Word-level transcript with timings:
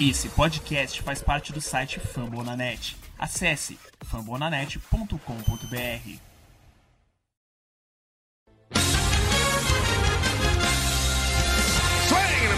Esse 0.00 0.28
podcast 0.28 1.02
faz 1.02 1.20
parte 1.20 1.52
do 1.52 1.60
site 1.60 1.98
Fambonanet. 1.98 2.96
Acesse 3.18 3.76
fambonanet.com.br. 4.04 6.18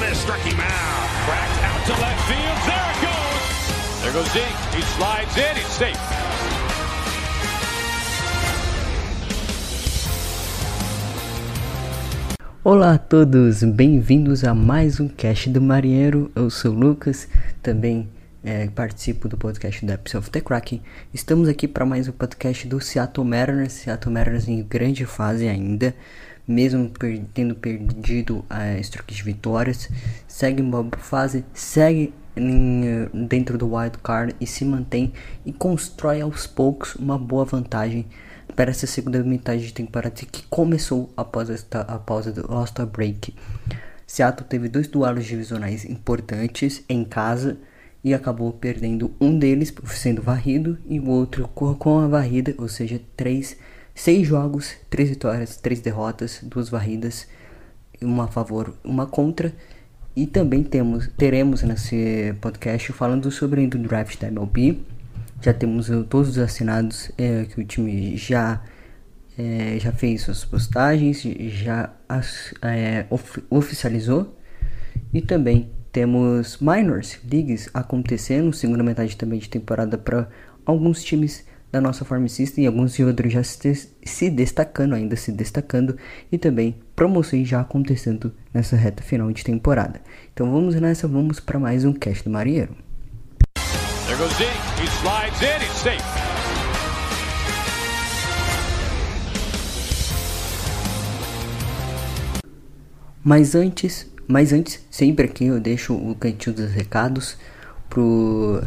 Miss, 0.01 0.25
him 0.25 0.61
out. 0.61 1.09
Cracked 1.25 1.65
out 1.65 1.87
to 1.87 1.93
left 2.01 2.29
field. 2.29 2.59
There 2.67 2.91
it 2.91 3.01
goes. 3.05 4.03
There 4.03 4.13
goes 4.13 4.31
Zeke. 4.33 4.61
He 4.75 4.83
slides 4.83 5.37
in. 5.37 5.57
He's 5.57 5.67
safe. 5.67 6.20
Olá 12.63 12.93
a 12.93 12.99
todos, 12.99 13.63
bem-vindos 13.63 14.45
a 14.45 14.55
mais 14.55 15.01
um 15.01 15.09
cast 15.09 15.49
do 15.49 15.63
Marinheiro. 15.63 16.31
Eu 16.35 16.51
sou 16.51 16.73
o 16.73 16.79
Lucas, 16.79 17.27
também 17.63 18.07
é, 18.45 18.67
participo 18.67 19.31
do 19.31 19.39
podcast 19.39 19.87
da 19.87 19.95
Episode 19.95 20.19
of 20.19 20.31
the 20.31 20.43
Kraken. 20.43 20.83
Estamos 21.15 21.49
aqui 21.49 21.67
para 21.67 21.87
mais 21.87 22.07
um 22.07 22.13
podcast 22.13 22.69
do 22.69 22.79
Seattle 22.79 23.27
Mariners. 23.27 23.73
Seattle 23.73 24.13
Mariners 24.13 24.47
em 24.47 24.63
grande 24.63 25.07
fase 25.07 25.49
ainda, 25.49 25.95
mesmo 26.47 26.91
per 26.91 27.23
tendo 27.33 27.55
perdido 27.55 28.45
a 28.51 28.79
stroke 28.81 29.15
de 29.15 29.23
vitórias, 29.23 29.89
segue 30.29 30.61
em 30.61 30.69
boa 30.69 30.87
fase, 30.99 31.47
segue 31.55 32.13
em, 32.37 32.83
eh, 32.87 33.09
dentro 33.27 33.57
do 33.57 33.75
wild 33.75 33.97
card 34.03 34.37
e 34.39 34.47
se 34.47 34.67
mantém 34.67 35.15
e 35.47 35.53
constrói 35.53 36.21
aos 36.21 36.47
poucos 36.47 36.95
uma 36.97 37.19
boa 37.19 37.47
vantagem 37.47 38.05
para 38.55 38.71
essa 38.71 38.87
segunda 38.87 39.23
metade 39.23 39.67
de 39.67 39.73
temporada 39.73 40.15
que 40.15 40.43
começou 40.49 41.13
após 41.17 41.51
esta, 41.51 41.81
a 41.83 41.99
pausa 41.99 42.33
do 42.33 42.47
All-Star 42.53 42.87
Break. 42.87 43.35
Seattle 44.07 44.47
teve 44.49 44.69
dois 44.69 44.89
duelos 44.89 45.25
divisionais 45.25 45.85
importantes 45.85 46.85
em 46.89 47.05
casa 47.05 47.59
e 48.03 48.13
acabou 48.15 48.53
perdendo 48.53 49.15
um 49.21 49.39
deles 49.39 49.73
sendo 49.87 50.23
varrido 50.23 50.79
e 50.87 50.99
o 50.99 51.09
outro 51.09 51.47
com 51.49 51.99
a 51.99 52.09
varrida, 52.09 52.55
ou 52.59 52.69
seja, 52.69 53.01
três, 53.17 53.57
seis 53.95 54.27
jogos, 54.27 54.75
três 54.89 55.11
vitórias, 55.11 55.57
três 55.57 55.81
derrotas, 55.81 56.41
duas 56.43 56.69
varridas, 56.69 57.29
uma 58.01 58.25
a 58.25 58.29
favor, 58.29 58.75
uma 58.83 59.07
contra. 59.07 59.53
E 60.17 60.27
também 60.27 60.63
temos, 60.65 61.09
teremos 61.17 61.63
nesse 61.63 62.35
podcast 62.41 62.93
falando 62.93 63.31
sobre 63.31 63.65
o 63.65 63.69
draft 63.69 64.19
da 64.19 64.29
MLB 64.29 64.81
já 65.41 65.53
temos 65.53 65.89
uh, 65.89 66.05
todos 66.05 66.31
os 66.31 66.39
assinados 66.39 67.11
é, 67.17 67.45
que 67.45 67.61
o 67.61 67.65
time 67.65 68.17
já 68.17 68.63
é, 69.39 69.79
já 69.79 69.91
fez 69.93 70.23
suas 70.23 70.45
postagens, 70.45 71.23
já 71.23 71.91
as, 72.09 72.53
é, 72.63 73.07
of, 73.09 73.43
oficializou 73.49 74.37
e 75.13 75.23
também 75.23 75.71
temos 75.91 76.59
minors 76.61 77.19
leagues 77.31 77.71
acontecendo, 77.73 78.53
segunda 78.53 78.83
metade 78.83 79.17
também 79.17 79.39
de 79.39 79.49
temporada 79.49 79.97
para 79.97 80.29
alguns 80.65 81.03
times 81.03 81.45
da 81.73 81.81
nossa 81.81 82.05
farm 82.05 82.27
system 82.27 82.65
e 82.65 82.67
alguns 82.67 82.95
jogadores 82.95 83.33
já 83.33 83.43
se, 83.43 83.89
se 84.05 84.29
destacando, 84.29 84.95
ainda 84.95 85.17
se 85.17 85.33
destacando 85.33 85.97
e 86.31 86.37
também 86.37 86.77
promoções 86.95 87.49
já 87.49 87.61
acontecendo 87.61 88.33
nessa 88.53 88.77
reta 88.77 89.03
final 89.03 89.31
de 89.33 89.45
temporada. 89.45 90.01
Então 90.33 90.51
vamos 90.51 90.75
nessa, 90.75 91.09
vamos 91.09 91.41
para 91.41 91.59
mais 91.59 91.85
um 91.85 91.93
cast 91.93 92.25
do 92.25 92.31
Marinheiro. 92.31 92.90
There 94.11 94.19
goes. 94.19 94.37
He 94.39 94.87
slides 95.01 95.41
in. 95.41 95.61
He's 95.63 95.71
safe. 95.71 96.03
Mas 103.23 103.55
antes, 103.55 104.11
mas 104.27 104.53
antes, 104.53 104.85
sempre 104.91 105.27
aqui 105.27 105.45
eu 105.45 105.61
deixo 105.61 105.95
o 105.95 106.17
cantinho 106.17 106.57
dos 106.57 106.73
recados 106.73 107.37
pro 107.89 108.61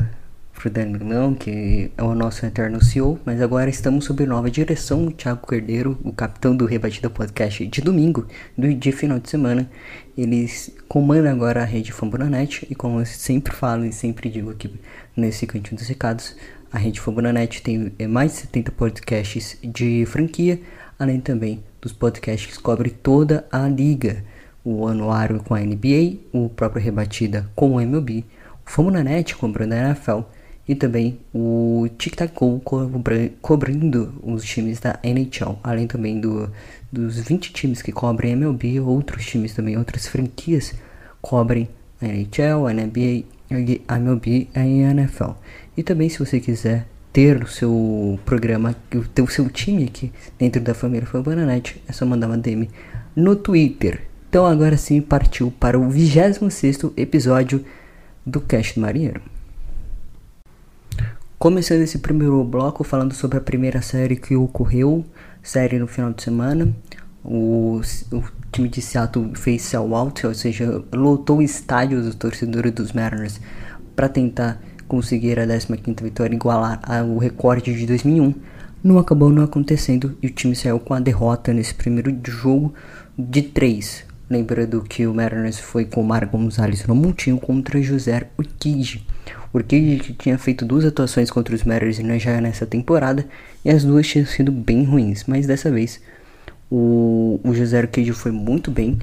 pro 0.53 0.69
Danilão, 0.69 1.33
que 1.33 1.91
é 1.97 2.01
o 2.01 2.15
nosso 2.15 2.45
eterno 2.45 2.81
CEO, 2.81 3.19
mas 3.25 3.41
agora 3.41 3.69
estamos 3.69 4.05
sob 4.05 4.25
nova 4.25 4.49
direção. 4.49 5.07
O 5.07 5.11
Thiago 5.11 5.45
Cordeiro, 5.45 5.97
o 6.05 6.13
capitão 6.13 6.55
do 6.55 6.65
Rebatida 6.65 7.09
Podcast 7.09 7.67
de 7.67 7.81
domingo, 7.81 8.25
do 8.57 8.73
de 8.73 8.91
final 8.93 9.19
de 9.19 9.29
semana, 9.29 9.69
eles 10.17 10.73
comandam 10.87 11.33
agora 11.33 11.61
a 11.61 11.65
rede 11.65 11.91
Fambonanet 11.91 12.65
e 12.69 12.75
como 12.75 13.01
eu 13.01 13.05
sempre 13.05 13.53
falo 13.53 13.83
e 13.83 13.91
sempre 13.91 14.29
digo 14.29 14.51
aqui 14.51 14.71
nesse 15.15 15.45
cantinho 15.45 15.77
dos 15.77 15.87
recados, 15.87 16.35
a 16.71 16.77
rede 16.77 16.99
Fambonanet 16.99 17.61
tem 17.61 17.93
é, 17.99 18.07
mais 18.07 18.31
de 18.31 18.37
70 18.39 18.71
podcasts 18.71 19.57
de 19.63 20.05
franquia, 20.07 20.59
além 20.97 21.21
também 21.21 21.63
dos 21.79 21.91
podcasts 21.91 22.57
que 22.57 22.63
cobrem 22.63 22.91
toda 22.91 23.45
a 23.51 23.67
liga, 23.67 24.23
o 24.63 24.87
anuário 24.87 25.43
com 25.43 25.53
a 25.53 25.59
NBA, 25.59 26.17
o 26.31 26.49
próprio 26.49 26.81
Rebatida 26.81 27.49
com 27.55 27.75
o 27.75 27.81
MLB, 27.81 28.25
o 28.65 28.69
Fambonanet 28.69 29.35
cobrando 29.35 29.73
a 29.73 29.77
NFL 29.77 30.21
e 30.67 30.73
também 30.73 31.19
o 31.33 31.87
Tic 31.97 32.15
Tac 32.15 32.33
Go 32.33 32.61
cobrindo 33.41 34.13
os 34.23 34.43
times 34.43 34.79
da 34.79 34.97
NHL, 35.03 35.59
além 35.61 35.87
também 35.87 36.19
do, 36.19 36.49
dos 36.91 37.19
20 37.19 37.51
times 37.51 37.81
que 37.81 37.91
cobrem 37.91 38.31
MLB, 38.31 38.79
outros 38.79 39.25
times 39.25 39.53
também, 39.53 39.77
outras 39.77 40.07
franquias 40.07 40.73
cobrem 41.21 41.67
a 42.01 42.07
NHL, 42.07 42.67
a 42.67 42.73
NBA, 42.73 43.25
MLB 43.57 44.47
e 44.55 44.59
NFL. 44.59 45.31
E 45.75 45.83
também 45.83 46.09
se 46.09 46.19
você 46.19 46.39
quiser 46.39 46.87
ter 47.11 47.43
o 47.43 47.47
seu 47.47 48.19
programa, 48.25 48.75
ter 49.13 49.21
o 49.21 49.27
seu 49.27 49.47
time 49.49 49.85
aqui 49.85 50.11
dentro 50.37 50.59
da 50.59 50.73
família 50.73 51.05
Fabananet, 51.05 51.81
é 51.87 51.93
só 51.93 52.05
mandar 52.05 52.27
uma 52.27 52.37
DM 52.37 52.69
no 53.15 53.35
Twitter. 53.35 54.01
Então 54.29 54.45
agora 54.47 54.75
sim 54.77 54.99
partiu 54.99 55.51
para 55.51 55.79
o 55.79 55.87
26º 55.87 56.91
episódio 56.97 57.63
do 58.25 58.41
Cast 58.41 58.73
do 58.73 58.81
Marinheiro. 58.81 59.21
Começando 61.37 61.81
esse 61.81 61.99
primeiro 61.99 62.43
bloco 62.43 62.83
falando 62.83 63.13
sobre 63.13 63.37
a 63.37 63.41
primeira 63.41 63.81
série 63.81 64.15
que 64.15 64.35
ocorreu, 64.35 65.05
série 65.43 65.77
no 65.77 65.85
final 65.85 66.11
de 66.11 66.23
semana. 66.23 66.73
O, 67.23 67.81
o 68.11 68.23
time 68.53 68.69
de 68.69 68.81
Seattle 68.81 69.31
fez 69.35 69.63
sell 69.63 69.95
out, 69.95 70.25
ou 70.27 70.33
seja, 70.33 70.83
lotou 70.93 71.39
o 71.39 71.41
estádio 71.41 72.01
dos 72.01 72.15
torcedores 72.15 72.71
dos 72.71 72.93
Mariners 72.93 73.41
para 73.95 74.07
tentar 74.07 74.61
conseguir 74.87 75.39
a 75.39 75.47
15ª 75.47 76.03
vitória 76.03 76.35
igualar 76.35 76.79
ao 76.83 77.17
recorde 77.17 77.73
de 77.73 77.85
2001. 77.87 78.33
Não 78.83 78.99
acabou 78.99 79.29
não 79.29 79.43
acontecendo 79.43 80.15
e 80.21 80.27
o 80.27 80.29
time 80.29 80.55
saiu 80.55 80.79
com 80.79 80.93
a 80.93 80.99
derrota 80.99 81.51
nesse 81.51 81.73
primeiro 81.73 82.15
jogo 82.27 82.73
de 83.17 83.41
3. 83.41 84.05
Lembrando 84.29 84.81
que 84.83 85.07
o 85.07 85.13
Mariners 85.13 85.59
foi 85.59 85.85
com 85.85 86.01
o 86.01 86.05
Mar 86.05 86.25
Gonzalez 86.25 86.85
no 86.85 86.93
montinho 86.93 87.39
contra 87.39 87.81
José 87.81 88.29
Urquide. 88.37 89.05
Urquide 89.53 90.13
tinha 90.13 90.37
feito 90.37 90.65
duas 90.65 90.85
atuações 90.85 91.31
contra 91.31 91.55
os 91.55 91.63
Mariners 91.63 92.21
já 92.21 92.39
nessa 92.39 92.65
temporada 92.65 93.25
e 93.65 93.69
as 93.69 93.83
duas 93.83 94.07
tinham 94.07 94.27
sido 94.27 94.51
bem 94.51 94.83
ruins, 94.83 95.23
mas 95.27 95.47
dessa 95.47 95.71
vez 95.71 95.99
o, 96.75 97.39
o 97.43 97.53
José 97.53 97.79
Urquide 97.81 98.13
foi 98.13 98.31
muito 98.31 98.71
bem 98.71 98.97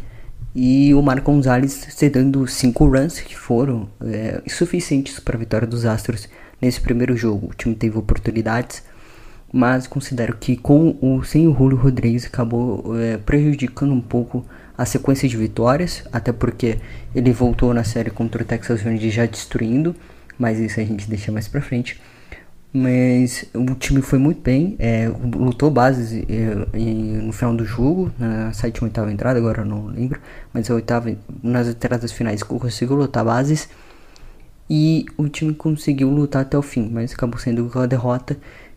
e 0.52 0.92
o 0.92 1.00
Marco 1.00 1.30
Gonzalez 1.30 1.86
cedendo 1.90 2.44
cinco 2.48 2.84
runs 2.84 3.20
que 3.20 3.36
foram 3.36 3.88
é, 4.04 4.42
suficientes 4.48 5.20
para 5.20 5.36
a 5.36 5.38
vitória 5.38 5.68
dos 5.68 5.86
Astros 5.86 6.28
nesse 6.60 6.80
primeiro 6.80 7.16
jogo. 7.16 7.46
O 7.48 7.54
time 7.54 7.76
teve 7.76 7.96
oportunidades, 7.96 8.82
mas 9.52 9.86
considero 9.86 10.36
que 10.36 10.56
com 10.56 10.98
o 11.00 11.22
sem 11.22 11.46
o 11.46 11.54
Julio 11.56 11.76
Rodrigues 11.76 12.26
acabou 12.26 12.98
é, 12.98 13.18
prejudicando 13.18 13.92
um 13.92 14.00
pouco 14.00 14.44
a 14.76 14.84
sequência 14.84 15.28
de 15.28 15.36
vitórias, 15.36 16.02
até 16.12 16.32
porque 16.32 16.80
ele 17.14 17.32
voltou 17.32 17.72
na 17.72 17.84
série 17.84 18.10
contra 18.10 18.42
o 18.42 18.44
Texas 18.44 18.82
Rangers 18.82 19.14
já 19.14 19.26
destruindo, 19.26 19.94
mas 20.36 20.58
isso 20.58 20.80
a 20.80 20.84
gente 20.84 21.08
deixa 21.08 21.30
mais 21.30 21.46
pra 21.46 21.60
frente. 21.60 22.00
Mas 22.72 23.46
o 23.52 23.74
time 23.74 24.00
foi 24.00 24.18
muito 24.18 24.40
bem, 24.42 24.76
é, 24.78 25.08
lutou 25.08 25.70
bases 25.70 26.24
é, 26.28 26.54
no 27.20 27.32
final 27.32 27.52
do 27.54 27.64
jogo, 27.64 28.12
na 28.16 28.52
sétima 28.52 28.86
oitava 28.86 29.12
entrada, 29.12 29.40
agora 29.40 29.64
não 29.64 29.86
lembro, 29.86 30.20
mas 30.54 30.70
a 30.70 30.74
oitava, 30.74 31.12
nas 31.42 31.66
entradas 31.66 32.12
finais 32.12 32.44
conseguiu 32.44 32.94
lutar 32.94 33.24
bases 33.24 33.68
e 34.68 35.04
o 35.16 35.28
time 35.28 35.52
conseguiu 35.52 36.08
lutar 36.10 36.42
até 36.42 36.56
o 36.56 36.62
fim, 36.62 36.88
mas 36.92 37.12
acabou 37.12 37.40
sendo 37.40 37.66
uma 37.66 37.88
derrota 37.88 38.36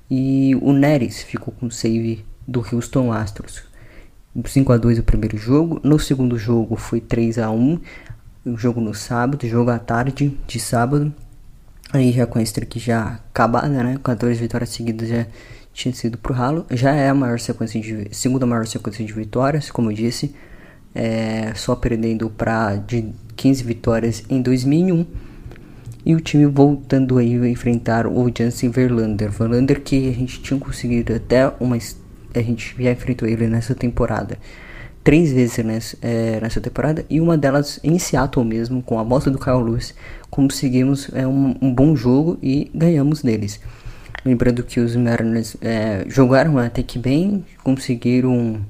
e 0.10 0.56
o 0.60 0.74
Neres 0.74 1.22
ficou 1.22 1.54
com 1.54 1.68
o 1.68 1.72
save 1.72 2.26
do 2.48 2.66
Houston 2.72 3.12
Astros. 3.12 3.64
5 4.46 4.74
a 4.74 4.78
2 4.78 5.00
o 5.00 5.04
primeiro 5.04 5.38
jogo. 5.38 5.80
No 5.84 6.00
segundo 6.00 6.38
jogo 6.38 6.76
foi 6.76 7.00
3 7.00 7.38
a 7.38 7.52
1 7.52 7.80
o 8.46 8.58
jogo 8.58 8.82
no 8.82 8.94
sábado, 8.94 9.48
jogo 9.48 9.70
à 9.70 9.80
tarde 9.80 10.38
de 10.48 10.60
sábado. 10.60 11.14
Aí 11.94 12.12
já 12.12 12.26
com 12.26 12.40
a 12.40 12.42
streak 12.42 12.80
já 12.80 13.20
acabada, 13.30 13.68
né? 13.68 14.00
14 14.04 14.40
vitórias 14.40 14.72
seguidas 14.72 15.08
já 15.08 15.28
tinha 15.72 15.94
sido 15.94 16.18
pro 16.18 16.34
ralo. 16.34 16.66
Já 16.72 16.92
é 16.92 17.08
a 17.08 17.14
maior 17.14 17.40
sequência 17.40 17.80
de 17.80 18.08
segunda 18.12 18.48
maior 18.48 18.66
sequência 18.66 19.06
de 19.06 19.14
vitórias, 19.14 19.70
como 19.70 19.92
eu 19.92 19.96
disse, 19.96 20.34
é, 20.96 21.54
só 21.54 21.76
perdendo 21.76 22.32
para 22.32 22.78
de 22.78 23.14
15 23.36 23.64
vitórias 23.64 24.24
em 24.28 24.42
2001. 24.42 25.06
E 26.04 26.16
o 26.16 26.20
time 26.20 26.48
voltando 26.48 27.20
aí 27.20 27.40
a 27.40 27.48
enfrentar 27.48 28.08
o 28.08 28.32
Jansen 28.36 28.72
Verlander. 28.72 29.30
Verlander 29.30 29.80
que 29.80 30.10
a 30.10 30.14
gente 30.14 30.42
tinha 30.42 30.60
conseguido 30.60 31.14
até 31.14 31.48
uma 31.60 31.78
a 32.36 32.42
gente 32.42 32.76
já 32.80 32.92
enfrentou 32.92 33.28
ele 33.28 33.46
nessa 33.46 33.76
temporada 33.76 34.40
três 35.04 35.34
vezes 35.34 35.64
nessa, 35.66 35.98
é, 36.02 36.40
nessa 36.40 36.62
temporada 36.62 37.06
e 37.10 37.20
uma 37.20 37.38
delas 37.38 37.80
em 37.84 38.00
Seattle 38.00 38.46
mesmo, 38.46 38.82
com 38.82 38.98
a 38.98 39.04
volta 39.04 39.30
do 39.30 39.38
Kyle 39.38 39.62
Lewis, 39.62 39.94
conseguimos 40.34 41.12
é, 41.14 41.28
um, 41.28 41.56
um 41.62 41.72
bom 41.72 41.96
jogo 41.96 42.40
e 42.42 42.72
ganhamos 42.74 43.22
deles. 43.22 43.60
Lembrando 44.26 44.64
que 44.64 44.80
os 44.80 44.96
Mariners 44.96 45.56
é, 45.62 46.06
jogaram 46.08 46.58
até 46.58 46.82
que 46.82 46.98
bem, 46.98 47.46
conseguiram 47.64 48.66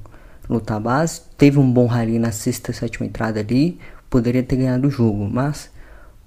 lutar 0.46 0.78
base, 0.78 1.22
teve 1.38 1.58
um 1.58 1.72
bom 1.72 1.86
rally 1.86 2.18
na 2.18 2.32
sexta, 2.32 2.70
sétima 2.70 3.06
entrada 3.06 3.40
ali, 3.40 3.78
poderia 4.10 4.42
ter 4.42 4.56
ganhado 4.56 4.88
o 4.88 4.90
jogo, 4.90 5.26
mas 5.26 5.70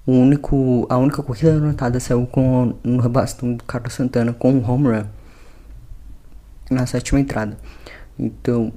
o 0.04 0.10
único, 0.10 0.84
a 0.90 0.98
única 0.98 1.22
corrida 1.22 1.52
anotada 1.52 2.00
saiu 2.00 2.26
com 2.26 2.74
no 2.82 3.08
bastão 3.08 3.54
do 3.54 3.62
Carlos 3.62 3.92
Santana 3.92 4.32
com 4.32 4.50
um 4.50 4.68
home 4.68 4.88
run 4.88 5.04
na 6.68 6.84
sétima 6.84 7.20
entrada. 7.20 7.56
Então, 8.18 8.72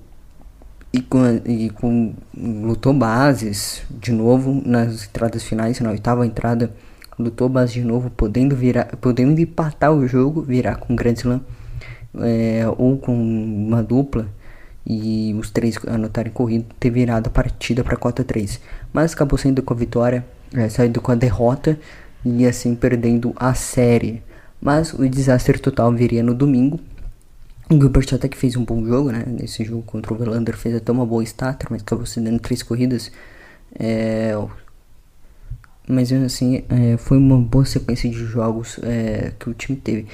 e 0.94 1.02
com, 1.02 1.42
e 1.46 1.70
com 1.70 2.14
lutou 2.36 2.94
bases 2.94 3.84
de 3.90 4.12
novo 4.12 4.62
nas 4.66 5.06
entradas 5.06 5.44
finais, 5.44 5.80
na 5.80 5.92
oitava 5.92 6.26
entrada 6.26 6.72
lutou 7.18 7.48
base 7.48 7.74
de 7.74 7.84
novo, 7.84 8.10
podendo 8.10 8.56
virar, 8.56 8.96
podendo 8.98 9.40
empatar 9.40 9.94
o 9.94 10.08
jogo, 10.08 10.42
virar 10.42 10.76
com 10.76 10.96
Grand 10.96 11.14
Slam 11.14 11.42
é, 12.16 12.64
ou 12.78 12.98
com 12.98 13.14
uma 13.14 13.82
dupla 13.82 14.28
e 14.86 15.34
os 15.40 15.52
três 15.52 15.78
anotarem 15.88 16.32
corrida, 16.32 16.66
ter 16.80 16.90
virado 16.90 17.28
a 17.28 17.30
partida 17.30 17.84
para 17.84 17.96
cota 17.96 18.24
3. 18.24 18.60
Mas 18.92 19.14
acabou 19.14 19.38
saindo 19.38 19.62
com 19.62 19.74
a 19.74 19.78
vitória, 19.78 20.26
é, 20.54 20.68
saindo 20.70 21.00
com 21.00 21.12
a 21.12 21.16
derrota 21.16 21.80
e 22.26 22.46
assim 22.46 22.76
perdendo 22.76 23.34
a 23.36 23.54
série. 23.54 24.22
Mas 24.60 24.94
o 24.94 25.08
desastre 25.08 25.60
total 25.60 25.92
viria 25.94 26.24
no 26.24 26.34
domingo. 26.34 26.80
O 27.72 27.80
Gilbert 27.80 28.08
até 28.14 28.28
que 28.28 28.38
fez 28.38 28.58
um 28.58 28.66
bom 28.66 28.86
jogo, 28.86 29.14
né? 29.14 29.24
Nesse 29.26 29.64
jogo 29.64 29.82
contra 29.84 30.14
o 30.14 30.18
Verlander 30.18 30.58
fez 30.58 30.76
até 30.76 30.92
uma 30.92 31.06
boa 31.06 31.24
starter, 31.24 31.70
mas 31.72 31.82
acabou 31.82 32.06
cedendo 32.06 32.38
três 32.38 32.62
corridas. 32.62 33.10
É, 33.80 34.38
mas 35.88 36.12
mesmo 36.12 36.26
assim, 36.26 36.64
é, 36.68 36.98
foi 36.98 37.18
uma 37.18 37.38
boa 37.38 37.64
sequência 37.64 38.10
de 38.10 38.18
jogos 38.18 38.78
é, 38.84 39.32
que 39.40 39.50
o 39.50 39.54
time 39.54 39.78
teve. 39.78 40.06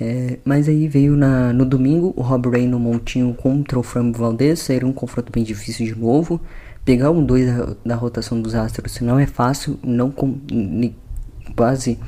É, 0.00 0.38
mas 0.44 0.68
aí 0.68 0.86
veio 0.86 1.16
na, 1.16 1.52
no 1.52 1.64
domingo 1.64 2.14
o 2.16 2.22
Rob 2.22 2.48
Ray 2.48 2.68
no 2.68 2.78
montinho 2.78 3.34
contra 3.34 3.76
o 3.76 3.82
Fram 3.82 4.12
Valdez, 4.12 4.60
seria 4.60 4.86
um 4.86 4.92
confronto 4.92 5.32
bem 5.32 5.42
difícil 5.42 5.84
de 5.84 5.98
novo. 5.98 6.40
Pegar 6.84 7.10
um 7.10 7.24
2 7.24 7.46
da, 7.46 7.76
da, 7.84 7.94
rotação 7.96 8.40
dos 8.40 8.54
Astros 8.54 9.00
não 9.00 9.18
é 9.18 9.26
fácil, 9.26 9.78
não 9.82 10.12
com 10.12 10.38
quase 11.56 11.98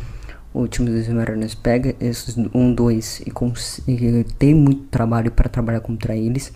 o 0.52 0.66
time 0.66 0.90
dos 0.90 1.08
Mariners 1.08 1.54
pega 1.54 1.94
esses 2.00 2.36
1 2.36 2.74
2 2.74 3.22
e, 3.86 3.92
e 3.92 4.24
tem 4.38 4.54
muito 4.54 4.82
trabalho 4.84 5.30
para 5.30 5.48
trabalhar 5.48 5.80
contra 5.80 6.16
eles 6.16 6.52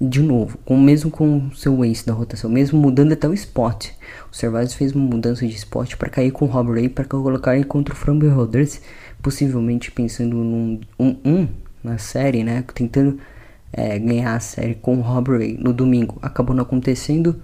de 0.00 0.20
novo, 0.20 0.58
com, 0.64 0.76
mesmo 0.76 1.10
com 1.10 1.46
o 1.48 1.54
seu 1.54 1.84
ace 1.84 2.04
da 2.04 2.12
rotação, 2.12 2.50
mesmo 2.50 2.78
mudando 2.78 3.12
até 3.12 3.28
o 3.28 3.32
spot. 3.34 3.90
O 4.30 4.34
Cervaz 4.34 4.74
fez 4.74 4.92
uma 4.92 5.04
mudança 5.04 5.46
de 5.46 5.54
spot 5.54 5.96
para 5.96 6.10
cair 6.10 6.30
com 6.32 6.44
o 6.44 6.48
Rob 6.48 6.72
Ray 6.72 6.88
para 6.88 7.04
colocar 7.04 7.54
ele 7.54 7.64
contra 7.64 7.94
o 7.94 7.96
Framber 7.96 8.34
Holders, 8.34 8.80
possivelmente 9.22 9.90
pensando 9.90 10.36
num 10.36 10.80
1 10.98 11.06
um, 11.06 11.16
um, 11.24 11.48
na 11.82 11.98
série, 11.98 12.42
né? 12.42 12.64
Tentando 12.74 13.18
é, 13.72 13.98
ganhar 13.98 14.34
a 14.34 14.40
série 14.40 14.74
com 14.74 14.96
o 14.96 15.00
Rob 15.00 15.30
Ray 15.30 15.56
no 15.58 15.72
domingo. 15.72 16.18
Acabou 16.20 16.54
não 16.54 16.64
acontecendo. 16.64 17.40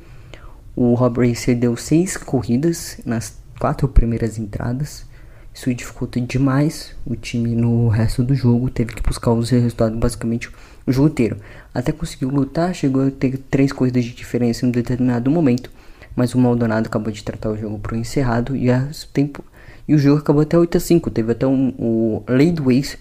O 0.75 0.95
Rob 0.95 1.19
Ray 1.19 1.35
cedeu 1.35 1.77
seis 1.77 2.17
corridas 2.17 3.01
nas 3.05 3.39
quatro 3.59 3.89
primeiras 3.89 4.39
entradas. 4.39 5.09
Isso 5.53 5.75
dificulta 5.75 6.21
demais 6.21 6.95
o 7.05 7.17
time 7.17 7.55
no 7.55 7.89
resto 7.89 8.23
do 8.23 8.35
jogo. 8.35 8.71
Teve 8.71 8.95
que 8.95 9.03
buscar 9.03 9.33
os 9.33 9.51
resultados 9.51 9.99
basicamente 9.99 10.49
o 10.87 10.93
jogo 10.93 11.09
inteiro. 11.09 11.37
Até 11.75 11.93
conseguiu 11.93 12.29
lutar, 12.29 12.75
chegou 12.75 13.07
a 13.07 13.11
ter 13.11 13.37
três 13.51 13.73
corridas 13.73 14.05
de 14.05 14.13
diferença 14.13 14.65
em 14.65 14.69
um 14.69 14.73
determinado 14.73 15.31
momento, 15.31 15.71
mas 16.15 16.35
o 16.35 16.39
Maldonado 16.39 16.87
acabou 16.87 17.13
de 17.13 17.23
tratar 17.23 17.51
o 17.51 17.57
jogo 17.57 17.79
para 17.79 17.95
o 17.95 17.99
encerrado 17.99 18.57
e, 18.57 18.69
tempo, 19.13 19.45
e 19.87 19.95
o 19.95 19.99
jogo 19.99 20.21
acabou 20.21 20.43
até 20.43 20.57
8 20.57 20.77
a 20.77 20.81
5. 20.81 21.11
Teve 21.11 21.33
até 21.33 21.47
um, 21.47 21.75
o 21.79 22.25
leadways 22.29 22.97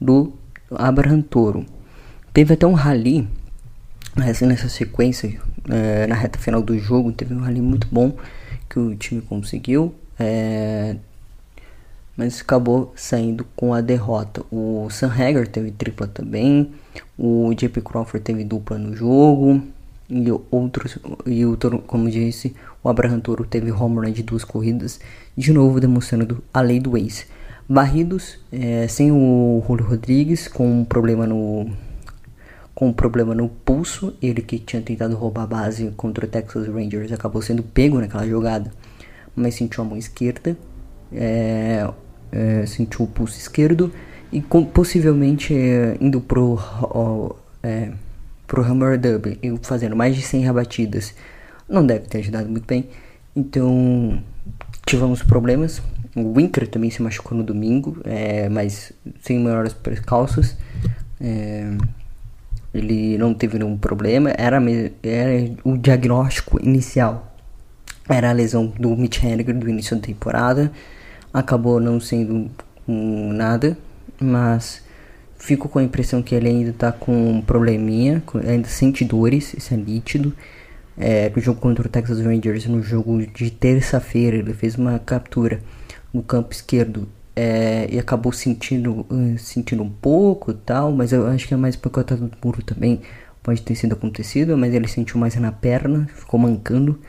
do 0.00 0.32
Abraham 0.70 1.22
Toro. 1.22 1.64
Teve 2.32 2.54
até 2.54 2.66
um 2.66 2.74
rally 2.74 3.28
nessa 4.16 4.68
sequência, 4.68 5.40
é, 5.68 6.06
na 6.06 6.14
reta 6.14 6.38
final 6.38 6.62
do 6.62 6.78
jogo, 6.78 7.12
teve 7.12 7.34
um 7.34 7.40
rally 7.40 7.60
muito 7.60 7.86
bom 7.90 8.16
que 8.68 8.78
o 8.78 8.94
time 8.94 9.20
conseguiu. 9.22 9.94
É, 10.18 10.96
mas 12.22 12.40
acabou 12.40 12.92
saindo 12.94 13.44
com 13.56 13.74
a 13.74 13.80
derrota. 13.80 14.44
O 14.50 14.88
Sam 14.90 15.08
Hager 15.08 15.48
teve 15.48 15.72
tripla 15.72 16.06
também. 16.06 16.70
O 17.18 17.52
JP 17.52 17.80
Crawford 17.80 18.22
teve 18.22 18.44
dupla 18.44 18.78
no 18.78 18.94
jogo. 18.94 19.60
E 20.08 20.26
outros, 20.50 20.98
e 21.26 21.44
o 21.44 21.56
como 21.86 22.08
disse, 22.08 22.54
o 22.84 22.88
Abraham 22.88 23.18
Toro 23.18 23.44
teve 23.44 23.72
home 23.72 23.96
run 23.96 24.12
de 24.12 24.22
duas 24.22 24.44
corridas, 24.44 25.00
de 25.34 25.52
novo 25.52 25.80
demonstrando 25.80 26.44
a 26.52 26.60
lei 26.60 26.78
do 26.78 26.96
ace. 26.96 27.26
Barridos, 27.68 28.38
é, 28.52 28.86
sem 28.88 29.10
o 29.10 29.64
Julio 29.66 29.86
Rodrigues, 29.86 30.48
com 30.48 30.80
um 30.80 30.84
problema 30.84 31.26
no 31.26 31.70
com 32.74 32.88
um 32.88 32.92
problema 32.92 33.34
no 33.34 33.48
pulso, 33.48 34.14
ele 34.20 34.42
que 34.42 34.58
tinha 34.58 34.82
tentado 34.82 35.16
roubar 35.16 35.44
a 35.44 35.46
base 35.46 35.92
contra 35.96 36.24
o 36.24 36.28
Texas 36.28 36.66
Rangers 36.68 37.12
acabou 37.12 37.40
sendo 37.40 37.62
pego 37.62 37.98
naquela 38.00 38.26
jogada, 38.26 38.72
mas 39.34 39.54
sentiu 39.54 39.82
a 39.82 39.86
mão 39.86 39.96
esquerda, 39.96 40.56
é, 41.12 41.86
é, 42.32 42.66
sentiu 42.66 43.04
o 43.04 43.06
pulso 43.06 43.38
esquerdo 43.38 43.92
e 44.32 44.40
com, 44.40 44.64
possivelmente 44.64 45.54
é, 45.54 45.96
indo 46.00 46.20
pro, 46.20 46.58
ó, 46.82 47.34
é, 47.62 47.90
pro 48.46 48.64
Hammer 48.64 48.98
Dub 48.98 49.38
e 49.42 49.58
fazendo 49.62 49.94
mais 49.94 50.16
de 50.16 50.22
100 50.22 50.44
rebatidas 50.44 51.14
não 51.68 51.86
deve 51.86 52.06
ter 52.06 52.18
ajudado 52.18 52.48
muito 52.48 52.66
bem. 52.66 52.88
Então 53.36 54.22
tivemos 54.84 55.22
problemas. 55.22 55.82
O 56.14 56.34
Winker 56.34 56.68
também 56.68 56.90
se 56.90 57.02
machucou 57.02 57.36
no 57.36 57.42
domingo, 57.42 57.98
é, 58.04 58.48
mas 58.48 58.92
sem 59.22 59.38
maiores 59.38 59.72
precalços. 59.72 60.56
É, 61.20 61.70
ele 62.74 63.16
não 63.16 63.32
teve 63.32 63.58
nenhum 63.58 63.76
problema. 63.76 64.30
Era, 64.30 64.58
era 65.02 65.54
o 65.64 65.76
diagnóstico 65.76 66.62
inicial. 66.62 67.34
Era 68.08 68.30
a 68.30 68.32
lesão 68.32 68.66
do 68.66 68.94
Mitch 68.96 69.22
Henniger 69.22 69.56
do 69.56 69.68
início 69.68 69.96
da 69.96 70.02
temporada. 70.02 70.70
Acabou 71.32 71.80
não 71.80 71.98
sendo 72.00 72.50
um, 72.86 73.32
nada 73.32 73.76
mas 74.22 74.82
fico 75.36 75.68
com 75.68 75.78
a 75.78 75.82
impressão 75.82 76.22
que 76.22 76.34
ele 76.34 76.48
ainda 76.48 76.72
tá 76.72 76.92
com 76.92 77.12
um 77.12 77.42
probleminha, 77.42 78.22
ainda 78.46 78.68
sente 78.68 79.04
dores, 79.04 79.54
isso 79.54 79.74
é 79.74 79.76
nítido. 79.76 80.32
É, 80.96 81.30
no 81.34 81.40
jogo 81.40 81.60
contra 81.60 81.86
o 81.86 81.90
Texas 81.90 82.20
Rangers, 82.20 82.66
no 82.66 82.82
jogo 82.82 83.26
de 83.26 83.50
terça-feira, 83.50 84.36
ele 84.36 84.52
fez 84.52 84.76
uma 84.76 84.98
captura 84.98 85.60
no 86.12 86.22
campo 86.22 86.52
esquerdo 86.52 87.08
é, 87.34 87.88
e 87.90 87.98
acabou 87.98 88.30
sentindo, 88.30 89.06
uh, 89.10 89.38
sentindo 89.38 89.82
um 89.82 89.90
pouco 89.90 90.52
tal, 90.52 90.92
mas 90.92 91.12
eu 91.12 91.26
acho 91.26 91.48
que 91.48 91.54
é 91.54 91.56
mais 91.56 91.76
por 91.76 91.90
conta 91.90 92.14
do 92.14 92.30
muro 92.44 92.62
também, 92.62 93.00
pode 93.42 93.62
ter 93.62 93.74
sido 93.74 93.94
acontecido, 93.94 94.56
mas 94.56 94.74
ele 94.74 94.86
sentiu 94.86 95.18
mais 95.18 95.34
na 95.36 95.50
perna, 95.50 96.06
ficou 96.14 96.38
mancando, 96.38 97.00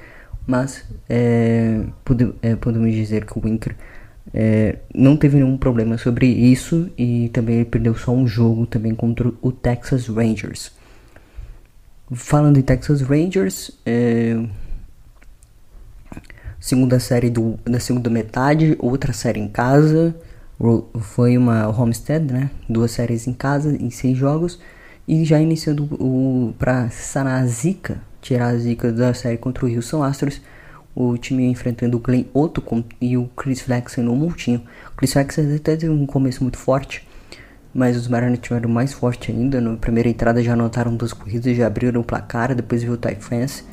mas 0.48 0.86
é, 1.10 1.82
é, 2.42 2.56
podemos 2.56 2.94
dizer 2.94 3.25
que 3.25 3.38
o 3.38 3.42
Winker 3.42 3.75
é, 4.34 4.78
não 4.94 5.16
teve 5.16 5.36
nenhum 5.36 5.58
problema 5.58 5.98
sobre 5.98 6.25
isso 6.25 6.90
e 6.98 7.30
também 7.30 7.58
ele 7.58 7.66
perdeu 7.66 7.96
só 7.96 8.12
um 8.12 8.25
jogo 8.25 8.66
também 8.66 8.96
contra 8.96 9.32
o 9.42 9.52
Texas 9.52 10.08
Rangers. 10.08 10.72
Falando 12.12 12.58
em 12.58 12.62
Texas 12.63 13.02
Rangers, 13.02 13.72
é, 13.86 14.44
segunda 16.60 17.00
série 17.00 17.30
do, 17.30 17.60
da 17.63 17.80
segunda 17.80 18.10
metade, 18.10 18.75
outra 18.80 19.13
série 19.13 19.40
em 19.40 19.48
casa, 19.48 20.16
foi 21.00 21.38
uma 21.38 21.68
Homestead, 21.68 22.32
né? 22.32 22.50
Duas 22.68 22.92
séries 22.92 23.28
em 23.28 23.34
casa 23.34 23.75
em 23.75 23.90
seis 23.90 24.18
jogos 24.18 24.60
e 25.08 25.25
já 25.25 25.40
iniciando 25.40 25.84
o 26.00 26.54
para 26.58 26.90
sanar 26.90 27.42
a 27.42 27.46
zica, 27.46 28.02
tirar 28.22 28.48
a 28.48 28.58
zica 28.58 28.92
da 28.92 29.13
série 29.13 29.38
contra 29.38 29.66
o 29.66 29.75
Houston 29.75 30.02
Astros 30.02 30.42
o 30.96 31.18
time 31.18 31.46
enfrentando 31.46 31.98
o 31.98 32.00
Glenn 32.00 32.26
Otto 32.34 32.64
e 33.02 33.18
o 33.18 33.28
Chris 33.36 33.62
Flexen 33.62 34.04
no 34.04 34.16
montinho. 34.16 34.62
O 34.92 34.96
Chris 34.96 35.14
Flexen 35.14 35.56
até 35.56 35.76
teve 35.76 35.90
um 35.90 36.06
começo 36.06 36.44
muito 36.44 36.58
forte, 36.58 37.08
mas 37.74 37.98
os 37.98 38.08
Mariners 38.08 38.40
tiveram 38.40 38.70
mais 38.70 38.94
forte 38.94 39.32
ainda. 39.32 39.60
Na 39.60 39.76
primeira 39.76 40.10
entrada 40.10 40.44
já 40.44 40.54
anotaram 40.54 40.96
duas 40.96 41.14
corridas, 41.14 41.56
já 41.58 41.68
abriram 41.68 42.02
o 42.02 42.04
placar, 42.04 42.54
depois 42.54 42.84
viu 42.84 42.94
o 42.94 42.98
Ty 42.98 43.16
France 43.16 43.64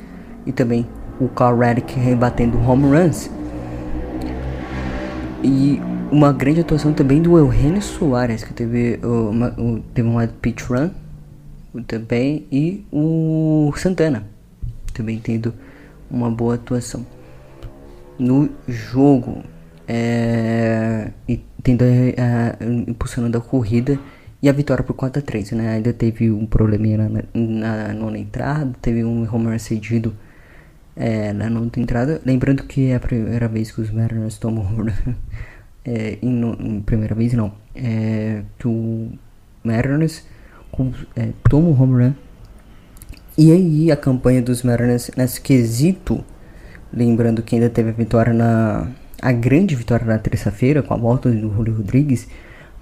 e 0.45 0.51
também 0.51 0.87
o 1.19 1.27
Carl 1.29 1.57
Redick 1.57 1.93
rebatendo 1.99 2.57
home 2.57 2.85
runs. 2.85 3.29
E 5.43 5.81
uma 6.11 6.33
grande 6.33 6.61
atuação 6.61 6.93
também 6.93 7.21
do 7.21 7.37
Eugenio 7.37 7.81
Soares, 7.81 8.43
que 8.43 8.53
teve 8.53 8.99
uma, 9.03 9.55
teve 9.93 10.07
uma 10.07 10.27
pitch 10.27 10.63
run 10.63 10.89
também, 11.87 12.45
e 12.51 12.85
o 12.91 13.71
Santana 13.77 14.25
também 14.93 15.19
tendo 15.19 15.53
uma 16.11 16.29
boa 16.29 16.55
atuação 16.55 17.05
no 18.19 18.49
jogo 18.67 19.43
é, 19.87 21.11
e 21.27 21.37
tendo 21.63 21.83
é, 21.83 22.57
impulsionando 22.87 23.37
a 23.37 23.41
corrida 23.41 23.97
e 24.41 24.49
a 24.49 24.51
vitória 24.51 24.83
por 24.83 24.93
4 24.93 25.19
a 25.19 25.25
3 25.25 25.51
né? 25.51 25.73
Ainda 25.75 25.93
teve 25.93 26.31
um 26.31 26.45
probleminha 26.45 26.97
na, 26.97 27.23
na 27.33 27.93
nona 27.93 28.17
entrada, 28.17 28.71
teve 28.81 29.03
um 29.03 29.27
home 29.31 29.57
cedido 29.59 30.15
é, 30.95 31.31
na 31.33 31.49
nona 31.49 31.71
entrada. 31.77 32.21
Lembrando 32.25 32.63
que 32.63 32.91
é 32.91 32.95
a 32.95 32.99
primeira 32.99 33.47
vez 33.47 33.71
que 33.71 33.81
os 33.81 33.91
Mariners 33.91 34.37
tomam 34.37 34.65
é, 35.85 36.17
em, 36.21 36.31
no, 36.31 36.53
em 36.59 36.81
primeira 36.81 37.15
vez 37.15 37.33
não. 37.33 37.53
É, 37.75 38.43
que 38.57 38.67
o 38.67 39.11
Mariners 39.63 40.25
é, 41.15 41.29
toma 41.49 41.69
o 41.69 41.81
home 41.81 42.03
run. 42.03 42.13
E 43.41 43.51
aí 43.51 43.91
a 43.91 43.97
campanha 43.97 44.39
dos 44.39 44.61
Mariners 44.61 45.09
nesse 45.17 45.41
quesito, 45.41 46.23
lembrando 46.93 47.41
que 47.41 47.55
ainda 47.55 47.71
teve 47.71 47.89
a 47.89 47.91
vitória 47.91 48.31
na 48.31 48.87
a 49.19 49.31
grande 49.31 49.75
vitória 49.75 50.05
na 50.05 50.19
terça-feira 50.19 50.83
com 50.83 50.93
a 50.93 50.97
volta 50.97 51.31
do 51.31 51.51
Julio 51.51 51.73
Rodrigues, 51.73 52.27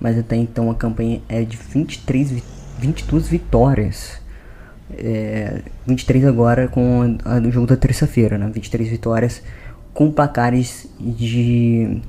mas 0.02 0.18
até 0.18 0.36
então 0.36 0.70
a 0.70 0.76
campanha 0.76 1.22
é 1.30 1.44
de 1.44 1.56
23 1.56 2.44
22 2.78 3.30
vitórias. 3.30 4.22
É, 4.98 5.62
23 5.88 6.26
agora 6.26 6.68
com 6.68 7.18
o 7.48 7.52
jogo 7.52 7.66
da 7.66 7.78
terça-feira, 7.78 8.38
né? 8.38 8.52
23 8.54 8.90
vitórias 8.90 9.42
com 9.94 10.12
placares 10.12 10.90
de 11.00 12.02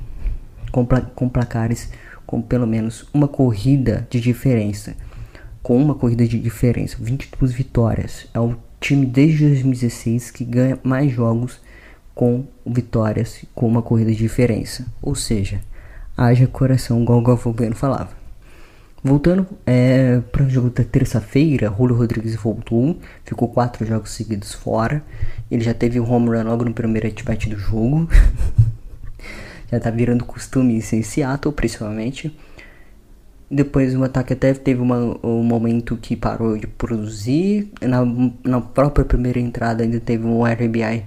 com, 0.73 0.85
pla, 0.85 0.99
com 0.99 1.29
placares 1.29 1.89
com 2.27 2.41
pelo 2.41 2.67
menos 2.67 3.07
uma 3.13 3.29
corrida 3.29 4.05
de 4.09 4.19
diferença. 4.19 4.93
Com 5.61 5.77
uma 5.77 5.95
corrida 5.95 6.27
de 6.27 6.39
diferença, 6.39 6.97
22 6.99 7.53
vitórias. 7.53 8.27
É 8.33 8.39
o 8.39 8.55
time 8.79 9.05
desde 9.05 9.47
2016 9.47 10.31
que 10.31 10.43
ganha 10.43 10.79
mais 10.83 11.11
jogos 11.11 11.59
com 12.13 12.45
vitórias 12.65 13.45
com 13.53 13.67
uma 13.67 13.81
corrida 13.81 14.11
de 14.11 14.17
diferença. 14.17 14.85
Ou 15.01 15.15
seja, 15.15 15.61
haja 16.17 16.47
coração, 16.47 17.01
igual 17.01 17.19
o 17.19 17.23
Galvão 17.23 17.55
falava. 17.73 18.21
Voltando 19.03 19.47
é, 19.65 20.19
para 20.31 20.43
o 20.43 20.49
jogo 20.49 20.69
da 20.69 20.83
terça-feira, 20.83 21.73
Julio 21.75 21.95
Rodrigues 21.95 22.35
voltou, 22.35 22.99
ficou 23.25 23.47
quatro 23.47 23.83
jogos 23.83 24.11
seguidos 24.11 24.53
fora. 24.53 25.03
Ele 25.49 25.63
já 25.63 25.73
teve 25.73 25.99
um 25.99 26.07
home 26.07 26.29
run 26.29 26.43
logo 26.43 26.63
no 26.65 26.73
primeiro 26.73 27.07
at 27.07 27.47
do 27.47 27.57
jogo. 27.57 28.07
já 29.71 29.79
tá 29.79 29.89
virando 29.89 30.23
costume 30.23 30.77
isso 30.77 30.95
em 30.95 31.01
Seattle, 31.01 31.53
principalmente. 31.53 32.31
Depois 33.53 33.93
o 33.93 34.01
ataque 34.01 34.31
até 34.31 34.53
teve 34.53 34.79
uma, 34.79 35.17
um 35.21 35.43
momento 35.43 35.97
que 35.97 36.15
parou 36.15 36.57
de 36.57 36.67
produzir. 36.67 37.69
Na, 37.81 37.99
na 38.45 38.61
própria 38.61 39.03
primeira 39.03 39.41
entrada 39.41 39.83
ainda 39.83 39.99
teve 39.99 40.25
um 40.25 40.45
RBI 40.45 41.03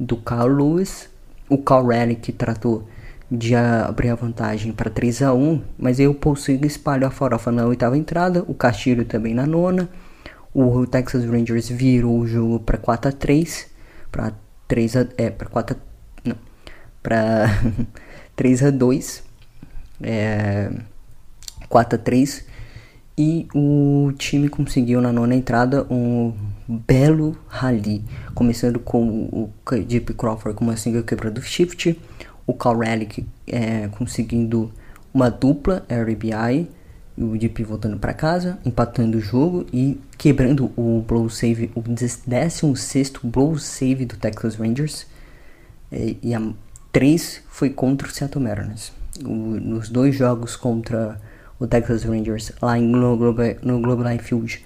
do 0.00 0.16
Carl 0.16 0.48
Lewis. 0.48 1.08
O 1.48 1.56
Carl 1.56 1.86
Relic 1.86 2.32
tratou 2.32 2.88
de 3.30 3.54
abrir 3.54 4.08
a 4.08 4.16
vantagem 4.16 4.72
para 4.72 4.90
3 4.90 5.22
a 5.22 5.34
1 5.34 5.62
mas 5.78 5.98
aí 6.00 6.06
o 6.08 6.14
Poulsiga 6.14 6.66
espalhou 6.66 7.08
a 7.08 7.10
farofa 7.10 7.50
na 7.50 7.64
oitava 7.64 7.96
entrada, 7.96 8.44
o 8.46 8.54
Castilho 8.54 9.04
também 9.04 9.32
na 9.32 9.46
nona. 9.46 9.88
O 10.52 10.86
Texas 10.86 11.24
Rangers 11.24 11.68
virou 11.68 12.18
o 12.18 12.26
jogo 12.26 12.58
para 12.60 12.76
4 12.76 13.08
a 13.10 13.12
3 13.12 13.66
para 14.10 14.32
3 14.66 14.96
a 14.96 15.06
é 15.16 15.30
para 15.30 15.48
4 15.48 15.76
a, 15.76 16.28
não, 16.28 16.36
para 17.02 17.46
3 18.34 18.64
a 18.64 18.70
2 18.70 19.22
é 20.02 20.70
4 21.74 21.96
a 21.96 21.98
3 21.98 22.44
e 23.18 23.48
o 23.52 24.12
time 24.16 24.48
conseguiu 24.48 25.00
na 25.00 25.12
nona 25.12 25.34
entrada 25.34 25.84
um 25.90 26.32
belo 26.68 27.36
rally, 27.48 28.04
começando 28.32 28.78
com 28.78 29.04
o 29.04 29.50
Deep 29.84 30.14
Crawford 30.14 30.56
com 30.56 30.64
uma 30.64 30.76
single 30.76 31.02
quebra 31.02 31.32
do 31.32 31.42
shift, 31.42 32.00
o 32.46 32.54
Cal 32.54 32.78
Relic 32.78 33.26
é, 33.48 33.88
conseguindo 33.88 34.72
uma 35.12 35.28
dupla 35.28 35.84
RBI, 35.90 36.68
o 37.18 37.36
Deep 37.36 37.64
voltando 37.64 37.98
para 37.98 38.14
casa, 38.14 38.56
empatando 38.64 39.18
o 39.18 39.20
jogo 39.20 39.66
e 39.72 40.00
quebrando 40.16 40.70
o 40.76 41.04
blow 41.04 41.28
save, 41.28 41.72
o 41.74 41.80
16 41.82 42.62
blow 43.24 43.58
save 43.58 44.06
do 44.06 44.16
Texas 44.16 44.54
Rangers. 44.54 45.08
E, 45.90 46.18
e 46.22 46.34
a 46.34 46.52
3 46.92 47.42
foi 47.48 47.70
contra 47.70 48.06
o 48.06 48.10
Seattle 48.12 48.44
Mariners. 48.44 48.92
O, 49.24 49.28
nos 49.28 49.88
dois 49.88 50.14
jogos 50.14 50.54
contra 50.54 51.20
o 51.58 51.66
Texas 51.66 52.04
Rangers 52.04 52.52
lá 52.60 52.78
em, 52.78 52.86
no, 52.86 53.16
Globe, 53.16 53.56
no 53.62 53.80
Globe 53.80 54.02
Life 54.08 54.24
Field 54.24 54.64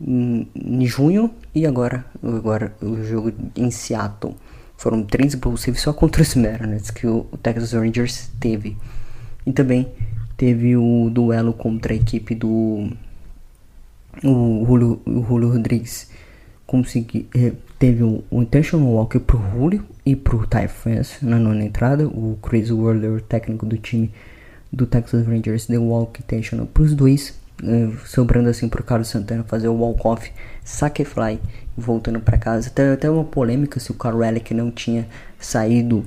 em, 0.00 0.48
em 0.54 0.86
junho 0.86 1.30
e 1.54 1.66
agora, 1.66 2.04
agora 2.22 2.74
o 2.82 3.02
jogo 3.04 3.32
em 3.56 3.70
Seattle. 3.70 4.34
Foram 4.76 5.04
três 5.04 5.38
saves 5.58 5.80
só 5.80 5.92
contra 5.92 6.22
os 6.22 6.34
Mariners 6.34 6.90
que 6.90 7.06
o, 7.06 7.26
o 7.30 7.36
Texas 7.36 7.72
Rangers 7.72 8.30
teve. 8.40 8.76
E 9.46 9.52
também 9.52 9.88
teve 10.36 10.76
o 10.76 11.08
duelo 11.10 11.52
contra 11.52 11.92
a 11.92 11.96
equipe 11.96 12.34
do 12.34 12.90
o 14.22 14.64
Julio, 14.66 15.00
o 15.06 15.24
Julio 15.24 15.50
Rodrigues 15.50 16.10
consegui, 16.66 17.26
eh, 17.34 17.52
teve 17.78 18.02
um, 18.02 18.22
um 18.30 18.42
intentional 18.42 18.88
walk 18.88 19.18
pro 19.20 19.40
Julio 19.52 19.84
e 20.04 20.14
pro 20.14 20.46
Ty 20.46 20.68
France 20.68 21.24
na 21.24 21.38
nona 21.38 21.64
entrada. 21.64 22.06
O 22.06 22.38
Chris 22.42 22.70
Worler, 22.70 23.22
técnico 23.22 23.64
do 23.64 23.78
time 23.78 24.10
do 24.72 24.86
Texas 24.86 25.26
Rangers, 25.26 25.66
deu 25.66 25.82
walk 25.84 26.20
intentional 26.20 26.66
pros 26.66 26.94
dois, 26.94 27.34
eh, 27.62 27.90
sobrando 28.06 28.48
assim 28.48 28.68
pro 28.68 28.82
Carlos 28.82 29.08
Santana 29.08 29.44
fazer 29.44 29.68
o 29.68 29.74
walk-off, 29.74 30.32
saque 30.64 31.04
fly 31.04 31.38
voltando 31.76 32.20
para 32.20 32.38
casa. 32.38 32.68
Até, 32.68 32.92
até 32.92 33.10
uma 33.10 33.24
polêmica 33.24 33.78
se 33.78 33.90
o 33.90 33.94
Carl 33.94 34.18
Relic 34.18 34.54
não 34.54 34.70
tinha 34.70 35.06
saído 35.38 36.04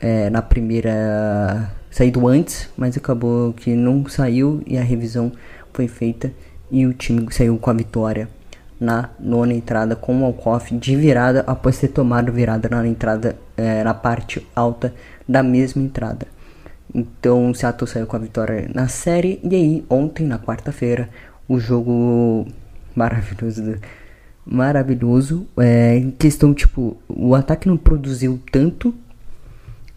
é, 0.00 0.30
na 0.30 0.40
primeira. 0.40 1.70
saído 1.90 2.26
antes, 2.26 2.68
mas 2.76 2.96
acabou 2.96 3.52
que 3.52 3.74
não 3.74 4.08
saiu 4.08 4.62
e 4.66 4.78
a 4.78 4.82
revisão 4.82 5.32
foi 5.72 5.88
feita 5.88 6.32
e 6.70 6.86
o 6.86 6.94
time 6.94 7.26
saiu 7.30 7.58
com 7.58 7.70
a 7.70 7.74
vitória 7.74 8.28
na 8.80 9.10
nona 9.20 9.54
entrada 9.54 9.94
com 9.94 10.22
o 10.22 10.24
Alcoff 10.24 10.74
de 10.76 10.96
virada 10.96 11.44
após 11.46 11.78
ter 11.78 11.88
tomado 11.88 12.32
virada 12.32 12.68
na 12.68 12.86
entrada 12.86 13.36
é, 13.56 13.84
na 13.84 13.94
parte 13.94 14.46
alta 14.56 14.92
da 15.28 15.42
mesma 15.42 15.82
entrada. 15.82 16.26
Então 16.94 17.50
o 17.50 17.54
Seattle 17.54 17.88
saiu 17.90 18.06
com 18.06 18.16
a 18.16 18.18
vitória 18.18 18.70
na 18.74 18.88
série 18.88 19.40
e 19.42 19.54
aí 19.54 19.84
ontem 19.88 20.26
na 20.26 20.38
quarta-feira 20.38 21.08
o 21.48 21.58
jogo 21.58 22.46
maravilhoso 22.94 23.78
maravilhoso. 24.44 25.46
É, 25.56 25.96
em 25.96 26.10
questão, 26.10 26.52
tipo, 26.52 26.96
o 27.08 27.34
ataque 27.34 27.68
não 27.68 27.76
produziu 27.76 28.40
tanto, 28.50 28.94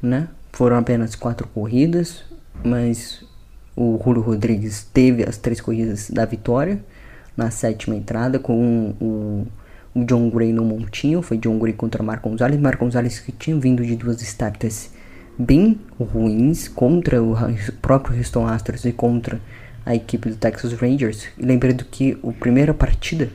né? 0.02 0.30
Foram 0.52 0.78
apenas 0.78 1.16
quatro 1.16 1.48
corridas, 1.48 2.24
mas 2.64 3.24
o 3.76 4.00
Julio 4.04 4.22
Rodrigues 4.22 4.88
teve 4.94 5.24
as 5.28 5.38
três 5.38 5.60
corridas 5.60 6.10
da 6.10 6.26
vitória 6.26 6.84
na 7.36 7.52
sétima 7.52 7.96
entrada 7.96 8.40
com 8.40 8.96
o, 9.02 9.48
o 9.94 10.06
John 10.06 10.30
Gray 10.30 10.54
no 10.54 10.64
montinho. 10.64 11.22
Foi 11.22 11.38
John 11.38 11.60
Gray 11.60 11.74
contra 11.74 12.02
Marco 12.02 12.30
Gonzalez. 12.30 12.60
Marco 12.60 12.86
Gonzalez 12.86 13.20
que 13.20 13.32
tinha 13.32 13.58
vindo 13.60 13.84
de 13.84 13.96
duas 13.96 14.22
starters 14.22 14.92
bem 15.38 15.80
ruins 16.00 16.68
contra 16.68 17.22
o 17.22 17.36
próprio 17.82 18.18
Houston 18.18 18.48
Astros 18.48 18.86
e 18.86 18.92
contra 18.92 19.40
a 19.86 19.94
equipe 19.94 20.30
do 20.30 20.36
Texas 20.36 20.74
Rangers. 20.74 21.28
E 21.38 21.46
lembrando 21.46 21.86
que 21.86 22.18
a 22.24 22.32
primeira 22.34 22.74
partida 22.74 23.30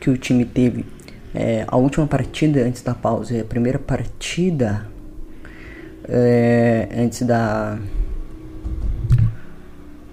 que 0.00 0.10
o 0.10 0.16
time 0.16 0.44
teve 0.44 0.84
é, 1.34 1.64
a 1.68 1.76
última 1.76 2.06
partida 2.06 2.60
antes 2.62 2.82
da 2.82 2.94
pausa, 2.94 3.40
a 3.40 3.44
primeira 3.44 3.78
partida 3.78 4.86
é, 6.08 6.88
antes 6.96 7.22
da 7.22 7.78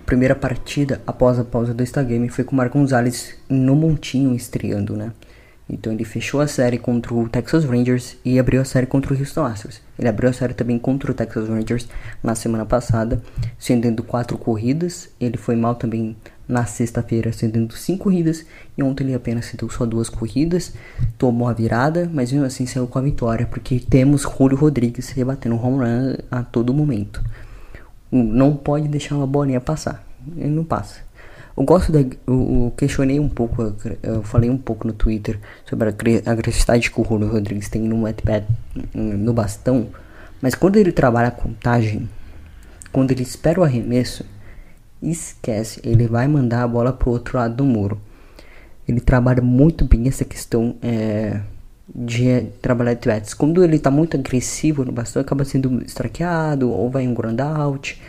primeira 0.05 0.35
partida 0.35 1.01
após 1.05 1.37
a 1.37 1.43
pausa 1.43 1.73
do 1.73 1.83
Instagame 1.83 2.29
foi 2.29 2.43
com 2.43 2.53
o 2.53 2.55
Marco 2.55 2.77
Gonzalez 2.77 3.35
no 3.49 3.75
montinho 3.75 4.33
estreando, 4.33 4.95
né? 4.95 5.11
Então 5.69 5.91
ele 5.91 6.05
fechou 6.05 6.39
a 6.39 6.47
série 6.47 6.77
contra 6.77 7.13
o 7.13 7.27
Texas 7.27 7.65
Rangers 7.65 8.17
e 8.23 8.39
abriu 8.39 8.61
a 8.61 8.65
série 8.65 8.85
contra 8.85 9.13
o 9.13 9.17
Houston 9.17 9.43
Astros. 9.45 9.81
Ele 9.99 10.07
abriu 10.07 10.29
a 10.29 10.33
série 10.33 10.53
também 10.53 10.79
contra 10.79 11.11
o 11.11 11.13
Texas 11.13 11.49
Rangers 11.49 11.87
na 12.23 12.35
semana 12.35 12.65
passada, 12.65 13.21
cedendo 13.59 14.01
quatro 14.01 14.37
corridas. 14.37 15.09
Ele 15.19 15.37
foi 15.37 15.55
mal 15.55 15.75
também 15.75 16.15
na 16.47 16.65
sexta-feira, 16.65 17.33
cedendo 17.33 17.75
cinco 17.75 18.05
corridas. 18.05 18.45
E 18.77 18.83
ontem 18.83 19.03
ele 19.03 19.13
apenas 19.13 19.45
cedeu 19.45 19.69
só 19.69 19.85
duas 19.85 20.07
corridas, 20.07 20.73
tomou 21.17 21.49
a 21.49 21.53
virada, 21.53 22.09
mas 22.13 22.31
mesmo 22.31 22.45
assim 22.45 22.65
saiu 22.65 22.87
com 22.87 22.99
a 22.99 23.01
vitória, 23.01 23.45
porque 23.45 23.79
temos 23.79 24.21
Julio 24.21 24.57
Rodrigues 24.57 25.09
rebatendo 25.09 25.55
home 25.55 25.79
run 25.79 26.15
a 26.31 26.43
todo 26.43 26.73
momento. 26.73 27.21
Não 28.09 28.55
pode 28.55 28.87
deixar 28.87 29.15
uma 29.15 29.27
bolinha 29.27 29.59
passar. 29.59 30.07
Ele 30.37 30.49
não 30.49 30.63
passa. 30.63 31.06
Eu 31.57 31.63
gosto 31.63 31.91
da. 31.91 31.99
Eu, 32.27 32.71
questionei 32.77 33.19
um 33.19 33.27
pouco, 33.27 33.73
eu 34.03 34.21
falei 34.21 34.47
um 34.47 34.57
pouco 34.59 34.85
no 34.85 34.93
Twitter 34.93 35.39
sobre 35.65 35.89
a 35.89 36.31
agressividade 36.31 36.91
que 36.91 37.01
o 37.01 37.03
Julio 37.03 37.27
Rodrigues 37.27 37.67
tem 37.67 37.81
no 37.81 38.03
pad 38.13 38.45
no 38.93 39.33
bastão. 39.33 39.87
Mas 40.39 40.53
quando 40.53 40.77
ele 40.77 40.91
trabalha 40.91 41.29
a 41.29 41.31
contagem, 41.31 42.07
quando 42.91 43.09
ele 43.09 43.23
espera 43.23 43.59
o 43.59 43.63
arremesso, 43.63 44.23
esquece, 45.01 45.81
ele 45.83 46.07
vai 46.07 46.27
mandar 46.27 46.61
a 46.61 46.67
bola 46.67 46.93
pro 46.93 47.09
outro 47.09 47.39
lado 47.39 47.55
do 47.55 47.65
muro. 47.65 47.99
Ele 48.87 49.01
trabalha 49.01 49.41
muito 49.41 49.83
bem 49.83 50.07
essa 50.07 50.23
questão 50.23 50.75
é, 50.81 51.41
de 51.93 52.43
trabalhar 52.61 52.95
bats. 53.03 53.33
Quando 53.33 53.63
ele 53.63 53.79
tá 53.79 53.89
muito 53.89 54.15
agressivo 54.15 54.85
no 54.85 54.91
bastão, 54.91 55.23
acaba 55.23 55.43
sendo 55.43 55.83
strikeado, 55.85 56.69
ou 56.69 56.87
vai 56.87 57.07
um 57.07 57.15
ground 57.15 57.39
out, 57.39 57.99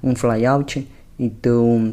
um 0.00 0.14
fly 0.14 0.46
out. 0.46 0.88
Então 1.18 1.92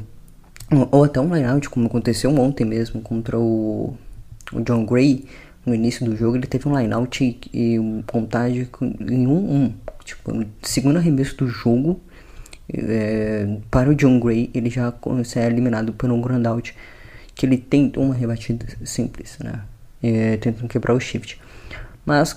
ou 0.91 1.03
até 1.03 1.19
um 1.19 1.31
layout, 1.31 1.69
como 1.69 1.87
aconteceu 1.87 2.35
ontem 2.35 2.65
mesmo 2.65 3.01
contra 3.01 3.37
o, 3.37 3.95
o 4.51 4.61
John 4.61 4.85
Gray, 4.85 5.25
no 5.65 5.73
início 5.73 6.05
do 6.05 6.15
jogo 6.15 6.35
ele 6.35 6.47
teve 6.47 6.67
um 6.67 6.77
lineout 6.77 7.23
e, 7.23 7.39
e 7.53 8.03
contagem 8.05 8.67
em 8.81 9.25
1-1. 9.25 9.71
Tipo, 10.03 10.33
no 10.33 10.45
segundo 10.61 10.97
arremesso 10.97 11.37
do 11.37 11.47
jogo, 11.47 12.01
é, 12.71 13.57
para 13.71 13.89
o 13.89 13.95
John 13.95 14.19
Gray, 14.19 14.49
ele 14.53 14.69
já 14.69 14.93
é 15.35 15.45
eliminado 15.45 15.93
por 15.93 16.11
um 16.11 16.19
groundout 16.19 16.75
que 17.33 17.45
ele 17.45 17.57
tentou 17.57 18.03
uma 18.03 18.13
rebatida 18.13 18.65
simples, 18.83 19.37
né? 19.39 19.61
É, 20.01 20.37
tentando 20.37 20.67
quebrar 20.67 20.93
o 20.93 20.99
shift. 20.99 21.39
Mas, 22.05 22.35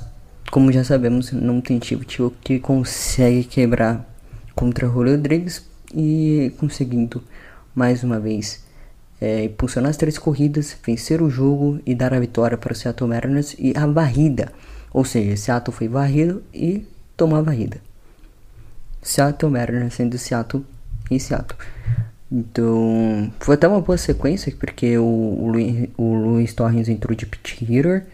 como 0.53 0.71
já 0.71 0.85
sabemos, 0.85 1.33
não 1.33 1.61
tem 1.61 1.81
shift 1.83 2.23
que 2.41 2.61
consegue 2.61 3.43
quebrar 3.43 4.09
contra 4.55 4.87
o 4.87 4.91
Rodrigues 4.91 5.69
e 5.93 6.53
conseguindo 6.59 7.23
mais 7.77 8.03
uma 8.03 8.19
vez 8.19 8.65
é, 9.21 9.45
impulsionar 9.45 9.91
as 9.91 9.99
três 9.99 10.19
corridas, 10.19 10.77
vencer 10.85 11.21
o 11.21 11.29
jogo 11.29 11.79
e 11.85 11.95
dar 11.95 12.15
a 12.15 12.19
vitória 12.19 12.57
para 12.57 12.73
o 12.73 12.75
Seattle 12.75 13.09
Mariners 13.09 13.55
e 13.59 13.75
a 13.77 13.87
varrida. 13.87 14.51
Ou 14.93 15.05
seja, 15.05 15.37
Seattle 15.37 15.77
foi 15.77 15.87
varrido 15.87 16.43
e 16.55 16.87
tomou 17.17 17.39
a 17.39 17.43
varrida. 17.43 17.79
Seattle 19.03 19.53
Mariners 19.53 19.95
sendo 19.95 20.17
Seattle 20.17 20.65
em 21.11 21.19
Seattle. 21.19 21.59
Então, 22.33 23.31
foi 23.39 23.55
até 23.55 23.69
uma 23.69 23.81
boa 23.81 23.99
sequência, 23.99 24.53
porque 24.59 24.99
o, 24.99 25.05
o, 25.05 25.49
Luiz, 25.49 25.89
o 25.97 26.57
Torres 26.57 26.89
entrou 26.89 27.15
de 27.15 27.25
pit 27.25 27.65
hitter, 27.65 28.07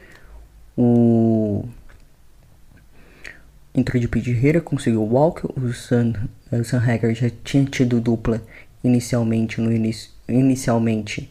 o 0.77 1.65
entrou 3.75 3.99
de 3.99 4.07
pit 4.07 4.31
hitter, 4.31 4.61
conseguiu 4.61 5.03
o 5.03 5.15
walk, 5.15 5.47
o 5.47 5.73
Sam, 5.73 6.13
o 6.53 7.15
já 7.15 7.31
tinha 7.43 7.65
tido 7.65 8.01
dupla 8.01 8.43
inicialmente 8.83 9.61
no 9.61 9.73
início 9.73 10.11
inicialmente 10.29 11.31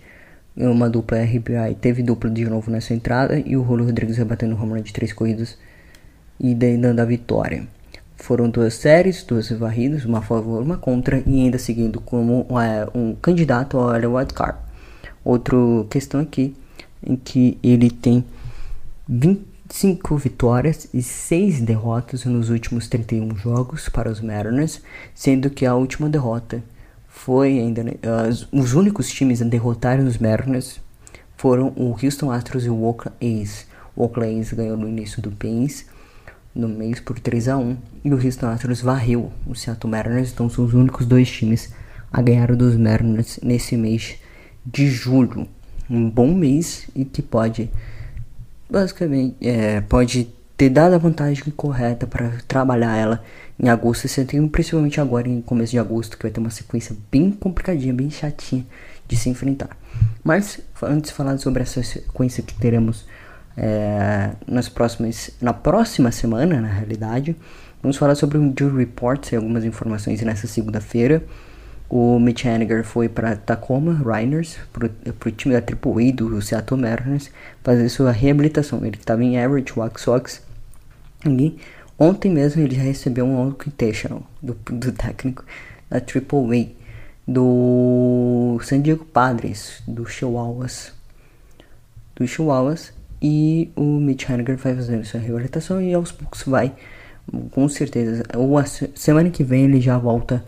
uma 0.56 0.90
dupla 0.90 1.24
RBI, 1.24 1.76
teve 1.80 2.04
dupla 2.04 2.30
de 2.30 2.46
novo 2.46 2.70
nessa 2.70 2.94
entrada 2.94 3.40
e 3.40 3.56
o 3.56 3.66
Julio 3.66 3.86
Rodrigues 3.86 4.18
rebatendo 4.18 4.56
o 4.56 4.62
home 4.62 4.74
run 4.74 4.82
de 4.82 4.94
três 4.94 5.14
corridas 5.14 5.58
e 6.40 6.54
dando 6.54 7.00
a 7.00 7.06
vitória. 7.06 7.66
Foram 8.18 8.50
duas 8.50 8.76
séries, 8.76 9.24
duas 9.24 9.50
varridas, 9.50 10.06
uma 10.06 10.20
a 10.20 10.22
favor, 10.22 10.62
uma 10.62 10.78
contra 10.78 11.24
e 11.26 11.42
ainda 11.42 11.58
seguindo 11.58 12.00
como 12.00 12.46
é, 12.60 12.88
um 12.94 13.16
candidato 13.16 13.78
ao 13.78 13.90
Wild 13.90 14.34
Card. 14.34 14.60
Outra 15.24 15.56
questão 15.90 16.20
aqui 16.20 16.56
em 17.04 17.16
que 17.16 17.58
ele 17.64 17.90
tem 17.90 18.24
25 19.08 20.18
vitórias 20.18 20.88
e 20.94 21.02
6 21.02 21.62
derrotas 21.62 22.26
nos 22.26 22.50
últimos 22.50 22.88
31 22.88 23.36
jogos 23.36 23.90
para 23.90 24.12
os 24.12 24.22
Mariners, 24.22 24.82
sendo 25.16 25.50
que 25.50 25.66
a 25.66 25.74
última 25.74 26.10
derrota 26.10 26.62
foi 27.12 27.60
ainda 27.60 27.84
né, 27.84 27.92
os 28.52 28.74
únicos 28.74 29.12
times 29.12 29.42
a 29.42 29.46
derrotarem 29.46 30.08
os 30.08 30.18
Mariners 30.18 30.80
foram 31.36 31.68
o 31.76 31.96
Houston 32.02 32.32
Astros 32.32 32.66
e 32.66 32.70
o 32.70 32.82
Oakland 32.84 33.16
A's. 33.22 33.68
O 33.96 34.04
Oakland 34.04 34.40
A's 34.40 34.54
ganhou 34.54 34.78
no 34.78 34.88
início 34.88 35.22
do 35.22 35.32
mês, 35.44 35.86
no 36.56 36.70
mês 36.70 37.00
por 37.00 37.20
3 37.20 37.50
a 37.50 37.58
1 37.58 37.78
e 38.06 38.14
o 38.14 38.16
Houston 38.16 38.48
Astros 38.48 38.82
varreu 38.82 39.32
o 39.46 39.54
Seattle 39.54 39.92
Mariners, 39.92 40.32
então 40.32 40.50
são 40.50 40.66
os 40.66 40.74
únicos 40.74 41.06
dois 41.06 41.30
times 41.30 41.72
a 42.12 42.22
ganhar 42.22 42.56
dos 42.56 42.76
Mariners 42.76 43.40
nesse 43.44 43.76
mês 43.76 44.16
de 44.66 44.88
julho. 44.88 45.48
Um 45.90 46.10
bom 46.10 46.34
mês 46.34 46.88
e 46.96 47.04
que 47.04 47.22
pode 47.22 47.70
basicamente 48.70 49.36
é, 49.42 49.82
pode 49.82 50.30
ter 50.56 50.70
dado 50.70 50.94
a 50.94 50.98
vantagem 50.98 51.44
correta 51.56 52.08
para 52.08 52.32
trabalhar 52.48 52.96
ela 52.96 53.24
em 53.62 53.70
agosto 53.70 54.06
e 54.06 54.10
setembro, 54.10 54.50
principalmente 54.50 55.00
agora 55.00 55.30
em 55.30 55.40
começo 55.40 55.72
de 55.72 55.78
agosto, 55.78 56.18
que 56.18 56.24
vai 56.24 56.32
ter 56.32 56.40
uma 56.40 56.50
sequência 56.50 56.96
bem 57.12 57.32
complicadinha, 57.32 57.94
bem 57.94 58.10
chatinha 58.10 58.66
de 59.08 59.16
se 59.16 59.30
enfrentar. 59.30 59.78
Mas 60.24 60.60
antes 60.82 61.12
de 61.12 61.16
falar 61.16 61.38
sobre 61.38 61.62
essa 61.62 61.84
sequência 61.84 62.42
que 62.42 62.56
teremos 62.56 63.06
é, 63.56 64.32
nas 64.48 64.68
próximas, 64.68 65.30
na 65.40 65.54
próxima 65.54 66.12
semana, 66.12 66.60
na 66.60 66.70
realidade, 66.70 67.36
vamos 67.84 67.98
falar 67.98 68.16
sobre 68.16 68.40
o 68.40 68.44
Injury 68.44 68.78
Report 68.78 69.32
e 69.32 69.36
algumas 69.36 69.64
informações 69.64 70.22
nessa 70.24 70.48
segunda-feira. 70.48 71.24
O 71.88 72.18
Mitch 72.20 72.46
Haniger 72.46 72.84
foi 72.84 73.10
para 73.10 73.36
Tacoma 73.36 73.94
Rainers, 73.94 74.58
para 74.72 74.88
o 74.88 75.32
time 75.32 75.54
da 75.54 75.60
AAA 75.60 76.14
do 76.14 76.42
Seattle 76.42 76.80
Mariners, 76.82 77.30
fazer 77.62 77.90
sua 77.90 78.12
reabilitação. 78.12 78.84
Ele 78.84 78.96
estava 78.96 79.24
em 79.24 79.38
Average 79.38 79.74
Wax 79.76 80.02
Sox 80.02 80.42
e 81.26 81.60
Ontem 82.02 82.32
mesmo 82.32 82.64
ele 82.64 82.76
já 82.76 82.82
recebeu 82.82 83.24
um 83.24 83.48
occupational 83.50 84.24
do, 84.42 84.58
do 84.72 84.92
técnico 84.92 85.46
da 85.88 86.02
Triple 86.02 86.40
A 86.60 87.32
do 87.32 88.60
San 88.64 88.82
Diego 88.82 89.06
Padres, 89.06 89.84
do 89.88 90.04
Chihuahuas, 90.04 90.94
do 92.16 92.28
Chihuahuas 92.28 92.92
e 93.22 93.70
o 93.76 93.84
Mitch 93.84 94.28
Haniger 94.28 94.58
vai 94.58 94.74
fazendo 94.74 95.06
sua 95.06 95.20
reabilitação 95.20 95.80
e 95.80 95.94
aos 95.94 96.12
poucos 96.12 96.42
vai, 96.42 96.74
com 97.52 97.70
certeza, 97.70 98.24
ou 98.36 98.58
a 98.58 98.66
semana 98.66 99.30
que 99.30 99.44
vem 99.44 99.66
ele 99.66 99.80
já 99.80 99.96
volta 100.00 100.44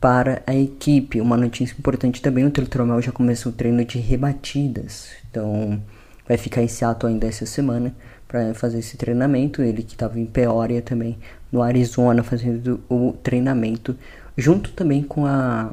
para 0.00 0.42
a 0.46 0.54
equipe. 0.54 1.20
Uma 1.20 1.36
notícia 1.36 1.76
importante 1.78 2.22
também, 2.22 2.46
o 2.46 2.50
Teletromel 2.50 3.02
já 3.02 3.12
começou 3.12 3.52
o 3.52 3.54
treino 3.54 3.84
de 3.84 3.98
rebatidas, 3.98 5.10
então 5.30 5.78
vai 6.26 6.38
ficar 6.38 6.62
em 6.62 6.68
Seattle 6.68 7.12
ainda 7.12 7.26
essa 7.26 7.44
semana 7.44 7.94
para 8.30 8.54
fazer 8.54 8.78
esse 8.78 8.96
treinamento. 8.96 9.60
Ele 9.60 9.82
que 9.82 9.94
estava 9.94 10.20
em 10.20 10.24
Peoria 10.24 10.80
também, 10.80 11.18
no 11.50 11.60
Arizona, 11.60 12.22
fazendo 12.22 12.80
o 12.88 13.12
treinamento, 13.24 13.96
junto 14.36 14.70
também 14.70 15.02
com, 15.02 15.26
a, 15.26 15.72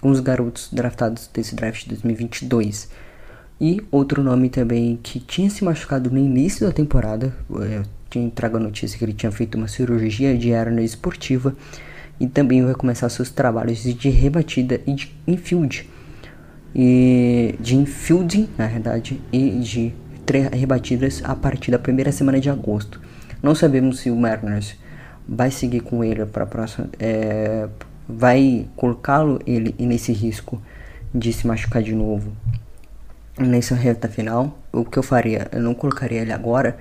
com 0.00 0.08
os 0.08 0.20
garotos 0.20 0.68
draftados 0.72 1.28
desse 1.34 1.56
draft 1.56 1.82
de 1.82 1.88
2022. 1.88 2.88
E 3.60 3.82
outro 3.90 4.22
nome 4.22 4.48
também 4.48 4.98
que 5.02 5.18
tinha 5.18 5.50
se 5.50 5.64
machucado 5.64 6.08
no 6.08 6.18
início 6.18 6.64
da 6.64 6.72
temporada, 6.72 7.34
eu 7.50 7.62
eh, 7.62 7.82
tinha 8.08 8.30
trago 8.30 8.56
a 8.56 8.60
notícia 8.60 8.96
que 8.96 9.04
ele 9.04 9.12
tinha 9.12 9.30
feito 9.30 9.56
uma 9.56 9.68
cirurgia 9.68 10.36
de 10.36 10.50
hernia 10.50 10.84
esportiva 10.84 11.54
e 12.18 12.26
também 12.26 12.64
vai 12.64 12.74
começar 12.74 13.08
seus 13.08 13.30
trabalhos 13.30 13.82
de 13.82 14.08
rebatida 14.08 14.80
e 14.86 14.94
de 14.94 15.12
infield. 15.26 15.88
E 16.74 17.54
de 17.60 17.76
infielding, 17.76 18.48
na 18.56 18.66
verdade, 18.66 19.20
e 19.32 19.50
de 19.60 19.94
rebatidas 20.40 21.22
a 21.24 21.34
partir 21.34 21.70
da 21.70 21.78
primeira 21.78 22.12
semana 22.12 22.40
de 22.40 22.50
agosto. 22.50 23.00
Não 23.42 23.54
sabemos 23.54 24.00
se 24.00 24.10
o 24.10 24.16
Mariners 24.16 24.76
vai 25.28 25.50
seguir 25.50 25.80
com 25.80 26.02
ele 26.02 26.24
para 26.26 26.44
a 26.44 26.46
próxima, 26.46 26.88
é, 26.98 27.68
vai 28.08 28.66
colocá-lo 28.76 29.40
ele 29.46 29.74
nesse 29.78 30.12
risco 30.12 30.60
de 31.14 31.32
se 31.32 31.46
machucar 31.46 31.82
de 31.82 31.94
novo 31.94 32.32
nessa 33.38 33.74
reta 33.74 34.08
final. 34.08 34.58
O 34.72 34.84
que 34.84 34.98
eu 34.98 35.02
faria? 35.02 35.48
Eu 35.52 35.60
não 35.60 35.74
colocaria 35.74 36.20
ele 36.20 36.32
agora 36.32 36.76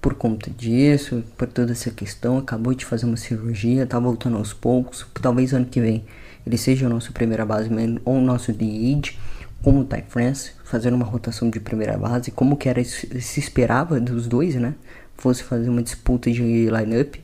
por 0.00 0.14
conta 0.14 0.50
disso, 0.50 1.24
por 1.36 1.48
toda 1.48 1.72
essa 1.72 1.90
questão. 1.90 2.38
Acabou 2.38 2.74
de 2.74 2.84
fazer 2.84 3.06
uma 3.06 3.16
cirurgia, 3.16 3.86
tá 3.86 3.98
voltando 3.98 4.36
aos 4.36 4.52
poucos. 4.52 5.06
Talvez 5.20 5.52
ano 5.52 5.66
que 5.66 5.80
vem 5.80 6.04
ele 6.46 6.58
seja 6.58 6.86
o 6.86 6.90
nosso 6.90 7.12
primeira 7.12 7.44
base 7.44 7.70
ou 8.04 8.16
o 8.16 8.20
nosso 8.20 8.52
DH 8.52 9.16
como 9.64 9.80
o 9.80 9.84
Ty 9.84 10.04
France, 10.06 10.52
fazendo 10.62 10.94
uma 10.94 11.06
rotação 11.06 11.48
de 11.48 11.58
primeira 11.58 11.96
base, 11.96 12.30
como 12.30 12.54
que 12.54 12.68
era 12.68 12.84
se 12.84 13.40
esperava 13.40 13.98
dos 13.98 14.28
dois, 14.28 14.54
né? 14.56 14.74
Fosse 15.16 15.42
fazer 15.42 15.70
uma 15.70 15.82
disputa 15.82 16.30
de 16.30 16.42
lineup 16.68 17.14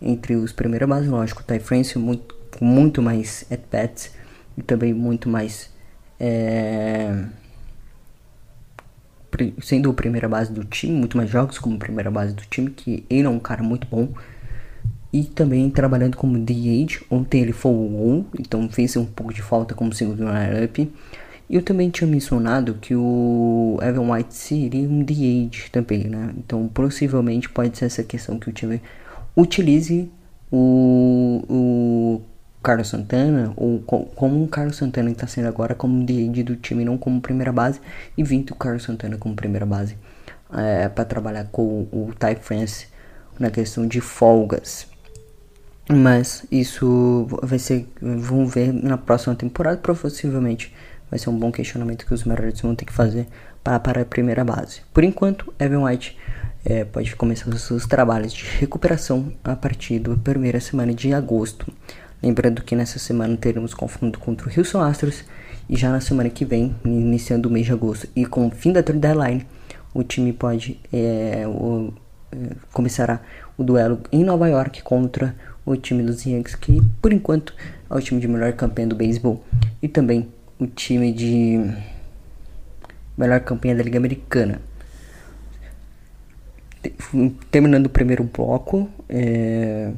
entre 0.00 0.36
os 0.36 0.52
primeira 0.52 0.86
base, 0.86 1.06
lógico, 1.06 1.42
o 1.42 1.44
Ty 1.44 1.58
France 1.58 1.98
muito, 1.98 2.34
com 2.58 2.64
muito 2.64 3.02
mais 3.02 3.44
at-bats 3.50 4.10
e 4.56 4.62
também 4.62 4.94
muito 4.94 5.28
mais 5.28 5.70
é, 6.18 7.24
sendo 9.62 9.90
a 9.90 9.94
primeira 9.94 10.30
base 10.30 10.50
do 10.50 10.64
time, 10.64 10.94
muito 10.94 11.14
mais 11.14 11.28
jogos 11.28 11.58
como 11.58 11.78
primeira 11.78 12.10
base 12.10 12.32
do 12.32 12.42
time, 12.46 12.70
que 12.70 13.04
ele 13.10 13.26
é 13.26 13.28
um 13.28 13.38
cara 13.38 13.62
muito 13.62 13.86
bom. 13.86 14.08
E 15.12 15.24
também 15.24 15.68
trabalhando 15.70 16.16
como 16.16 16.38
DH, 16.38 17.04
ontem 17.10 17.42
ele 17.42 17.52
foi 17.52 17.70
o 17.72 18.26
então 18.38 18.66
fez 18.70 18.96
um 18.96 19.04
pouco 19.04 19.32
de 19.32 19.42
falta 19.42 19.74
como 19.74 19.92
segundo 19.92 20.24
lineup. 20.24 20.90
Eu 21.48 21.62
também 21.62 21.90
tinha 21.90 22.08
mencionado 22.08 22.74
que 22.74 22.94
o 22.94 23.78
Evan 23.80 24.12
White 24.12 24.34
seria 24.34 24.88
um 24.88 25.02
DH 25.02 25.70
também, 25.70 26.04
né? 26.04 26.34
Então, 26.36 26.66
possivelmente 26.68 27.48
pode 27.48 27.78
ser 27.78 27.84
essa 27.84 28.02
questão 28.02 28.38
que 28.38 28.48
o 28.48 28.52
time 28.52 28.82
utilize 29.36 30.10
o, 30.50 31.44
o 31.48 32.22
Carlos 32.62 32.88
Santana, 32.88 33.52
ou 33.56 33.78
como 33.80 34.42
o 34.42 34.48
Carlos 34.48 34.76
Santana 34.76 35.10
está 35.10 35.26
sendo 35.28 35.46
agora 35.46 35.74
como 35.74 36.04
DH 36.04 36.42
do 36.44 36.56
time, 36.56 36.84
não 36.84 36.98
como 36.98 37.20
primeira 37.20 37.52
base, 37.52 37.80
e 38.18 38.24
vindo 38.24 38.50
o 38.50 38.56
Carlos 38.56 38.82
Santana 38.82 39.16
como 39.16 39.36
primeira 39.36 39.64
base 39.64 39.96
é, 40.52 40.88
para 40.88 41.04
trabalhar 41.04 41.44
com 41.52 41.62
o, 41.92 42.08
o 42.08 42.14
Ty 42.14 42.36
France 42.40 42.88
na 43.38 43.50
questão 43.50 43.86
de 43.86 44.00
folgas. 44.00 44.88
Mas 45.88 46.44
isso 46.50 47.28
vai 47.42 47.60
ser, 47.60 47.88
vamos 48.00 48.52
ver 48.52 48.72
na 48.72 48.98
próxima 48.98 49.36
temporada, 49.36 49.76
possivelmente 49.76 50.74
vai 51.10 51.18
ser 51.18 51.30
um 51.30 51.38
bom 51.38 51.52
questionamento 51.52 52.06
que 52.06 52.14
os 52.14 52.24
Mariners 52.24 52.60
vão 52.60 52.74
ter 52.74 52.84
que 52.84 52.92
fazer 52.92 53.26
para, 53.62 53.78
para 53.80 54.02
a 54.02 54.04
primeira 54.04 54.44
base. 54.44 54.80
Por 54.92 55.04
enquanto, 55.04 55.52
Evan 55.58 55.84
White 55.84 56.16
é, 56.64 56.84
pode 56.84 57.14
começar 57.14 57.48
os 57.48 57.62
seus 57.62 57.86
trabalhos 57.86 58.32
de 58.32 58.44
recuperação 58.58 59.32
a 59.44 59.54
partir 59.54 60.00
da 60.00 60.16
primeira 60.16 60.60
semana 60.60 60.92
de 60.92 61.12
agosto. 61.12 61.72
Lembrando 62.22 62.62
que 62.62 62.74
nessa 62.74 62.98
semana 62.98 63.36
teremos 63.36 63.72
confronto 63.72 64.18
contra 64.18 64.48
o 64.48 64.52
Houston 64.58 64.80
Astros 64.80 65.24
e 65.68 65.76
já 65.76 65.90
na 65.90 66.00
semana 66.00 66.30
que 66.30 66.44
vem, 66.44 66.74
iniciando 66.84 67.48
o 67.48 67.52
mês 67.52 67.66
de 67.66 67.72
agosto 67.72 68.08
e 68.16 68.24
com 68.24 68.48
o 68.48 68.50
fim 68.50 68.72
da 68.72 68.82
trade 68.82 69.00
deadline, 69.00 69.46
o 69.94 70.02
time 70.02 70.32
pode 70.32 70.80
é, 70.92 71.44
o, 71.46 71.92
é, 72.32 72.36
começará 72.72 73.20
o 73.56 73.62
duelo 73.62 74.00
em 74.10 74.24
Nova 74.24 74.48
York 74.48 74.82
contra 74.82 75.34
o 75.64 75.76
time 75.76 76.02
dos 76.02 76.24
Yankees, 76.24 76.54
que 76.54 76.80
por 77.00 77.12
enquanto 77.12 77.54
é 77.90 77.94
o 77.94 78.00
time 78.00 78.20
de 78.20 78.28
melhor 78.28 78.52
campanha 78.52 78.88
do 78.88 78.96
beisebol 78.96 79.44
e 79.82 79.88
também 79.88 80.28
o 80.58 80.66
time 80.66 81.12
de 81.12 81.70
melhor 83.16 83.40
campanha 83.40 83.74
da 83.74 83.82
Liga 83.82 83.98
Americana. 83.98 84.60
Terminando 87.50 87.86
o 87.86 87.90
primeiro 87.90 88.24
bloco, 88.24 88.88
é, 89.08 89.90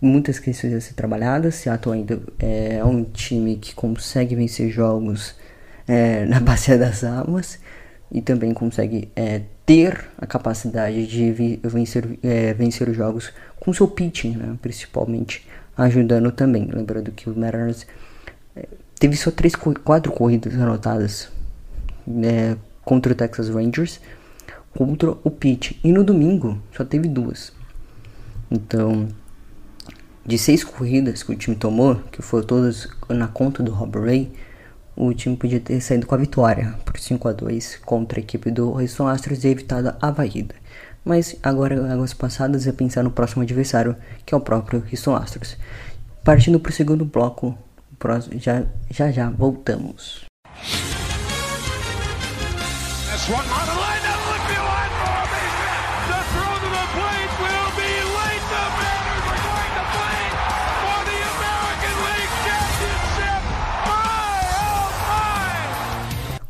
muitas 0.00 0.38
questões 0.38 0.74
a 0.74 0.80
ser 0.80 0.94
trabalhadas. 0.94 1.54
Seattle 1.56 1.94
ainda 1.94 2.20
é 2.38 2.84
um 2.84 3.04
time 3.04 3.56
que 3.56 3.74
consegue 3.74 4.34
vencer 4.34 4.70
jogos 4.70 5.34
é, 5.88 6.24
na 6.26 6.40
Bacia 6.40 6.76
das 6.76 7.02
Almas 7.04 7.58
e 8.12 8.20
também 8.20 8.52
consegue 8.52 9.10
é, 9.16 9.42
ter 9.66 10.06
a 10.18 10.26
capacidade 10.26 11.06
de 11.06 11.58
vencer, 11.62 12.18
é, 12.22 12.52
vencer 12.54 12.88
os 12.88 12.96
jogos 12.96 13.32
com 13.58 13.72
seu 13.72 13.88
pitching, 13.88 14.36
né, 14.36 14.56
principalmente 14.60 15.46
ajudando 15.76 16.30
também. 16.30 16.68
Lembrando 16.70 17.10
que 17.10 17.28
o 17.28 17.36
Mariners 17.36 17.84
é, 17.84 18.13
teve 18.98 19.16
só 19.16 19.30
três, 19.30 19.54
quatro 19.54 20.12
corridas 20.12 20.54
anotadas 20.54 21.28
né, 22.06 22.56
contra 22.84 23.12
o 23.12 23.16
Texas 23.16 23.48
Rangers, 23.48 24.00
contra 24.76 25.10
o 25.10 25.30
Pitch. 25.30 25.72
E 25.82 25.92
no 25.92 26.04
domingo 26.04 26.60
só 26.76 26.84
teve 26.84 27.08
duas. 27.08 27.52
Então, 28.50 29.08
de 30.24 30.38
seis 30.38 30.64
corridas 30.64 31.22
que 31.22 31.32
o 31.32 31.36
time 31.36 31.56
tomou, 31.56 31.96
que 32.10 32.22
foram 32.22 32.46
todas 32.46 32.88
na 33.08 33.28
conta 33.28 33.62
do 33.62 33.72
Rob 33.72 33.98
Ray, 33.98 34.32
o 34.96 35.12
time 35.12 35.36
podia 35.36 35.58
ter 35.58 35.80
saído 35.80 36.06
com 36.06 36.14
a 36.14 36.18
vitória 36.18 36.78
por 36.84 36.98
5 36.98 37.28
a 37.28 37.32
2 37.32 37.80
contra 37.84 38.20
a 38.20 38.22
equipe 38.22 38.50
do 38.50 38.78
Houston 38.78 39.08
Astros 39.08 39.42
e 39.42 39.48
evitado 39.48 39.94
a 40.00 40.10
varrida. 40.10 40.54
Mas 41.04 41.36
agora, 41.42 41.92
águas 41.92 42.14
passadas, 42.14 42.66
é 42.66 42.72
pensar 42.72 43.02
no 43.02 43.10
próximo 43.10 43.42
adversário, 43.42 43.96
que 44.24 44.32
é 44.34 44.36
o 44.36 44.40
próprio 44.40 44.84
Houston 44.90 45.16
Astros. 45.16 45.56
Partindo 46.22 46.60
para 46.60 46.70
o 46.70 46.72
segundo 46.72 47.04
bloco, 47.04 47.58
já 48.38 48.64
já, 48.90 49.10
já 49.10 49.30
voltamos. 49.30 50.24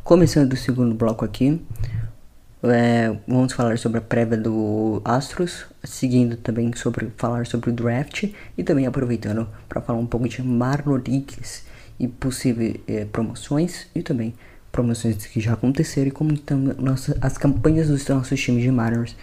Começando 0.03 0.53
o 0.53 0.55
segundo 0.55 0.93
bloco 0.93 1.25
aqui, 1.25 1.59
é, 2.71 3.17
vamos 3.27 3.53
falar 3.53 3.77
sobre 3.77 3.99
a 3.99 4.01
prévia 4.01 4.37
do 4.37 5.01
Astros, 5.03 5.65
seguindo 5.83 6.37
também 6.37 6.71
sobre 6.75 7.11
falar 7.17 7.45
sobre 7.45 7.69
o 7.69 7.73
draft 7.73 8.31
e 8.57 8.63
também 8.63 8.87
aproveitando 8.87 9.47
para 9.67 9.81
falar 9.81 9.99
um 9.99 10.05
pouco 10.05 10.27
de 10.27 10.41
Leagues 10.41 11.65
e 11.99 12.07
possíveis 12.07 12.75
é, 12.87 13.05
promoções 13.05 13.87
e 13.93 14.01
também 14.01 14.33
promoções 14.71 15.25
que 15.25 15.39
já 15.39 15.53
aconteceram 15.53 16.07
e 16.07 16.11
como 16.11 16.33
estão 16.33 16.57
nossa, 16.57 17.17
as 17.21 17.37
campanhas 17.37 17.87
dos 17.87 18.07
nossos 18.07 18.39
times 18.39 18.63
de 18.63 18.71
minors 18.71 19.15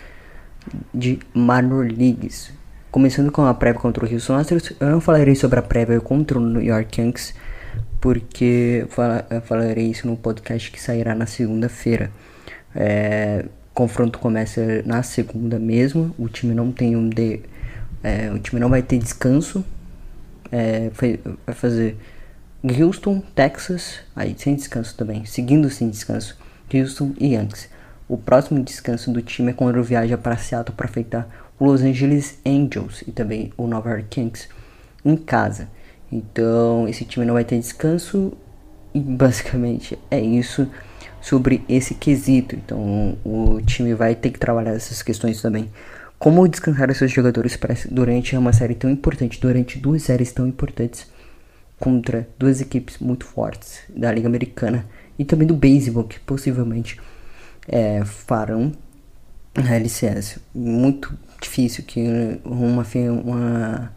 de 0.94 1.18
minor 1.35 1.87
leagues. 1.87 2.52
Começando 2.90 3.31
com 3.33 3.44
a 3.44 3.55
prévia 3.55 3.81
contra 3.81 4.05
o 4.05 4.12
Houston 4.12 4.35
Astros, 4.35 4.72
eu 4.78 4.90
não 4.90 5.00
falarei 5.00 5.35
sobre 5.35 5.59
a 5.59 5.62
prévia 5.62 6.00
contra 6.00 6.38
o 6.38 6.40
New 6.40 6.62
York 6.62 7.00
Yankees 7.00 7.35
porque 8.00 8.85
falarei 9.44 9.87
isso 9.87 10.07
no 10.07 10.16
podcast 10.16 10.70
que 10.70 10.81
sairá 10.81 11.14
na 11.14 11.26
segunda-feira. 11.26 12.11
É, 12.74 13.44
confronto 13.74 14.18
começa 14.18 14.82
na 14.85 15.02
segunda 15.02 15.58
mesmo. 15.58 16.14
O 16.18 16.28
time 16.28 16.54
não 16.54 16.72
tem 16.72 16.96
um 16.96 17.08
de, 17.08 17.40
é, 18.02 18.30
o 18.30 18.38
time 18.38 18.61
não 18.61 18.68
vai 18.68 18.82
ter 18.82 18.98
descanso. 18.98 19.64
É, 20.50 20.90
vai 20.90 21.54
fazer 21.54 21.96
Houston, 22.62 23.20
Texas, 23.35 24.00
aí 24.14 24.35
sem 24.38 24.54
descanso 24.54 24.94
também, 24.96 25.24
seguindo 25.24 25.68
sem 25.68 25.90
descanso, 25.90 26.38
Houston 26.72 27.12
e 27.18 27.35
Yankees. 27.35 27.68
O 28.08 28.16
próximo 28.16 28.62
descanso 28.62 29.11
do 29.11 29.20
time 29.20 29.50
é 29.50 29.54
quando 29.54 29.82
viaja 29.82 30.16
para 30.16 30.37
Seattle 30.37 30.76
para 30.76 30.87
enfrentar 30.87 31.28
o 31.58 31.64
Los 31.64 31.82
Angeles 31.82 32.38
Angels 32.46 33.02
e 33.06 33.11
também 33.11 33.52
o 33.56 33.66
Nova 33.66 33.90
York 33.90 34.20
Yankees 34.20 34.48
em 35.04 35.16
casa. 35.16 35.68
Então, 36.11 36.87
esse 36.87 37.04
time 37.04 37.26
não 37.26 37.35
vai 37.35 37.44
ter 37.44 37.58
descanso 37.58 38.32
e 38.94 39.00
basicamente 39.00 39.98
é 40.11 40.20
isso 40.20 40.68
sobre 41.22 41.64
esse 41.68 41.94
quesito. 41.94 42.54
Então, 42.56 43.16
o 43.24 43.61
time 43.64 43.94
vai 43.94 44.14
ter 44.14 44.30
que 44.30 44.38
trabalhar 44.38 44.72
essas 44.72 45.02
questões 45.02 45.40
também. 45.40 45.70
Como 46.18 46.46
descansar 46.46 46.90
os 46.90 46.98
seus 46.98 47.11
jogadores 47.11 47.58
durante 47.90 48.37
uma 48.37 48.52
série 48.52 48.74
tão 48.74 48.90
importante, 48.90 49.40
durante 49.40 49.78
duas 49.78 50.02
séries 50.02 50.32
tão 50.32 50.46
importantes 50.46 51.06
contra 51.78 52.28
duas 52.38 52.61
equipes 52.61 52.98
muito 52.98 53.24
fortes 53.24 53.80
da 53.88 54.12
Liga 54.12 54.28
Americana 54.28 54.87
e 55.18 55.24
também 55.24 55.48
do 55.48 55.54
beisebol, 55.54 56.04
que 56.04 56.20
possivelmente 56.20 57.00
é, 57.66 58.04
farão 58.04 58.72
na 59.54 59.74
LCS. 59.74 60.38
Muito 60.54 61.16
difícil 61.40 61.82
que 61.85 62.00
uma, 62.44 62.85
uma 63.22 63.92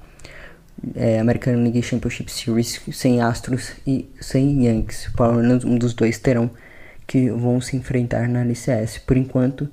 é, 0.96 1.20
American 1.20 1.62
League 1.62 1.82
Championship 1.84 2.32
Series 2.32 2.82
sem 2.92 3.22
Astros 3.22 3.74
e 3.86 4.10
sem 4.20 4.66
Yankees. 4.66 5.10
Pelo 5.16 5.36
menos 5.36 5.64
um 5.64 5.78
dos 5.78 5.94
dois 5.94 6.18
terão 6.18 6.50
que 7.08 7.30
vão 7.30 7.62
se 7.62 7.76
enfrentar 7.76 8.28
na 8.28 8.42
LCS. 8.42 9.00
Por 9.00 9.18
enquanto, 9.18 9.70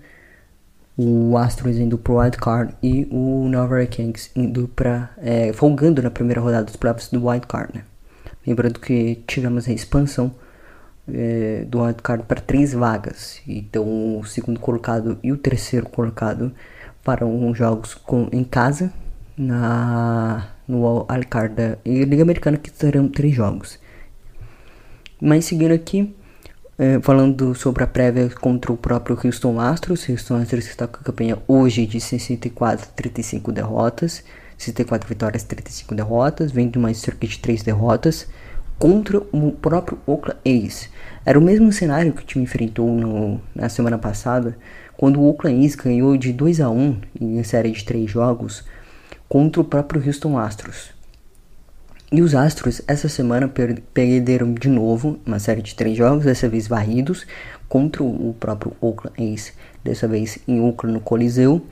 o 0.97 1.37
Astros 1.37 1.77
indo 1.79 1.97
pro 1.97 2.19
Wild 2.19 2.37
Card 2.37 2.75
e 2.83 3.09
o 3.11 3.49
Nova 3.49 3.83
Yankees 3.83 4.31
indo 4.37 4.69
para 4.69 5.11
é, 5.19 5.53
folgando 5.53 6.03
na 6.03 6.11
primeira 6.11 6.41
rodada 6.41 6.65
dos 6.65 6.77
playoffs 6.77 7.09
do 7.09 7.27
Wild 7.27 7.47
Card. 7.47 7.73
Né? 7.75 7.85
Lembrando 8.47 8.79
que 8.79 9.23
tivemos 9.27 9.69
a 9.69 9.73
expansão 9.73 10.35
é, 11.09 11.65
do 11.69 11.83
Wild 11.83 12.03
Card 12.03 12.25
para 12.25 12.41
três 12.41 12.73
vagas. 12.73 13.41
Então, 13.47 14.19
o 14.19 14.25
segundo 14.25 14.61
colocado 14.61 15.19
e 15.23 15.33
o 15.33 15.37
terceiro 15.37 15.89
colocado 15.89 16.53
farão 17.03 17.55
jogos 17.55 17.95
com, 17.95 18.29
em 18.33 18.45
casa 18.45 18.93
na 19.37 20.49
no 20.69 20.87
Alcard 20.87 21.55
da 21.55 21.77
Liga 21.85 22.23
Americana 22.23 22.57
que 22.57 22.71
terão 22.71 23.09
três 23.09 23.35
jogos. 23.35 23.79
Mas 25.21 25.45
seguindo 25.45 25.73
aqui, 25.73 26.15
é, 26.79 27.01
falando 27.01 27.55
sobre 27.55 27.85
a 27.85 27.87
prévia 27.87 28.31
contra 28.31 28.73
o 28.73 28.77
próprio 28.77 29.19
Houston 29.23 29.61
Astros, 29.61 30.09
Houston 30.09 30.37
Astros 30.37 30.67
está 30.67 30.87
com 30.87 30.99
a 31.01 31.05
campanha 31.05 31.39
hoje 31.47 31.87
de 31.87 32.01
64 32.01 32.89
35 32.97 33.53
derrotas, 33.53 34.25
64 34.57 35.09
vitórias, 35.09 35.43
35 35.43 35.95
derrotas, 35.95 36.51
vem 36.51 36.69
de 36.69 36.79
uma 36.79 36.93
de 36.93 37.39
3 37.39 37.63
derrotas 37.63 38.27
contra 38.79 39.19
o 39.19 39.53
próprio 39.53 39.99
Oakland 40.07 40.41
A's. 40.47 40.89
Era 41.25 41.39
o 41.39 41.43
mesmo 41.43 41.73
cenário 41.73 42.13
que 42.13 42.23
o 42.23 42.27
time 42.27 42.45
enfrentou 42.45 42.91
no, 42.91 43.41
na 43.55 43.69
semana 43.69 43.99
passada, 43.99 44.57
quando 44.97 45.21
o 45.21 45.29
Oakland 45.29 45.65
A's 45.65 45.75
ganhou 45.75 46.17
de 46.17 46.33
2 46.33 46.61
a 46.61 46.71
1 46.71 47.01
em 47.21 47.43
série 47.45 47.71
de 47.71 47.85
3 47.85 48.11
jogos 48.11 48.65
contra 49.29 49.61
o 49.61 49.65
próprio 49.65 50.03
Houston 50.05 50.39
Astros. 50.39 50.92
E 52.13 52.21
os 52.21 52.35
Astros 52.35 52.83
essa 52.87 53.09
semana 53.09 53.49
perderam 53.49 54.53
de 54.53 54.69
novo 54.69 55.19
uma 55.25 55.39
série 55.39 55.63
de 55.63 55.75
três 55.75 55.97
jogos, 55.97 56.27
dessa 56.27 56.47
vez 56.47 56.69
varridos, 56.69 57.27
contra 57.71 58.03
o 58.03 58.37
próprio 58.39 58.77
Oakland 58.83 59.15
A's, 59.19 59.55
dessa 59.83 60.07
vez 60.07 60.39
em 60.47 60.61
Oakland 60.61 60.93
no 60.93 61.01
Coliseu, 61.01 61.67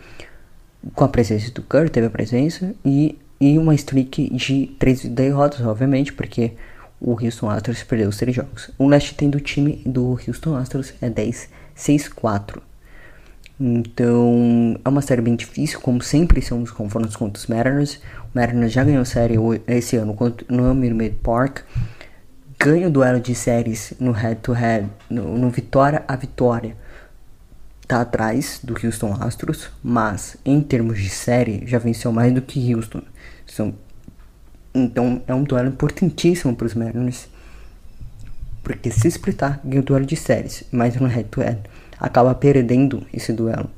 com 0.95 1.05
a 1.05 1.09
presença 1.09 1.51
do 1.51 1.61
Kerr, 1.61 1.91
teve 1.91 2.07
a 2.07 2.11
presença, 2.11 2.75
e, 2.83 3.19
e 3.39 3.59
uma 3.59 3.75
streak 3.75 4.35
de 4.35 4.75
três 4.79 5.05
derrotas, 5.05 5.61
obviamente, 5.61 6.11
porque 6.15 6.53
o 6.99 7.23
Houston 7.23 7.51
Astros 7.51 7.83
perdeu 7.83 8.09
os 8.09 8.17
três 8.17 8.35
jogos. 8.35 8.71
O 8.79 8.89
last 8.89 9.15
tem 9.15 9.29
do 9.29 9.41
time 9.41 9.83
do 9.85 10.19
Houston 10.27 10.57
Astros 10.57 10.95
é 11.03 11.11
10-6-4. 11.11 12.63
Então, 13.63 14.81
é 14.83 14.89
uma 14.89 15.03
série 15.03 15.21
bem 15.21 15.37
difícil, 15.37 15.81
como 15.81 16.01
sempre 16.03 16.41
são 16.41 16.63
os 16.63 16.71
confrontos 16.71 17.15
contra 17.15 17.39
os 17.39 17.47
Mariners. 17.47 17.97
O 17.97 18.39
Mariners 18.39 18.73
já 18.73 18.83
ganhou 18.83 19.05
série 19.05 19.35
esse 19.67 19.97
ano 19.97 20.17
no 20.49 20.75
Minute 20.75 21.17
Park. 21.23 21.59
Ganha 22.59 22.89
o 22.89 22.91
duelo 22.91 23.21
de 23.21 23.35
séries 23.35 23.93
no 24.01 24.13
head-to-head, 24.13 24.85
-head, 24.85 24.91
no, 25.11 25.37
no 25.37 25.51
vitória 25.51 26.03
a 26.09 26.17
vitória. 26.17 26.75
Tá 27.87 28.01
atrás 28.01 28.61
do 28.63 28.75
Houston 28.83 29.15
Astros, 29.21 29.71
mas 29.83 30.39
em 30.43 30.63
termos 30.63 30.99
de 30.99 31.11
série 31.11 31.63
já 31.67 31.79
venceu 31.79 32.13
mais 32.13 32.33
do 32.33 32.41
que 32.41 32.75
Houston. 32.75 33.03
São, 33.47 33.75
então 34.75 35.23
é 35.27 35.35
um 35.35 35.45
duelo 35.45 35.69
importantíssimo 35.69 36.57
para 36.57 36.67
os 36.67 36.75
Mariners. 36.75 37.29
Porque 38.63 38.91
se 38.91 39.09
splitar, 39.09 39.61
ganha 39.63 39.83
o 39.83 39.85
duelo 39.85 40.07
de 40.07 40.17
séries, 40.17 40.65
mas 40.73 40.97
no 40.97 41.07
head-to-head. 41.07 41.57
head 41.57 41.63
to 41.63 41.69
head 41.69 41.80
acaba 42.01 42.35
perdendo 42.35 43.07
esse 43.13 43.33
duelo. 43.33 43.71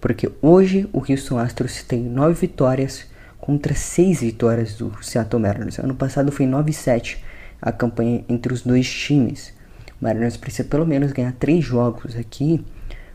Porque 0.00 0.32
hoje 0.40 0.88
o 0.92 1.04
Houston 1.06 1.38
Astros 1.38 1.82
tem 1.82 2.00
9 2.02 2.34
vitórias 2.40 3.06
contra 3.38 3.74
6 3.74 4.20
vitórias 4.20 4.74
do 4.74 4.92
Seattle 5.02 5.42
Mariners. 5.42 5.78
Ano 5.78 5.94
passado 5.94 6.32
foi 6.32 6.46
9-7 6.46 7.18
a 7.60 7.70
campanha 7.70 8.24
entre 8.28 8.52
os 8.52 8.62
dois 8.62 8.90
times. 8.90 9.52
O 10.00 10.04
Mariners 10.04 10.36
precisa 10.36 10.66
pelo 10.66 10.86
menos 10.86 11.12
ganhar 11.12 11.32
3 11.32 11.62
jogos 11.62 12.16
aqui 12.16 12.64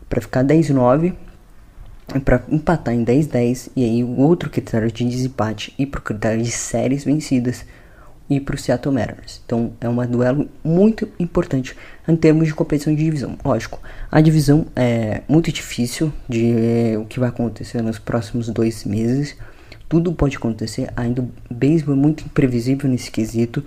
para 0.08 0.20
ficar 0.20 0.44
10-9 0.44 1.14
para 2.24 2.44
empatar 2.48 2.94
em 2.94 3.04
10-10 3.04 3.70
e 3.74 3.84
aí 3.84 4.04
o 4.04 4.20
outro 4.20 4.48
critério 4.48 4.90
de 4.90 5.04
desempate 5.04 5.74
e 5.76 5.84
pro 5.84 6.00
critério 6.00 6.40
de 6.40 6.52
séries 6.52 7.04
vencidas 7.04 7.64
e 8.28 8.40
pro 8.40 8.58
Seattle 8.58 8.94
Mariners. 8.94 9.40
Então 9.44 9.72
é 9.80 9.88
um 9.88 10.06
duelo 10.06 10.48
muito 10.64 11.08
importante 11.18 11.76
em 12.06 12.16
termos 12.16 12.46
de 12.46 12.54
competição 12.54 12.94
de 12.94 13.02
divisão. 13.02 13.36
Lógico, 13.44 13.80
a 14.10 14.20
divisão 14.20 14.66
é 14.74 15.22
muito 15.28 15.52
difícil 15.52 16.12
de 16.28 16.96
o 16.98 17.04
que 17.04 17.20
vai 17.20 17.28
acontecer 17.28 17.82
nos 17.82 17.98
próximos 17.98 18.48
dois 18.48 18.84
meses. 18.84 19.36
Tudo 19.88 20.12
pode 20.12 20.36
acontecer, 20.36 20.90
ainda 20.96 21.22
o 21.22 21.30
beisebol 21.48 21.94
é 21.94 21.98
muito 21.98 22.24
imprevisível 22.24 22.90
nesse 22.90 23.10
quesito. 23.10 23.64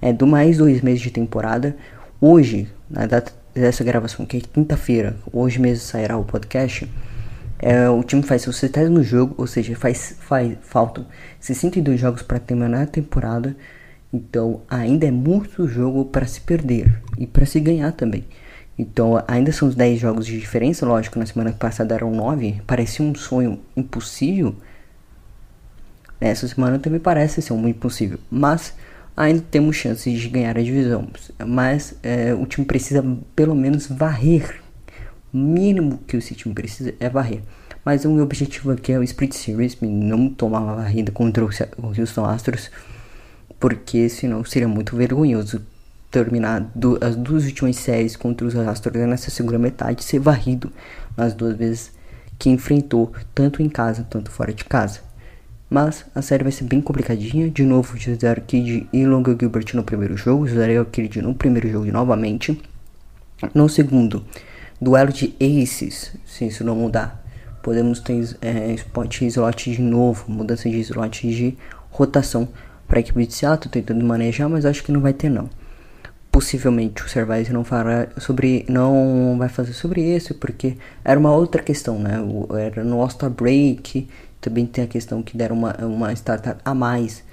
É 0.00 0.12
do 0.12 0.26
mais 0.26 0.58
dois 0.58 0.80
meses 0.80 1.00
de 1.00 1.10
temporada. 1.10 1.76
Hoje, 2.20 2.68
na 2.90 3.06
data 3.06 3.32
dessa 3.54 3.84
gravação, 3.84 4.26
que 4.26 4.38
é 4.38 4.40
quinta-feira, 4.40 5.16
hoje 5.32 5.60
mesmo 5.60 5.84
sairá 5.84 6.16
o 6.16 6.24
podcast 6.24 6.88
é, 7.62 7.88
o 7.88 8.02
time 8.02 8.24
faz 8.24 8.42
seu 8.42 8.52
centésimo 8.52 9.04
jogo, 9.04 9.36
ou 9.38 9.46
seja, 9.46 9.76
faz, 9.76 10.16
faz, 10.18 10.58
faltam 10.62 11.06
62 11.38 11.98
jogos 12.00 12.20
para 12.20 12.40
terminar 12.40 12.82
a 12.82 12.86
temporada. 12.86 13.56
Então 14.12 14.60
ainda 14.68 15.06
é 15.06 15.10
muito 15.10 15.66
jogo 15.66 16.04
para 16.04 16.26
se 16.26 16.40
perder 16.40 17.00
e 17.18 17.26
para 17.26 17.46
se 17.46 17.58
ganhar 17.60 17.92
também. 17.92 18.24
Então 18.78 19.22
ainda 19.26 19.52
são 19.52 19.68
os 19.68 19.74
10 19.74 20.00
jogos 20.00 20.26
de 20.26 20.38
diferença, 20.38 20.84
lógico, 20.84 21.18
na 21.18 21.26
semana 21.26 21.52
passada 21.52 21.94
eram 21.94 22.10
9, 22.10 22.62
parecia 22.66 23.04
um 23.04 23.14
sonho 23.14 23.60
impossível. 23.76 24.54
Essa 26.20 26.46
semana 26.46 26.78
também 26.78 27.00
parece 27.00 27.42
ser 27.42 27.52
um 27.52 27.66
impossível, 27.66 28.18
mas 28.30 28.74
ainda 29.16 29.42
temos 29.50 29.76
chances 29.76 30.20
de 30.20 30.28
ganhar 30.28 30.56
a 30.56 30.62
divisão. 30.62 31.08
Mas 31.44 31.94
é, 32.02 32.32
o 32.34 32.46
time 32.46 32.66
precisa 32.66 33.04
pelo 33.34 33.54
menos 33.54 33.86
varrer 33.86 34.62
mínimo 35.32 35.98
que 36.06 36.16
o 36.16 36.20
time 36.20 36.54
precisa 36.54 36.94
é 37.00 37.08
varrer. 37.08 37.40
Mas 37.84 38.04
o 38.04 38.10
meu 38.10 38.24
objetivo 38.24 38.70
aqui 38.70 38.92
é 38.92 38.98
o 38.98 39.02
Split 39.02 39.32
Series, 39.32 39.76
não 39.80 40.28
tomar 40.28 40.60
uma 40.60 40.74
varrida 40.74 41.10
contra 41.10 41.44
o 41.44 41.48
Houston 41.98 42.24
Astros, 42.24 42.70
porque 43.62 44.08
senão 44.08 44.44
seria 44.44 44.66
muito 44.66 44.96
vergonhoso 44.96 45.62
terminar 46.10 46.68
do, 46.74 46.98
as 47.00 47.14
duas 47.14 47.44
últimas 47.44 47.76
séries 47.76 48.16
contra 48.16 48.44
os 48.44 48.56
Astros 48.56 49.06
nessa 49.06 49.30
segunda 49.30 49.56
metade 49.56 50.02
ser 50.02 50.18
varrido 50.18 50.72
nas 51.16 51.32
duas 51.32 51.56
vezes 51.56 51.92
que 52.40 52.50
enfrentou, 52.50 53.12
tanto 53.32 53.62
em 53.62 53.68
casa, 53.68 54.04
tanto 54.10 54.32
fora 54.32 54.52
de 54.52 54.64
casa. 54.64 54.98
Mas 55.70 56.04
a 56.12 56.20
série 56.20 56.42
vai 56.42 56.50
ser 56.50 56.64
bem 56.64 56.80
complicadinha. 56.80 57.48
De 57.48 57.62
novo, 57.62 57.96
José 57.96 58.34
Kid 58.44 58.88
e 58.92 59.06
Longa 59.06 59.36
Gilbert 59.38 59.72
no 59.74 59.84
primeiro 59.84 60.16
jogo. 60.16 60.44
José 60.44 60.84
Kid 60.90 61.22
no 61.22 61.32
primeiro 61.32 61.70
jogo 61.70 61.86
novamente. 61.92 62.60
No 63.54 63.68
segundo, 63.68 64.24
Duelo 64.80 65.12
de 65.12 65.36
aces, 65.40 66.16
se 66.26 66.48
isso 66.48 66.64
não 66.64 66.74
mudar. 66.74 67.24
Podemos 67.62 68.00
ter 68.00 68.36
é, 68.42 68.72
spot 68.72 69.22
slot 69.22 69.70
de 69.70 69.80
novo, 69.80 70.24
mudança 70.28 70.68
de 70.68 70.80
slot 70.80 71.28
de 71.28 71.56
rotação 71.92 72.48
para 72.92 72.98
a 72.98 73.00
equipe 73.00 73.26
de 73.26 73.32
Seattle, 73.32 73.70
tentando 73.70 74.04
manejar, 74.04 74.50
mas 74.50 74.66
acho 74.66 74.84
que 74.84 74.92
não 74.92 75.00
vai 75.00 75.14
ter 75.14 75.30
não. 75.30 75.48
Possivelmente 76.30 77.02
o 77.02 77.08
Cervais 77.08 77.48
não 77.48 77.64
fará 77.64 78.08
sobre, 78.18 78.66
não 78.68 79.34
vai 79.38 79.48
fazer 79.48 79.72
sobre 79.72 80.02
isso, 80.02 80.34
porque 80.34 80.76
era 81.02 81.18
uma 81.18 81.34
outra 81.34 81.62
questão, 81.62 81.98
né? 81.98 82.18
Era 82.60 82.84
no 82.84 83.00
All-Star 83.00 83.30
Break, 83.30 84.06
também 84.42 84.66
tem 84.66 84.84
a 84.84 84.86
questão 84.86 85.22
que 85.22 85.38
deram 85.38 85.56
uma, 85.56 85.74
uma 85.78 86.12
starter 86.12 86.58
a 86.62 86.74
mais 86.74 87.24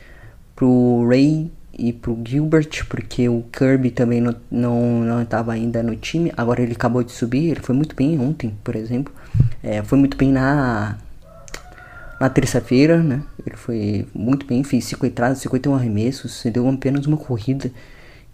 pro 0.56 1.06
Ray 1.10 1.52
e 1.78 1.92
pro 1.92 2.18
Gilbert, 2.26 2.86
porque 2.88 3.28
o 3.28 3.44
Kirby 3.52 3.92
também 3.92 4.22
não, 4.22 4.36
não, 4.50 5.02
não 5.02 5.22
estava 5.22 5.52
ainda 5.52 5.84
no 5.84 5.94
time. 5.98 6.32
Agora 6.38 6.62
ele 6.62 6.72
acabou 6.72 7.04
de 7.04 7.12
subir, 7.12 7.50
ele 7.50 7.60
foi 7.60 7.76
muito 7.76 7.98
bem 7.98 8.18
ontem, 8.18 8.56
por 8.64 8.78
exemplo. 8.78 9.14
É, 9.62 9.84
foi 9.84 9.98
muito 9.98 10.16
bem 10.16 10.32
na, 10.32 10.96
na 12.18 12.30
terça-feira, 12.30 13.04
né? 13.04 13.22
Ele 13.50 13.58
foi 13.58 14.08
muito 14.14 14.46
bem, 14.46 14.64
fez 14.64 14.86
5 14.86 15.06
entradas, 15.06 15.40
51 15.40 15.74
arremessos, 15.74 16.44
deu 16.54 16.70
apenas 16.70 17.06
uma 17.08 17.18
corrida. 17.18 17.72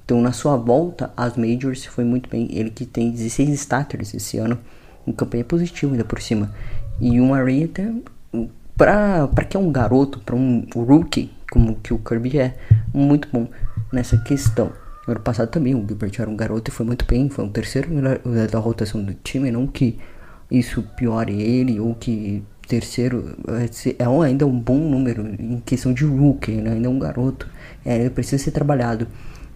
Então 0.03 0.21
na 0.21 0.31
sua 0.31 0.57
volta 0.57 1.11
às 1.15 1.35
Majors 1.37 1.85
foi 1.85 2.03
muito 2.03 2.29
bem. 2.29 2.47
Ele 2.51 2.69
que 2.69 2.85
tem 2.85 3.09
16 3.09 3.49
starters 3.51 4.13
esse 4.13 4.37
ano, 4.37 4.59
em 5.07 5.13
campanha 5.13 5.43
positiva 5.43 5.91
ainda 5.91 6.03
por 6.03 6.21
cima. 6.21 6.53
E 6.99 7.19
um 7.19 7.33
array 7.33 7.63
até 7.63 7.91
para 8.77 9.45
que 9.49 9.55
é 9.55 9.59
um 9.59 9.71
garoto, 9.71 10.19
para 10.19 10.35
um 10.35 10.65
rookie, 10.75 11.31
como 11.49 11.75
que 11.75 11.93
o 11.93 11.99
Kirby 11.99 12.37
é, 12.39 12.57
muito 12.93 13.29
bom 13.31 13.47
nessa 13.91 14.17
questão. 14.17 14.71
No 15.07 15.13
ano 15.13 15.21
passado 15.21 15.49
também 15.49 15.73
o 15.73 15.85
Gilbert 15.87 16.11
era 16.19 16.29
um 16.29 16.35
garoto 16.35 16.69
e 16.69 16.73
foi 16.73 16.85
muito 16.85 17.05
bem, 17.05 17.29
foi 17.29 17.45
o 17.45 17.49
terceiro 17.49 17.89
melhor 17.89 18.19
da 18.51 18.59
rotação 18.59 19.01
do 19.01 19.13
time, 19.13 19.49
não 19.49 19.65
que 19.65 19.97
isso 20.51 20.83
piore 20.97 21.41
ele 21.41 21.79
ou 21.79 21.95
que 21.95 22.43
terceiro 22.67 23.35
é, 23.47 24.03
é 24.03 24.23
ainda 24.23 24.45
um 24.45 24.59
bom 24.59 24.77
número 24.77 25.27
em 25.39 25.61
questão 25.65 25.93
de 25.93 26.03
rookie, 26.05 26.53
né? 26.53 26.73
ainda 26.73 26.87
é 26.87 26.89
um 26.89 26.99
garoto, 26.99 27.47
é, 27.85 27.97
ele 27.99 28.09
precisa 28.09 28.43
ser 28.43 28.51
trabalhado. 28.51 29.07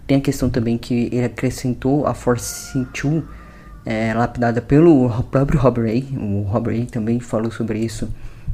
Tem 0.08 0.17
a 0.17 0.22
questão 0.22 0.50
também 0.50 0.78
que 0.78 1.10
ele 1.12 1.26
acrescentou 1.26 2.08
a 2.08 2.13
Force 2.13 2.74
2 3.02 3.24
é, 3.86 4.13
lapidada 4.13 4.62
pelo 4.62 5.10
próprio 5.32 5.60
Rob 5.60 5.82
Ray, 5.82 6.08
o 6.17 6.41
Rob 6.43 6.69
Ray 6.69 6.86
também 6.86 7.19
falou 7.19 7.52
sobre 7.52 7.80
isso 7.80 8.10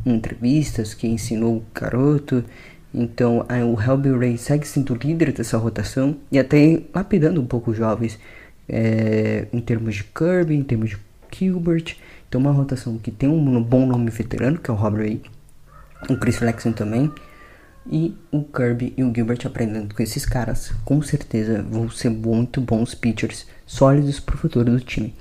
em 0.06 0.14
entrevistas, 0.14 0.94
que 0.94 1.08
ensinou 1.08 1.58
o 1.58 1.64
garoto 1.74 2.44
então 2.98 3.46
o 3.74 3.82
Helby 3.82 4.12
Ray 4.12 4.38
segue 4.38 4.66
sendo 4.66 4.96
líder 4.96 5.34
dessa 5.34 5.58
rotação 5.58 6.16
e 6.32 6.40
até 6.40 6.82
lapidando 6.94 7.42
um 7.42 7.46
pouco 7.46 7.72
os 7.72 7.78
jovens 7.78 8.18
é, 8.70 9.48
em 9.52 9.60
termos 9.60 9.96
de 9.96 10.06
Kirby, 10.06 10.56
em 10.56 10.64
termos 10.64 10.92
de 10.92 10.98
Gilbert. 11.30 11.98
Então 12.28 12.42
uma 12.42 12.52
rotação 12.52 12.98
que 12.98 13.12
tem 13.12 13.30
um 13.30 13.62
bom 13.62 13.86
nome 13.86 14.10
veterano, 14.12 14.58
que 14.60 14.70
é 14.70 14.74
o 14.74 14.78
Rob 14.78 14.98
Ray, 14.98 15.22
o 16.10 16.18
Chris 16.18 16.38
Flexen 16.38 16.74
também. 16.74 17.12
E 17.88 18.18
o 18.32 18.44
Kirby 18.44 18.94
e 18.98 19.04
o 19.04 19.14
Gilbert 19.14 19.46
aprendendo 19.46 19.94
com 19.94 20.02
esses 20.02 20.26
caras, 20.26 20.74
com 20.84 21.02
certeza 21.04 21.62
vão 21.62 21.88
ser 21.88 22.10
muito 22.10 22.60
bons 22.60 22.96
pitchers, 22.96 23.46
sólidos 23.66 24.20
para 24.20 24.34
o 24.34 24.38
futuro 24.40 24.72
do 24.72 24.80
time. 24.80 25.14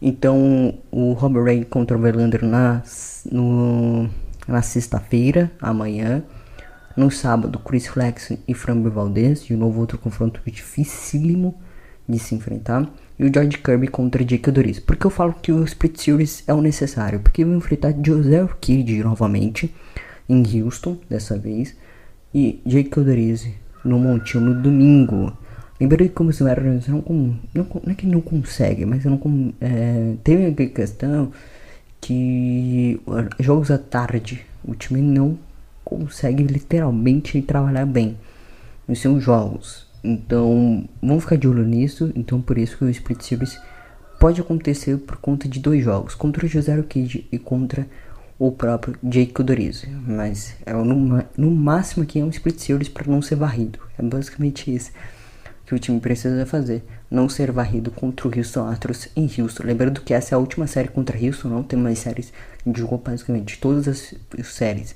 Então 0.00 0.78
o 0.90 1.14
Rob 1.14 1.42
Ray 1.42 1.64
contra 1.64 1.96
o 1.96 2.00
Verlander 2.00 2.44
na, 2.44 2.82
na 4.46 4.62
sexta-feira, 4.62 5.50
amanhã. 5.60 6.22
No 6.94 7.10
sábado, 7.10 7.58
Chris 7.58 7.86
Flex 7.86 8.32
e 8.46 8.54
Framber 8.54 8.90
Valdez, 8.90 9.44
de 9.44 9.54
novo 9.54 9.80
outro 9.80 9.98
confronto 9.98 10.40
dificílimo 10.46 11.54
de 12.08 12.18
se 12.18 12.34
enfrentar. 12.34 12.88
E 13.18 13.24
o 13.24 13.32
George 13.32 13.58
Kirby 13.58 13.88
contra 13.88 14.24
Jake 14.24 14.50
Doris. 14.50 14.78
Por 14.78 14.96
que 14.96 15.06
eu 15.06 15.10
falo 15.10 15.34
que 15.40 15.50
o 15.50 15.64
Split 15.64 15.98
Series 15.98 16.44
é 16.46 16.52
o 16.52 16.60
necessário? 16.60 17.20
Porque 17.20 17.42
eu 17.42 17.46
vou 17.46 17.56
enfrentar 17.56 17.94
José 18.04 18.46
Kidd 18.60 19.02
novamente 19.02 19.74
em 20.28 20.42
Houston, 20.62 20.98
dessa 21.08 21.38
vez. 21.38 21.74
E 22.34 22.60
Jake 22.66 22.90
Doris 22.90 23.48
no 23.84 23.98
Montinho 23.98 24.44
no 24.44 24.62
domingo. 24.62 25.32
Lembrei 25.80 26.08
que 26.08 26.14
como 26.14 26.30
os 26.30 26.40
Mariners 26.40 26.88
não, 26.88 27.04
não, 27.08 27.36
não 27.54 27.92
é 27.92 27.94
que 27.94 28.06
não 28.06 28.20
consegue, 28.20 28.84
mas 28.84 29.04
não 29.04 29.20
é, 29.60 30.14
teve 30.24 30.46
a 30.46 30.68
questão 30.68 31.30
que 32.00 33.00
jogos 33.38 33.70
à 33.70 33.78
tarde 33.78 34.44
o 34.64 34.74
time 34.74 35.00
não 35.02 35.38
consegue 35.84 36.42
literalmente 36.42 37.40
trabalhar 37.42 37.86
bem 37.86 38.16
nos 38.88 39.00
seus 39.00 39.22
jogos. 39.22 39.85
Então, 40.06 40.88
vamos 41.02 41.24
ficar 41.24 41.36
de 41.36 41.48
olho 41.48 41.64
nisso. 41.64 42.12
Então, 42.14 42.40
por 42.40 42.56
isso 42.56 42.78
que 42.78 42.84
o 42.84 42.88
Split 42.90 43.20
Series 43.22 43.60
pode 44.20 44.40
acontecer 44.40 44.96
por 44.98 45.16
conta 45.16 45.48
de 45.48 45.58
dois 45.58 45.82
jogos, 45.82 46.14
contra 46.14 46.46
o 46.46 46.48
José 46.48 46.80
Kid 46.82 47.26
e 47.30 47.38
contra 47.38 47.86
o 48.38 48.52
próprio 48.52 48.96
Jake 49.02 49.32
Codorizo. 49.32 49.86
Mas 50.06 50.54
é 50.64 50.72
no, 50.72 51.24
no 51.36 51.50
máximo 51.50 52.06
que 52.06 52.20
é 52.20 52.24
um 52.24 52.30
Split 52.30 52.58
Series 52.60 52.88
para 52.88 53.10
não 53.10 53.20
ser 53.20 53.34
varrido. 53.34 53.80
É 53.98 54.02
basicamente 54.02 54.72
isso 54.72 54.92
que 55.66 55.74
o 55.74 55.78
time 55.78 55.98
precisa 55.98 56.46
fazer. 56.46 56.84
Não 57.10 57.28
ser 57.28 57.50
varrido 57.50 57.90
contra 57.90 58.28
o 58.28 58.36
Houston 58.36 58.68
Astros 58.68 59.08
em 59.16 59.28
Houston. 59.38 59.64
Lembrando 59.64 60.00
que 60.00 60.14
essa 60.14 60.34
é 60.34 60.36
a 60.36 60.38
última 60.38 60.68
série 60.68 60.88
contra 60.88 61.18
Houston, 61.18 61.48
não 61.48 61.62
tem 61.64 61.78
mais 61.78 61.98
séries. 61.98 62.32
Jogou 62.74 62.98
basicamente 62.98 63.58
todas 63.58 63.88
as 63.88 64.14
séries 64.44 64.94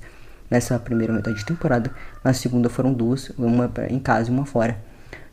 nessa 0.49 0.79
primeira 0.79 1.13
metade 1.13 1.37
de 1.37 1.45
temporada. 1.45 1.91
Na 2.23 2.33
segunda 2.33 2.69
foram 2.69 2.93
duas, 2.93 3.29
uma 3.37 3.71
em 3.89 3.99
casa 3.99 4.29
e 4.29 4.33
uma 4.33 4.45
fora. 4.45 4.90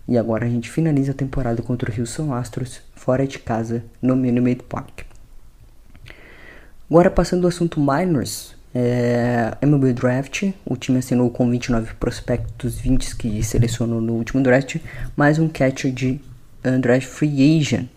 E 0.08 0.16
agora 0.16 0.46
a 0.46 0.48
gente 0.48 0.70
finaliza 0.70 1.12
a 1.12 1.14
temporada 1.14 1.60
contra 1.60 1.92
o 1.92 2.00
Houston 2.00 2.32
Astros, 2.32 2.80
fora 2.94 3.26
de 3.26 3.38
casa, 3.38 3.84
no 4.00 4.16
Minute 4.16 4.62
Park. 4.62 5.02
Agora 6.88 7.10
passando 7.10 7.44
ao 7.44 7.48
assunto 7.48 7.78
Minors, 7.78 8.56
é, 8.74 9.54
MLB 9.60 9.92
Draft, 9.92 10.50
o 10.64 10.76
time 10.76 10.98
assinou 10.98 11.30
com 11.30 11.50
29 11.50 11.94
prospectos, 11.94 12.78
20 12.78 13.16
que 13.16 13.42
selecionou 13.42 14.00
no 14.00 14.14
último 14.14 14.42
draft, 14.42 14.76
mais 15.14 15.38
um 15.38 15.48
catcher 15.48 15.92
de 15.92 16.18
Draft 16.80 17.06
Free 17.06 17.58
Agent. 17.58 17.88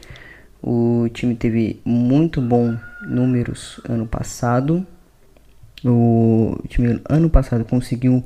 O 0.62 1.08
time 1.14 1.36
teve 1.36 1.80
muito 1.86 2.42
bons 2.42 2.78
números 3.08 3.80
ano 3.88 4.06
passado, 4.06 4.86
o 5.84 6.58
time 6.68 7.02
ano 7.10 7.30
passado 7.30 7.64
conseguiu 7.66 8.24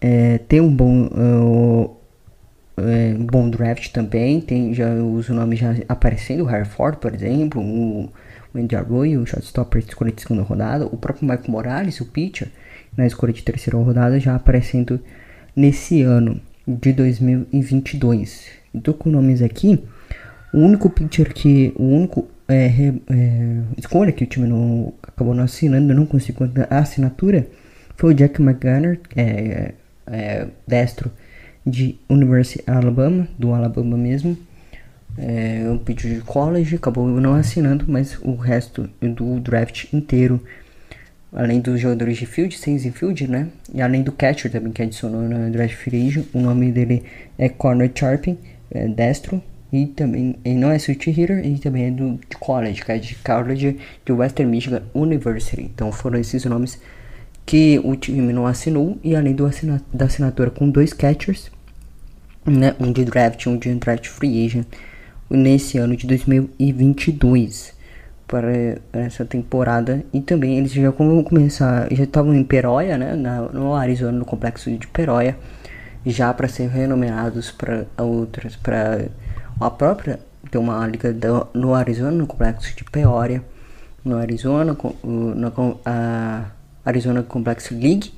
é, 0.00 0.38
ter 0.38 0.60
um 0.60 0.74
bom, 0.74 1.06
uh, 1.06 1.96
é, 2.88 3.14
bom 3.14 3.48
draft 3.48 3.90
também. 3.90 4.40
Tem 4.40 4.74
já 4.74 4.92
os 4.94 5.28
nomes 5.28 5.58
já 5.58 5.74
aparecendo, 5.88 6.44
o 6.44 6.48
Harford, 6.48 6.98
por 6.98 7.14
exemplo, 7.14 7.62
o 7.62 8.10
Andy 8.54 8.76
Arroyo, 8.76 9.22
o 9.22 9.26
shortstopper 9.26 9.82
escolha 9.86 10.12
de 10.12 10.22
segunda 10.22 10.42
rodada, 10.42 10.86
o 10.86 10.96
próprio 10.96 11.28
Michael 11.28 11.50
Morales, 11.50 12.00
o 12.00 12.06
pitcher, 12.06 12.48
na 12.96 13.06
escolha 13.06 13.32
de 13.32 13.42
terceira 13.42 13.78
rodada, 13.78 14.18
já 14.18 14.34
aparecendo 14.34 15.00
nesse 15.54 16.02
ano 16.02 16.40
de 16.66 16.92
2022. 16.92 18.46
Estou 18.74 18.94
com 18.94 19.10
nomes 19.10 19.42
aqui. 19.42 19.82
O 20.52 20.58
único 20.58 20.90
pitcher 20.90 21.32
que. 21.32 21.72
O 21.76 21.84
único 21.84 22.28
é, 22.48 22.66
é, 23.08 23.60
escolha 23.76 24.12
que 24.12 24.24
o 24.24 24.26
time 24.26 24.46
não 24.46 24.92
acabou 25.02 25.34
não 25.34 25.44
assinando, 25.44 25.94
não 25.94 26.04
conseguiu 26.04 26.50
a 26.68 26.78
assinatura, 26.78 27.46
foi 27.96 28.12
o 28.12 28.14
Jack 28.14 28.42
McGunner, 28.42 28.98
é, 29.14 29.74
é, 30.06 30.46
destro 30.66 31.10
de 31.66 31.96
University 32.08 32.62
Alabama, 32.66 33.28
do 33.38 33.52
Alabama 33.52 33.96
mesmo. 33.96 34.36
É, 35.18 35.68
um 35.68 35.76
pitcher 35.76 36.14
de 36.14 36.20
college, 36.20 36.76
acabou 36.76 37.06
não 37.06 37.34
assinando, 37.34 37.84
mas 37.88 38.18
o 38.22 38.34
resto 38.36 38.88
do 39.00 39.40
draft 39.40 39.92
inteiro, 39.92 40.40
além 41.32 41.60
dos 41.60 41.80
jogadores 41.80 42.16
de 42.16 42.26
field, 42.26 42.56
seis 42.56 42.84
infield, 42.84 43.28
né? 43.28 43.48
E 43.74 43.82
além 43.82 44.02
do 44.02 44.12
catcher 44.12 44.50
também 44.50 44.72
que 44.72 44.82
adicionou 44.82 45.22
no 45.22 45.50
draft 45.50 45.74
free 45.74 46.26
o 46.32 46.40
nome 46.40 46.70
dele 46.70 47.02
é 47.36 47.48
Connor 47.48 47.90
Sharping, 47.94 48.38
é 48.70 48.86
destro, 48.88 49.42
e 49.72 49.86
também 49.86 50.36
ele 50.44 50.58
não 50.58 50.70
é 50.70 50.78
switch 50.78 51.06
hitter 51.06 51.46
e 51.46 51.58
também 51.58 51.84
é 51.86 51.90
do 51.90 52.18
de 52.28 52.36
college, 52.36 52.84
que 52.84 52.92
é 52.92 52.98
de 52.98 53.14
college 53.16 53.78
de 54.04 54.12
Western 54.12 54.50
Michigan 54.50 54.82
University. 54.94 55.62
Então 55.62 55.92
foram 55.92 56.18
esses 56.18 56.44
nomes 56.44 56.80
que 57.50 57.80
o 57.82 57.96
time 57.96 58.32
não 58.32 58.46
assinou 58.46 58.96
e 59.02 59.16
além 59.16 59.34
do 59.34 59.44
assina 59.44 59.82
da 59.92 60.04
assinatura 60.04 60.52
com 60.52 60.70
dois 60.70 60.92
catchers, 60.92 61.50
né, 62.46 62.76
um 62.78 62.92
de 62.92 63.04
draft, 63.04 63.44
um 63.48 63.58
de 63.58 63.74
draft 63.74 64.06
free 64.06 64.46
agent 64.46 64.68
nesse 65.28 65.76
ano 65.76 65.96
de 65.96 66.06
2022 66.06 67.74
para 68.28 68.52
essa 68.92 69.24
temporada. 69.24 70.04
E 70.12 70.20
também 70.20 70.58
eles 70.58 70.70
já 70.70 70.90
vão 70.90 71.24
começar, 71.24 71.92
já 71.92 72.04
estavam 72.04 72.32
em 72.36 72.44
Peróia, 72.44 72.96
né, 72.96 73.16
na, 73.16 73.40
no 73.40 73.74
Arizona, 73.74 74.12
no 74.12 74.24
complexo 74.24 74.70
de 74.70 74.86
Peróia, 74.86 75.36
já 76.06 76.32
para 76.32 76.46
ser 76.46 76.68
renomeados 76.68 77.50
para 77.50 77.84
outras, 77.98 78.54
para 78.54 79.08
a 79.58 79.70
própria 79.72 80.20
tem 80.52 80.60
uma 80.60 80.86
liga 80.86 81.12
do, 81.12 81.48
no 81.52 81.74
Arizona, 81.74 82.12
no 82.12 82.28
complexo 82.28 82.76
de 82.76 82.84
Peoria, 82.84 83.42
no 84.04 84.18
Arizona, 84.18 84.76
no, 85.02 85.80
a 85.84 86.44
Arizona 86.84 87.22
Complex 87.22 87.70
League. 87.70 88.12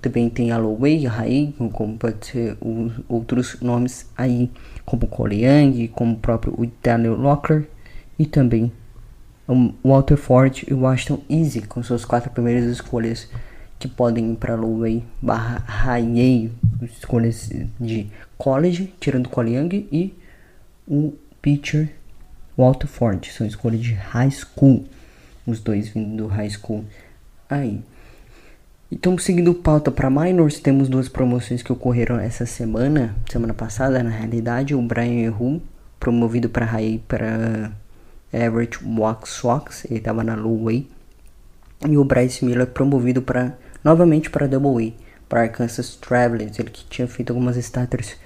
Também 0.00 0.28
tem 0.28 0.52
a 0.52 0.58
Lowway, 0.58 1.06
a 1.06 1.10
Rai, 1.10 1.54
como 1.72 1.96
pode 1.96 2.26
ser 2.26 2.58
os 2.60 2.92
outros 3.08 3.60
nomes 3.60 4.06
aí, 4.16 4.50
como 4.84 5.06
Cole 5.06 5.44
Young, 5.44 5.88
como 5.88 6.12
o 6.12 6.18
próprio 6.18 6.70
Daniel 6.82 7.14
Locker 7.14 7.66
e 8.18 8.26
também 8.26 8.70
o 9.48 9.72
Walter 9.82 10.16
Ford 10.16 10.62
e 10.68 10.74
Washington 10.74 11.22
Easy, 11.28 11.62
com 11.62 11.82
suas 11.82 12.04
quatro 12.04 12.30
primeiras 12.30 12.64
escolhas 12.64 13.28
que 13.78 13.88
podem 13.88 14.32
ir 14.32 14.36
para 14.36 14.54
Lowway 14.54 15.04
barra 15.20 15.62
High 15.66 16.50
escolhas 16.82 17.50
de 17.80 18.10
college, 18.38 18.94
tirando 19.00 19.28
Cole 19.28 19.54
Young 19.54 19.88
e 19.90 20.14
o 20.86 21.14
pitcher 21.42 21.90
Walter 22.56 22.86
Ford. 22.86 23.24
São 23.26 23.46
escolhas 23.46 23.80
de 23.80 23.92
high 23.92 24.30
school. 24.30 24.84
Os 25.46 25.60
dois 25.60 25.88
vindo 25.88 26.16
do 26.16 26.26
high 26.26 26.48
school 26.48 26.84
aí. 27.48 27.82
Então, 28.90 29.18
seguindo 29.18 29.54
pauta 29.54 29.90
para 29.90 30.10
minors, 30.10 30.60
temos 30.60 30.88
duas 30.88 31.08
promoções 31.08 31.62
que 31.62 31.72
ocorreram 31.72 32.18
essa 32.18 32.46
semana, 32.46 33.14
semana 33.30 33.52
passada, 33.52 34.02
na 34.02 34.10
realidade, 34.10 34.74
o 34.74 34.82
Brian 34.82 35.26
Ehu, 35.26 35.60
promovido 35.98 36.48
para 36.48 36.66
high 36.66 37.02
para 37.08 37.72
average 38.32 38.78
walk 38.84 39.28
Sox, 39.28 39.84
ele 39.86 39.98
estava 39.98 40.22
na 40.22 40.34
low 40.34 40.64
way, 40.64 40.88
e 41.88 41.96
o 41.96 42.04
Bryce 42.04 42.44
Miller 42.44 42.66
promovido 42.66 43.20
para 43.22 43.56
novamente 43.82 44.30
para 44.30 44.46
double 44.46 44.88
A, 44.88 45.02
para 45.28 45.42
Arkansas 45.42 45.96
Travelers, 45.96 46.58
ele 46.58 46.70
que 46.70 46.84
tinha 46.86 47.06
feito 47.08 47.30
algumas 47.30 47.56
starters 47.56 48.16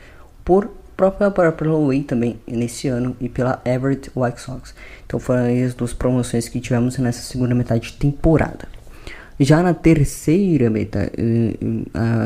por 0.45 0.71
própria 0.97 1.31
própria 1.31 1.71
Way 1.71 2.03
também 2.03 2.41
nesse 2.47 2.89
ano 2.89 3.17
e 3.21 3.29
pela 3.29 3.63
Everett 3.65 4.11
White 4.17 4.41
Sox. 4.41 4.75
Então 5.07 5.21
foram 5.21 5.47
as 5.65 5.73
duas 5.73 5.93
promoções 5.93 6.49
que 6.49 6.61
tivemos 6.61 6.99
nessa 6.99 7.23
segunda 7.23 7.55
metade 7.55 7.93
de 7.93 7.97
temporada. 7.99 8.69
Já 9.41 9.63
na 9.63 9.73
terceira 9.73 10.69
metade, 10.69 11.13
eh, 11.17 11.55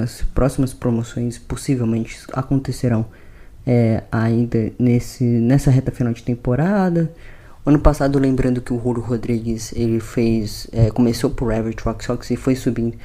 as 0.03 0.23
próximas 0.35 0.73
promoções 0.73 1.39
possivelmente 1.39 2.19
acontecerão 2.33 3.07
é, 3.67 4.03
ainda 4.11 4.73
nesse, 4.79 5.25
nessa 5.25 5.71
reta 5.71 5.93
final 5.93 6.13
de 6.13 6.23
temporada. 6.23 7.13
Ano 7.65 7.79
passado, 7.79 8.19
lembrando 8.19 8.61
que 8.61 8.73
o 8.73 8.81
Julio 8.81 9.03
Rodrigues 9.03 9.73
ele 9.75 10.01
fez, 10.01 10.67
é, 10.73 10.91
começou 10.91 11.31
por 11.31 11.53
Everett 11.53 11.83
Rock 11.85 12.05
Sox 12.05 12.31
e 12.31 12.37
foi 12.37 12.57
subindo 12.57 12.97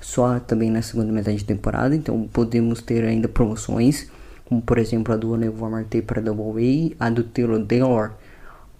só 0.00 0.40
também 0.40 0.70
na 0.70 0.82
segunda 0.82 1.12
metade 1.12 1.38
de 1.38 1.44
temporada. 1.44 1.94
Então 1.94 2.28
podemos 2.32 2.80
ter 2.80 3.04
ainda 3.04 3.28
promoções 3.28 4.08
como 4.50 4.60
por 4.60 4.78
exemplo 4.78 5.14
a 5.14 5.16
do 5.16 5.36
Neville 5.36 5.70
Marte 5.70 6.02
para 6.02 6.20
Double 6.20 6.96
A, 6.98 7.06
a 7.06 7.10
do 7.10 7.22
Taylor 7.22 7.64
Taylor 7.64 8.10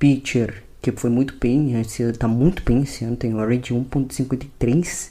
Pitcher, 0.00 0.64
que 0.80 0.92
foi 0.92 1.10
muito 1.10 1.34
bem, 1.38 1.78
esse 1.80 2.02
ano 2.02 2.16
tá 2.16 2.26
muito 2.26 2.62
bem 2.62 2.82
esse 2.82 3.04
ano, 3.04 3.16
tem 3.16 3.32
uma 3.34 3.46
rate 3.46 3.74
1.53 3.74 5.10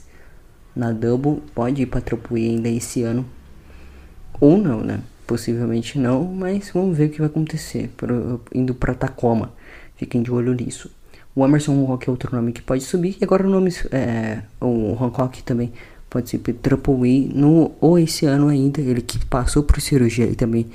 na 0.74 0.92
Double, 0.92 1.42
pode 1.54 1.82
ir 1.82 1.86
para 1.86 2.00
Triple 2.00 2.46
A 2.46 2.50
ainda 2.50 2.68
esse 2.68 3.02
ano, 3.02 3.24
ou 4.40 4.58
não, 4.58 4.80
né? 4.80 5.00
Possivelmente 5.26 5.98
não, 5.98 6.24
mas 6.24 6.70
vamos 6.74 6.96
ver 6.96 7.06
o 7.06 7.10
que 7.10 7.18
vai 7.18 7.28
acontecer, 7.28 7.88
pro, 7.96 8.40
indo 8.52 8.74
para 8.74 8.94
Tacoma, 8.94 9.52
fiquem 9.96 10.22
de 10.22 10.32
olho 10.32 10.52
nisso. 10.54 10.90
O 11.34 11.44
Emerson 11.44 11.72
Hancock 11.84 12.08
é 12.08 12.10
outro 12.10 12.34
nome 12.34 12.52
que 12.52 12.62
pode 12.62 12.82
subir, 12.82 13.16
e 13.20 13.24
agora 13.24 13.46
o 13.46 13.50
nome, 13.50 13.70
é, 13.92 14.42
o 14.60 14.96
Hancock 15.00 15.42
também 15.44 15.72
pode 16.08 16.28
ser 16.28 16.38
Triple 16.38 17.08
E 17.08 17.32
ou 17.80 17.96
esse 17.96 18.26
ano 18.26 18.48
ainda 18.48 18.80
ele 18.80 19.00
que 19.00 19.24
passou 19.26 19.62
por 19.62 19.80
cirurgia 19.80 20.26
e 20.26 20.34
também 20.34 20.66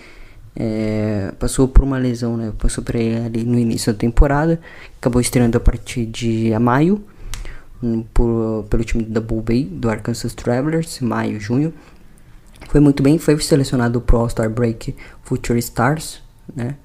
é, 0.56 1.34
passou 1.38 1.68
por 1.68 1.84
uma 1.84 1.98
lesão 1.98 2.38
né? 2.38 2.54
Passou 2.58 2.84
para 2.84 2.98
ele 2.98 3.44
no 3.44 3.60
início 3.60 3.91
da 3.91 4.00
temporada 4.00 4.60
acabou 4.98 5.20
estreando 5.20 5.58
a 5.58 5.60
partir 5.60 6.06
de 6.06 6.58
maio 6.60 7.04
hum, 7.84 8.04
por, 8.13 8.65
pelo 8.70 8.84
time 8.84 9.04
da 9.04 9.20
Bull 9.20 9.41
Bay 9.41 9.65
do 9.65 9.89
Arkansas 9.89 10.34
Travelers 10.34 11.00
maio 11.02 11.39
junho. 11.39 11.74
Foi 12.70 12.80
muito 12.80 13.04
bem 13.04 13.18
foi 13.18 13.39
selecionado 13.39 14.00
pro 14.00 14.18
All 14.18 14.30
Star 14.30 14.50
Break 14.50 14.96
Future 15.24 15.60
Stars 15.60 16.22
né? 16.56 16.76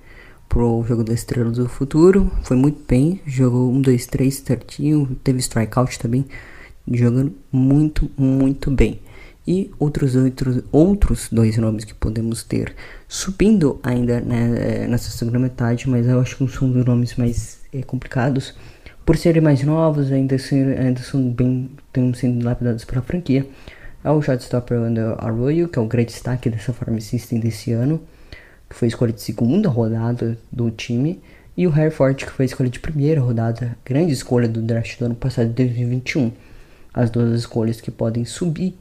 Pro 0.49 0.85
jogo 0.89 1.05
da 1.05 1.13
Estrela 1.13 1.51
do 1.51 1.69
Futuro. 1.69 2.29
Foi 2.43 2.57
muito 2.57 2.81
bem 2.89 3.21
jogou 3.25 3.71
um 3.71 3.81
dois 3.81 4.05
três 4.07 4.43
certinho 4.45 5.17
teve 5.23 5.39
strikeout 5.39 5.97
também 5.99 6.27
jogando 6.91 7.33
muito, 7.53 8.11
muito 8.17 8.71
bem. 8.71 9.01
E 9.53 9.69
outros, 9.81 10.15
outros, 10.15 10.63
outros 10.71 11.29
dois 11.29 11.57
nomes 11.57 11.85
que 11.85 11.93
podemos 11.93 12.45
ter 12.45 12.73
subindo 13.09 13.81
ainda 13.83 14.21
né, 14.21 14.87
nessa 14.87 15.11
segunda 15.11 15.41
metade, 15.41 15.91
mas 15.91 16.07
eu 16.07 16.21
acho 16.21 16.37
que 16.37 16.47
são 16.47 16.71
dos 16.71 16.85
nomes 16.85 17.17
mais 17.17 17.59
é, 17.75 17.83
complicados. 17.83 18.55
Por 19.05 19.17
serem 19.17 19.43
mais 19.43 19.65
novos, 19.65 20.13
ainda, 20.13 20.39
ser, 20.39 20.79
ainda 20.79 21.01
são 21.01 21.29
bem 21.33 21.69
estão 21.89 22.15
sendo 22.15 22.45
lapidados 22.45 22.85
pela 22.85 23.03
franquia. 23.03 23.45
É 24.05 24.11
o 24.13 24.23
shortstopper 24.23 24.79
Under 24.79 25.17
Arroyo, 25.19 25.67
que 25.67 25.81
é 25.81 25.83
o 25.83 25.87
grande 25.87 26.13
destaque 26.13 26.49
dessa 26.49 26.73
Farm 26.73 27.01
System 27.01 27.41
desse 27.41 27.73
ano, 27.73 28.01
que 28.69 28.77
foi 28.77 28.87
escolha 28.87 29.13
de 29.13 29.21
segunda 29.21 29.69
rodada 29.69 30.39
do 30.53 30.71
time. 30.71 31.21
E 31.57 31.67
o 31.67 31.71
Harry 31.71 31.91
Ford, 31.91 32.15
que 32.15 32.31
foi 32.31 32.45
escolha 32.45 32.71
de 32.71 32.79
primeira 32.79 33.21
rodada, 33.21 33.77
grande 33.85 34.13
escolha 34.13 34.49
do 34.49 34.63
draft 34.63 34.97
do 34.97 35.07
ano 35.07 35.17
passado 35.17 35.49
de 35.49 35.55
2021 35.55 36.31
as 36.95 37.11
duas 37.11 37.37
escolhas 37.37 37.81
que 37.81 37.91
podem 37.91 38.25
subir 38.25 38.77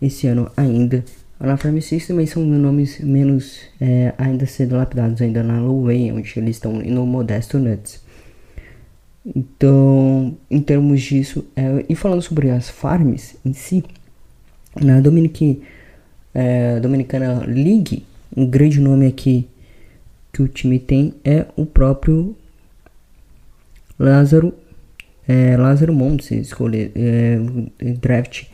esse 0.00 0.26
ano 0.26 0.50
ainda 0.56 1.04
na 1.40 1.56
System, 1.80 2.16
mas 2.16 2.30
são 2.30 2.44
nomes 2.44 3.00
menos 3.00 3.60
é, 3.80 4.14
ainda 4.16 4.46
sendo 4.46 4.76
lapidados 4.76 5.20
ainda 5.20 5.42
na 5.42 5.60
Low 5.60 5.84
Way, 5.84 6.12
onde 6.12 6.32
eles 6.36 6.56
estão 6.56 6.72
no 6.72 7.04
Modesto 7.04 7.58
Nuts. 7.58 8.02
Então, 9.24 10.36
em 10.50 10.60
termos 10.60 11.02
disso, 11.02 11.44
é, 11.56 11.84
e 11.88 11.94
falando 11.94 12.22
sobre 12.22 12.50
as 12.50 12.68
farms 12.68 13.36
em 13.44 13.52
si, 13.52 13.84
na 14.80 15.00
Dominic, 15.00 15.62
é, 16.32 16.78
Dominicana 16.80 17.44
League, 17.46 18.04
um 18.36 18.46
grande 18.46 18.80
nome 18.80 19.06
aqui 19.06 19.48
que 20.32 20.42
o 20.42 20.48
time 20.48 20.78
tem 20.78 21.14
é 21.24 21.46
o 21.56 21.64
próprio 21.64 22.36
Lázaro 23.98 24.52
é, 25.26 25.56
Lázaro 25.56 25.92
Montes 25.92 26.30
escolher 26.32 26.92
é, 26.94 27.38
draft 27.94 28.44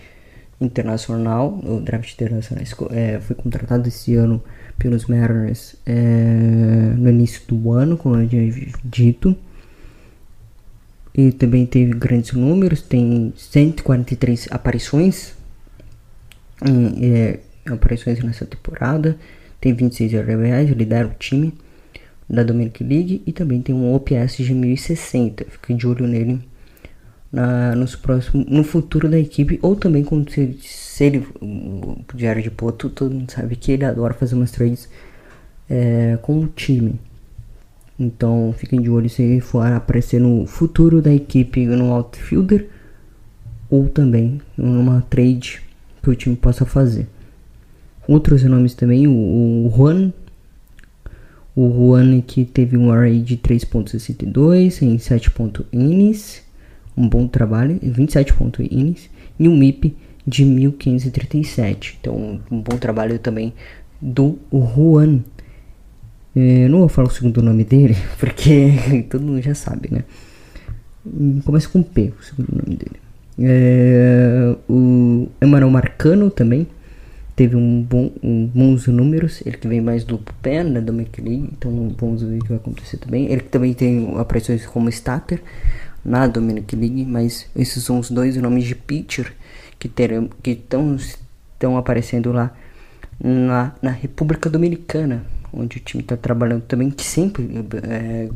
internacional, 0.60 1.58
o 1.64 1.80
draft 1.80 2.12
internacional 2.12 2.64
é, 2.90 3.18
foi 3.20 3.34
contratado 3.34 3.88
esse 3.88 4.14
ano 4.14 4.42
pelos 4.78 5.06
Mariners 5.06 5.76
é, 5.86 6.94
no 6.96 7.08
início 7.08 7.42
do 7.48 7.72
ano, 7.72 7.96
como 7.96 8.16
eu 8.16 8.28
tinha 8.28 8.52
dito. 8.84 9.34
E 11.14 11.32
também 11.32 11.66
teve 11.66 11.92
grandes 11.92 12.32
números, 12.32 12.82
tem 12.82 13.32
143 13.36 14.48
aparições, 14.50 15.34
em, 16.64 17.14
é, 17.14 17.40
aparições 17.66 18.22
nessa 18.22 18.46
temporada, 18.46 19.18
tem 19.60 19.74
26 19.74 20.12
RBIs, 20.12 20.76
lidera 20.76 21.08
o 21.08 21.14
time. 21.18 21.52
da 22.28 22.44
Dominic 22.44 22.84
League 22.84 23.22
e 23.26 23.32
também 23.32 23.60
tem 23.60 23.74
um 23.74 23.92
OPS 23.92 24.36
de 24.36 24.54
1060. 24.54 25.46
Fique 25.46 25.74
de 25.74 25.84
olho 25.84 26.06
nele 26.06 26.40
na, 27.32 27.74
nos 27.76 27.94
próximos, 27.94 28.46
no 28.46 28.64
futuro 28.64 29.08
da 29.08 29.18
equipe 29.18 29.58
ou 29.62 29.76
também 29.76 30.02
quando 30.02 30.30
se, 30.30 30.58
se 30.60 31.04
ele 31.04 31.26
o 31.40 32.04
Diário 32.14 32.42
de 32.42 32.50
Poto, 32.50 32.88
todo 32.88 33.14
mundo 33.14 33.30
sabe 33.30 33.56
que 33.56 33.72
ele 33.72 33.84
adora 33.84 34.14
fazer 34.14 34.34
umas 34.34 34.50
trades 34.50 34.88
é, 35.68 36.18
com 36.22 36.40
o 36.40 36.46
time. 36.48 36.98
Então 37.98 38.54
fiquem 38.56 38.80
de 38.80 38.90
olho 38.90 39.08
se 39.08 39.22
ele 39.22 39.40
for 39.40 39.66
aparecer 39.66 40.20
no 40.20 40.46
futuro 40.46 41.02
da 41.02 41.12
equipe 41.12 41.66
no 41.66 41.92
outfielder 41.92 42.68
ou 43.68 43.88
também 43.88 44.40
numa 44.56 45.02
trade 45.08 45.62
que 46.02 46.10
o 46.10 46.14
time 46.14 46.34
possa 46.34 46.64
fazer. 46.64 47.06
Outros 48.08 48.42
nomes 48.42 48.74
também, 48.74 49.06
o, 49.06 49.12
o 49.12 49.72
Juan, 49.76 50.12
o 51.54 51.70
Juan 51.70 52.20
que 52.22 52.44
teve 52.44 52.76
um 52.76 52.90
array 52.90 53.20
de 53.20 53.36
3.62 53.36 54.82
em 54.82 54.98
7 54.98 55.30
innings, 55.72 56.42
um 56.96 57.08
bom 57.08 57.26
trabalho, 57.26 57.78
27 57.82 58.34
innings, 58.70 59.08
e 59.38 59.48
um 59.48 59.56
MIP 59.56 59.96
de 60.26 60.44
1537. 60.44 61.98
Então, 62.00 62.40
um 62.50 62.60
bom 62.60 62.76
trabalho 62.76 63.18
também 63.18 63.52
do 64.00 64.38
Juan. 64.52 65.20
É, 66.34 66.68
não 66.68 66.80
vou 66.80 66.88
falar 66.88 67.08
o 67.08 67.10
segundo 67.10 67.42
nome 67.42 67.64
dele, 67.64 67.96
porque 68.18 68.72
todo 69.10 69.22
mundo 69.22 69.42
já 69.42 69.54
sabe, 69.54 69.88
né? 69.90 70.04
Começa 71.44 71.68
com 71.68 71.82
P, 71.82 72.12
o 72.18 72.22
segundo 72.22 72.62
nome 72.64 72.76
dele. 72.76 73.00
É, 73.38 74.54
o 74.68 75.28
Emanuel 75.40 75.70
Marcano 75.70 76.30
também 76.30 76.66
teve 77.34 77.56
um 77.56 77.82
bom, 77.82 78.12
um, 78.22 78.46
bons 78.46 78.86
números. 78.86 79.40
Ele 79.46 79.56
que 79.56 79.66
vem 79.66 79.80
mais 79.80 80.04
do 80.04 80.18
pé 80.42 80.62
né, 80.62 80.78
do 80.78 80.92
McLean, 80.92 81.48
então 81.50 81.94
vamos 81.98 82.22
ver 82.22 82.36
o 82.36 82.42
que 82.42 82.48
vai 82.48 82.58
acontecer 82.58 82.98
também. 82.98 83.32
Ele 83.32 83.40
que 83.40 83.48
também 83.48 83.72
tem 83.72 84.14
aparições 84.18 84.66
como 84.66 84.90
starter 84.90 85.40
na 86.04 86.26
Dominic 86.26 86.74
League, 86.74 87.04
mas 87.04 87.46
esses 87.54 87.84
são 87.84 87.98
os 87.98 88.10
dois 88.10 88.36
nomes 88.36 88.64
de 88.64 88.74
pitcher 88.74 89.32
que 89.78 89.88
terão 89.88 90.28
que 90.42 90.50
estão 90.50 91.76
aparecendo 91.76 92.32
lá 92.32 92.52
na, 93.22 93.74
na 93.82 93.90
República 93.90 94.48
Dominicana, 94.48 95.24
onde 95.52 95.76
o 95.76 95.80
time 95.80 96.02
está 96.02 96.16
trabalhando 96.16 96.62
também, 96.62 96.90
que 96.90 97.04
sempre 97.04 97.48
é, 97.82 98.28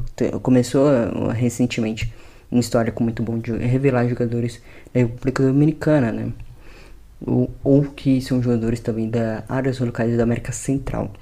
começou 0.43 0.89
recentemente 1.31 2.13
uma 2.51 2.61
história 2.61 2.93
com 2.93 3.03
muito 3.03 3.23
bom 3.23 3.39
de 3.39 3.53
revelar 3.57 4.09
jogadores 4.09 4.61
da 4.93 5.01
República 5.01 5.43
Dominicana, 5.43 6.13
né? 6.13 6.33
Ou, 7.27 7.51
ou 7.65 7.85
que 7.85 8.21
são 8.21 8.43
jogadores 8.43 8.81
também 8.81 9.09
da 9.09 9.45
áreas 9.49 9.79
locais 9.81 10.17
da 10.17 10.23
América 10.23 10.53
Central, 10.53 11.13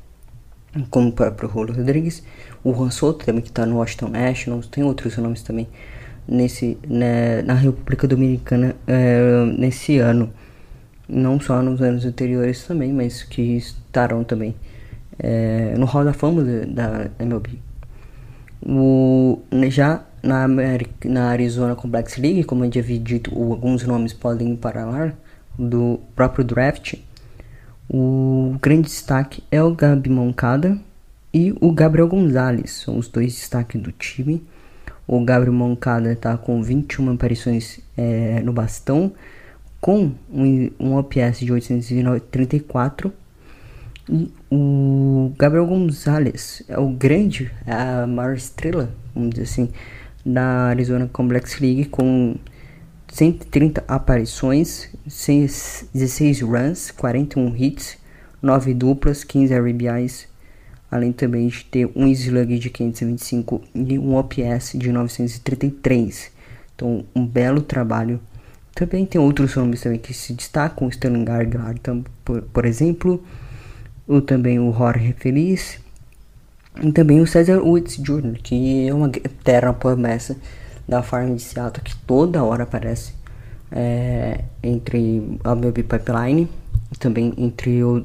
como 0.90 1.08
o 1.08 1.12
próprio 1.12 1.48
Rolo 1.48 1.72
Rodrigues, 1.72 2.22
o 2.64 2.74
Juan 2.74 2.90
Soto 2.90 3.24
também 3.24 3.42
que 3.42 3.50
está 3.50 3.64
no 3.64 3.76
Washington 3.76 4.08
Nationals, 4.08 4.66
tem 4.66 4.82
outros 4.82 5.16
nomes 5.16 5.42
também 5.42 5.68
nesse 6.26 6.78
né, 6.86 7.42
na 7.42 7.54
República 7.54 8.06
Dominicana 8.06 8.74
é, 8.86 9.44
nesse 9.56 9.98
ano, 9.98 10.32
não 11.08 11.40
só 11.40 11.62
nos 11.62 11.80
anos 11.82 12.04
anteriores 12.04 12.64
também, 12.64 12.92
mas 12.92 13.22
que 13.22 13.56
estarão 13.56 14.24
também 14.24 14.54
é, 15.18 15.74
no 15.76 15.86
Hall 15.86 16.04
da 16.04 16.12
Fama 16.12 16.42
da, 16.42 17.10
MLB. 17.18 17.58
O, 18.64 19.40
já 19.68 20.04
na, 20.22 20.44
América, 20.44 21.08
na 21.08 21.30
Arizona 21.30 21.74
Complex 21.74 22.16
League, 22.16 22.44
como 22.44 22.64
eu 22.64 22.72
já 22.72 22.80
havia 22.80 22.98
dito, 22.98 23.30
alguns 23.36 23.84
nomes 23.84 24.12
podem 24.12 24.52
ir 24.52 24.56
para 24.56 24.84
lá 24.84 25.12
do 25.58 26.00
próprio 26.14 26.44
draft. 26.44 26.94
O 27.90 28.56
grande 28.62 28.82
destaque 28.82 29.42
é 29.50 29.62
o 29.62 29.74
Gabi 29.74 30.08
Moncada 30.08 30.78
e 31.34 31.52
o 31.60 31.72
Gabriel 31.72 32.08
Gonzalez, 32.08 32.70
são 32.70 32.98
os 32.98 33.08
dois 33.08 33.34
destaques 33.34 33.80
do 33.80 33.90
time. 33.90 34.42
O 35.12 35.22
Gabriel 35.22 35.52
Moncada 35.52 36.10
está 36.10 36.38
com 36.38 36.62
21 36.62 37.10
aparições 37.10 37.80
é, 37.98 38.40
no 38.40 38.50
bastão, 38.50 39.12
com 39.78 40.10
um, 40.32 40.70
um 40.80 40.96
OPS 40.96 41.40
de 41.40 41.52
834 41.52 43.12
e 44.08 44.32
o 44.50 45.30
Gabriel 45.38 45.66
Gonzalez 45.66 46.62
é 46.66 46.78
o 46.78 46.88
grande, 46.88 47.52
é 47.66 47.74
a 47.74 48.06
maior 48.06 48.34
estrela, 48.34 48.90
vamos 49.14 49.32
dizer 49.32 49.42
assim, 49.42 49.68
da 50.24 50.68
Arizona 50.68 51.06
Complex 51.12 51.60
League 51.60 51.84
com 51.84 52.36
130 53.08 53.84
aparições, 53.86 54.88
16 55.04 56.40
runs, 56.40 56.90
41 56.90 57.54
hits, 57.54 57.98
9 58.40 58.72
duplas, 58.72 59.24
15 59.24 59.54
RBIs, 59.54 60.31
além 60.92 61.10
também 61.10 61.48
de 61.48 61.64
ter 61.64 61.90
um 61.96 62.06
slug 62.06 62.58
de 62.58 62.70
525 62.70 63.62
e 63.74 63.98
um 63.98 64.14
OPS 64.14 64.74
de 64.74 64.92
933. 64.92 66.30
Então, 66.74 67.04
um 67.14 67.26
belo 67.26 67.62
trabalho. 67.62 68.20
Também 68.74 69.04
tem 69.04 69.20
outros 69.20 69.56
nomes 69.56 69.80
também 69.80 69.98
que 69.98 70.14
se 70.14 70.32
destacam, 70.32 70.86
o 70.86 70.90
Sterling 70.90 71.24
Gardner, 71.24 72.04
por, 72.24 72.42
por 72.42 72.64
exemplo, 72.64 73.22
ou 74.06 74.20
também 74.20 74.58
o 74.58 74.72
Jorge 74.72 75.14
Feliz, 75.18 75.78
e 76.82 76.92
também 76.92 77.20
o 77.20 77.26
Cesar 77.26 77.58
Woods 77.58 77.96
Jr., 77.96 78.38
que 78.42 78.86
é 78.88 78.94
uma 78.94 79.08
eterna 79.08 79.72
promessa 79.72 80.36
da 80.88 81.02
farm 81.02 81.34
de 81.34 81.42
Seattle, 81.42 81.82
que 81.82 81.96
toda 82.06 82.44
hora 82.44 82.62
aparece 82.62 83.12
é, 83.70 84.44
entre 84.62 85.38
a 85.44 85.52
MLB 85.52 85.82
Pipeline 85.82 86.48
também 86.98 87.32
entre 87.36 87.82
o, 87.82 88.04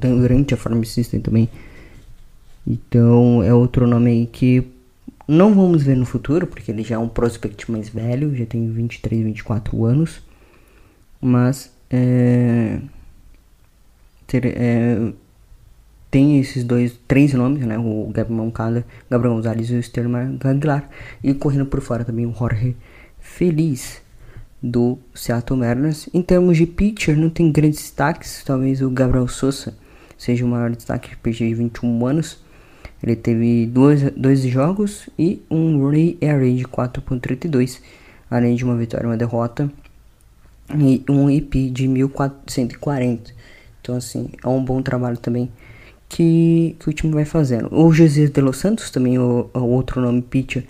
durante 0.00 0.54
a 0.54 0.56
farm 0.56 0.82
system 0.82 1.20
também. 1.20 1.48
Então 2.66 3.42
é 3.42 3.52
outro 3.52 3.86
nome 3.86 4.10
aí 4.10 4.26
que 4.26 4.66
não 5.26 5.54
vamos 5.54 5.82
ver 5.82 5.96
no 5.96 6.04
futuro, 6.04 6.46
porque 6.46 6.70
ele 6.70 6.82
já 6.82 6.96
é 6.96 6.98
um 6.98 7.08
prospect 7.08 7.70
mais 7.70 7.88
velho, 7.88 8.34
já 8.34 8.46
tem 8.46 8.70
23, 8.70 9.24
24 9.24 9.84
anos. 9.84 10.22
Mas 11.20 11.72
é, 11.90 12.80
ter, 14.26 14.44
é, 14.46 15.12
tem 16.10 16.38
esses 16.38 16.62
dois, 16.62 16.98
três 17.08 17.32
nomes, 17.32 17.66
né? 17.66 17.78
O 17.78 18.10
Gabriel 18.12 18.44
Moncada, 18.44 18.86
Gabriel 19.10 19.34
Gonzalez 19.34 19.70
e 19.70 19.74
o 19.74 19.80
Sterling 19.80 20.38
Aguilar. 20.44 20.88
E 21.22 21.32
correndo 21.34 21.66
por 21.66 21.80
fora 21.80 22.04
também 22.04 22.26
o 22.26 22.32
Jorge 22.32 22.76
Feliz 23.18 24.02
do 24.62 24.98
Seattle 25.14 25.58
Mariners. 25.58 26.08
Em 26.12 26.22
termos 26.22 26.56
de 26.56 26.66
pitcher, 26.66 27.16
não 27.16 27.30
tem 27.30 27.50
grandes 27.50 27.80
destaques. 27.80 28.44
Talvez 28.44 28.82
o 28.82 28.90
Gabriel 28.90 29.26
Souza 29.26 29.74
seja 30.18 30.44
o 30.44 30.48
maior 30.48 30.70
destaque, 30.70 31.16
pitcher 31.16 31.48
de 31.48 31.54
21 31.54 32.06
anos. 32.06 32.43
Ele 33.02 33.16
teve 33.16 33.66
dois, 33.66 34.02
dois 34.12 34.40
jogos 34.42 35.08
e 35.18 35.42
um 35.50 35.88
Ray 35.88 36.16
ERA 36.20 36.50
de 36.50 36.64
4.32, 36.64 37.80
além 38.30 38.54
de 38.54 38.64
uma 38.64 38.76
vitória 38.76 39.04
e 39.04 39.08
uma 39.08 39.16
derrota. 39.16 39.70
E 40.74 41.04
um 41.08 41.28
IP 41.28 41.70
de 41.70 41.86
1440. 41.86 43.32
Então, 43.80 43.96
assim, 43.96 44.30
é 44.42 44.48
um 44.48 44.64
bom 44.64 44.80
trabalho 44.80 45.18
também 45.18 45.50
que, 46.08 46.76
que 46.78 46.88
o 46.88 46.92
time 46.92 47.12
vai 47.12 47.24
fazendo. 47.24 47.68
O 47.70 47.92
Jesus 47.92 48.30
de 48.30 48.40
Los 48.40 48.58
Santos, 48.58 48.90
também 48.90 49.18
o, 49.18 49.50
o 49.52 49.60
outro 49.60 50.00
nome 50.00 50.22
pitcher, 50.22 50.64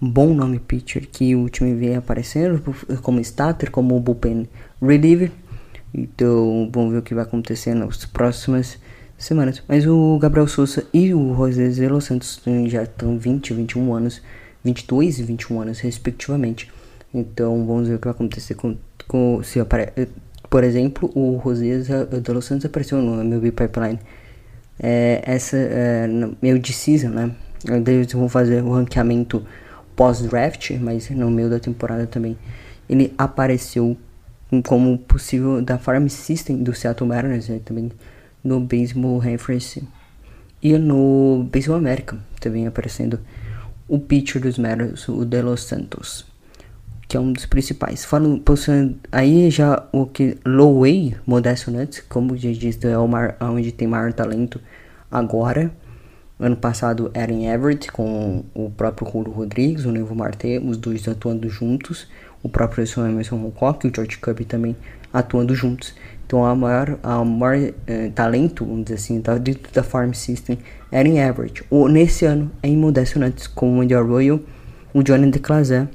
um 0.00 0.10
bom 0.10 0.32
nome 0.32 0.58
pitcher 0.58 1.06
que 1.06 1.36
o 1.36 1.48
time 1.48 1.74
vem 1.74 1.96
aparecendo 1.96 2.62
como 3.02 3.20
starter, 3.20 3.70
como 3.70 3.98
bullpen 4.00 4.48
reliever. 4.80 5.30
Então 5.92 6.68
vamos 6.72 6.92
ver 6.92 6.98
o 6.98 7.02
que 7.02 7.14
vai 7.14 7.24
acontecer 7.24 7.74
nas 7.74 8.04
próximas 8.04 8.78
semanas. 9.18 9.62
Mas 9.68 9.86
o 9.86 10.18
Gabriel 10.18 10.46
Souza 10.46 10.86
e 10.94 11.12
o 11.12 11.34
José 11.34 11.68
de 11.68 11.88
Los 11.88 12.04
Santos 12.04 12.40
já 12.66 12.84
estão 12.84 13.18
20, 13.18 13.52
21 13.52 13.94
anos, 13.94 14.22
22 14.64 15.18
e 15.18 15.22
21 15.24 15.60
anos 15.60 15.80
respectivamente. 15.80 16.70
Então 17.12 17.66
vamos 17.66 17.88
ver 17.88 17.96
o 17.96 17.98
que 17.98 18.06
vai 18.06 18.14
acontecer 18.14 18.54
com, 18.54 18.76
com 19.06 19.42
se 19.42 19.60
apare... 19.60 19.92
Por 20.48 20.64
exemplo, 20.64 21.10
o 21.14 21.38
José 21.44 21.82
de 22.22 22.32
Los 22.32 22.46
Santos 22.46 22.64
apareceu 22.64 23.02
no 23.02 23.20
MLB 23.22 23.52
Pipeline 23.52 23.98
é, 24.80 25.20
essa 25.24 25.56
é, 25.56 26.08
meio 26.40 26.58
de 26.58 26.72
season, 26.72 27.08
né? 27.08 27.30
Eles 27.66 28.12
vão 28.12 28.28
fazer 28.28 28.62
o 28.62 28.72
ranqueamento 28.72 29.44
pós-draft, 29.96 30.70
mas 30.80 31.10
no 31.10 31.30
meio 31.30 31.50
da 31.50 31.58
temporada 31.58 32.06
também 32.06 32.38
ele 32.88 33.12
apareceu 33.18 33.96
como 34.64 34.96
possível 34.96 35.60
da 35.60 35.76
Farm 35.76 36.06
System 36.06 36.62
do 36.62 36.74
Seattle 36.74 37.08
Mariners, 37.08 37.48
né? 37.48 37.60
também 37.64 37.90
no 38.48 38.60
Baseball 38.60 39.18
Reference 39.18 39.86
e 40.62 40.76
no 40.78 41.46
Baseball 41.52 41.76
América 41.76 42.18
também 42.40 42.66
aparecendo 42.66 43.20
o 43.86 43.98
pitcher 43.98 44.40
dos 44.40 44.58
Mariners, 44.58 45.08
o 45.08 45.24
De 45.24 45.40
Los 45.40 45.62
Santos, 45.62 46.26
que 47.06 47.16
é 47.16 47.20
um 47.20 47.32
dos 47.32 47.46
principais. 47.46 48.04
Falando, 48.04 48.42
aí 49.10 49.50
já 49.50 49.86
o 49.92 50.06
que 50.06 50.36
Lowey, 50.44 51.16
Modesto 51.26 51.70
Nuts, 51.70 52.00
como 52.08 52.36
já 52.36 52.50
disse, 52.52 52.86
é 52.86 52.98
o 52.98 53.06
mar, 53.06 53.36
onde 53.40 53.72
tem 53.72 53.88
maior 53.88 54.12
talento 54.12 54.60
agora. 55.10 55.70
Ano 56.38 56.56
passado 56.56 57.10
era 57.14 57.32
em 57.32 57.48
Everett 57.48 57.90
com 57.90 58.44
o 58.54 58.70
próprio 58.70 59.10
Julio 59.10 59.32
Rodrigues, 59.32 59.84
o 59.84 59.90
Nevo 59.90 60.14
Marte, 60.14 60.58
os 60.58 60.76
dois 60.76 61.08
atuando 61.08 61.48
juntos. 61.48 62.06
O 62.40 62.48
próprio 62.48 62.84
Emerson 62.98 63.44
Hancock, 63.44 63.88
o 63.88 63.92
George 63.92 64.18
Cub 64.18 64.44
também 64.44 64.76
atuando 65.12 65.54
juntos. 65.54 65.94
Então 66.28 66.44
a 66.44 66.54
maior, 66.54 66.98
a 67.02 67.24
maior 67.24 67.72
eh, 67.86 68.10
talento, 68.14 68.62
vamos 68.62 68.84
dizer 68.84 68.96
assim, 68.96 69.18
tá 69.18 69.38
dentro 69.38 69.72
da 69.72 69.82
Farm 69.82 70.12
System 70.12 70.58
era 70.92 71.08
em 71.08 71.18
Everett. 71.20 71.64
Ou 71.70 71.88
nesse 71.88 72.26
ano 72.26 72.50
em 72.62 72.76
Modesto 72.76 73.18
Nuts, 73.18 73.46
com 73.46 73.78
o 73.78 73.80
Andy 73.80 73.94
Arroyo, 73.94 74.44
o 74.92 75.02
Johnny 75.02 75.30
DeClazé 75.30 75.88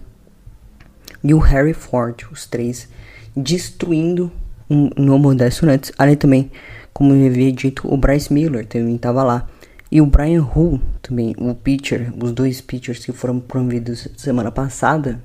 e 1.24 1.36
o 1.36 1.38
Harry 1.38 1.76
Ford, 1.76 2.26
os 2.32 2.48
três 2.48 2.90
destruindo 3.38 4.32
um, 4.68 4.90
no 4.98 5.20
Modesto 5.20 5.68
Nuts. 5.68 5.92
Além 6.00 6.16
também, 6.16 6.50
como 6.92 7.14
eu 7.14 7.28
havia 7.28 7.52
dito, 7.52 7.88
o 7.88 7.96
Bryce 7.96 8.34
Miller 8.34 8.66
também 8.66 8.96
estava 8.96 9.22
lá. 9.22 9.48
E 9.92 10.02
o 10.02 10.08
Brian 10.08 10.42
Hull 10.42 10.82
também, 11.00 11.36
o 11.38 11.54
pitcher, 11.54 12.12
os 12.20 12.32
dois 12.32 12.60
pitchers 12.60 13.06
que 13.06 13.12
foram 13.12 13.40
promovidos 13.40 14.08
semana 14.18 14.52
passada 14.52 15.22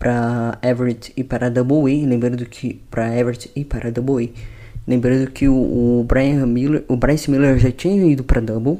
para 0.00 0.58
Everett 0.62 1.12
e 1.14 1.22
para 1.22 1.50
Double 1.50 1.84
A, 1.84 2.08
lembrando 2.08 2.44
que 2.46 2.82
para 2.90 3.14
Everett 3.14 3.50
e 3.54 3.64
para 3.64 3.92
Double 3.92 4.26
A, 4.34 4.40
lembrando 4.88 5.30
que 5.30 5.46
o, 5.46 5.54
o, 6.00 6.04
Brian 6.04 6.46
Miller, 6.46 6.84
o 6.88 6.96
Bryce 6.96 7.30
Miller 7.30 7.58
já 7.58 7.70
tinha 7.70 8.10
ido 8.10 8.24
para 8.24 8.40
Double, 8.40 8.78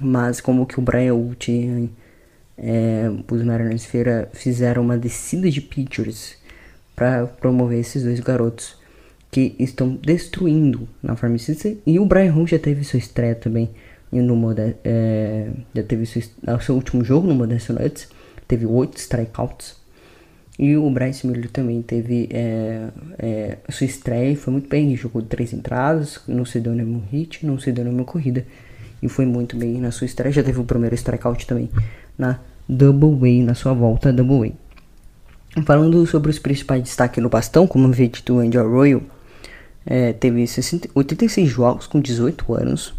mas 0.00 0.40
como 0.40 0.64
que 0.64 0.78
o 0.78 0.82
Brian 0.82 1.14
tinha 1.38 1.90
é, 2.56 3.10
os 3.28 3.42
Mariners 3.42 3.88
fizeram 4.32 4.82
uma 4.82 4.96
descida 4.96 5.50
de 5.50 5.60
pitchers 5.60 6.36
para 6.94 7.26
promover 7.26 7.80
esses 7.80 8.04
dois 8.04 8.20
garotos 8.20 8.76
que 9.30 9.56
estão 9.58 9.98
destruindo 10.00 10.88
na 11.02 11.16
Farm 11.16 11.36
System 11.36 11.80
e 11.84 11.98
o 11.98 12.06
Brian 12.06 12.32
Hull 12.32 12.46
já 12.46 12.58
teve 12.60 12.84
sua 12.84 13.00
estreia 13.00 13.34
também 13.34 13.70
no 14.12 14.36
Modest, 14.36 14.76
é, 14.84 15.50
já 15.74 15.82
teve 15.82 16.06
seu, 16.06 16.22
seu 16.60 16.76
último 16.76 17.04
jogo 17.04 17.26
no 17.26 17.34
Modesto 17.34 17.72
Nuts, 17.72 18.08
teve 18.46 18.64
8 18.64 18.96
strikeouts. 18.96 19.83
E 20.58 20.76
o 20.76 20.88
Bryce 20.88 21.26
Miller 21.26 21.50
também 21.50 21.82
teve 21.82 22.28
é, 22.30 22.88
é, 23.18 23.58
sua 23.68 23.86
estreia, 23.86 24.36
foi 24.36 24.52
muito 24.52 24.68
bem, 24.68 24.96
jogou 24.96 25.20
três 25.20 25.52
entradas, 25.52 26.20
não 26.28 26.44
se 26.44 26.60
deu 26.60 26.72
nenhum 26.72 27.02
hit, 27.10 27.44
não 27.44 27.58
se 27.58 27.72
deu 27.72 27.84
nenhuma 27.84 28.04
corrida. 28.04 28.46
E 29.02 29.08
foi 29.08 29.26
muito 29.26 29.56
bem 29.56 29.80
na 29.80 29.90
sua 29.90 30.04
estreia, 30.04 30.32
já 30.32 30.42
teve 30.42 30.60
o 30.60 30.64
primeiro 30.64 30.94
strikeout 30.94 31.44
também 31.46 31.68
na 32.16 32.38
Double 32.68 33.18
Way, 33.18 33.42
na 33.42 33.54
sua 33.54 33.74
volta 33.74 34.12
Double 34.12 34.38
Way. 34.38 34.54
Falando 35.64 36.06
sobre 36.06 36.30
os 36.30 36.38
principais 36.38 36.82
destaques 36.82 37.22
no 37.22 37.28
bastão, 37.28 37.66
como 37.66 37.86
havia 37.88 38.08
dito 38.08 38.34
o 38.34 38.38
Andy 38.38 38.58
Arroyo, 38.58 39.02
é, 39.84 40.12
teve 40.12 40.46
60, 40.46 40.88
86 40.94 41.48
jogos 41.48 41.86
com 41.86 42.00
18 42.00 42.54
anos, 42.54 42.94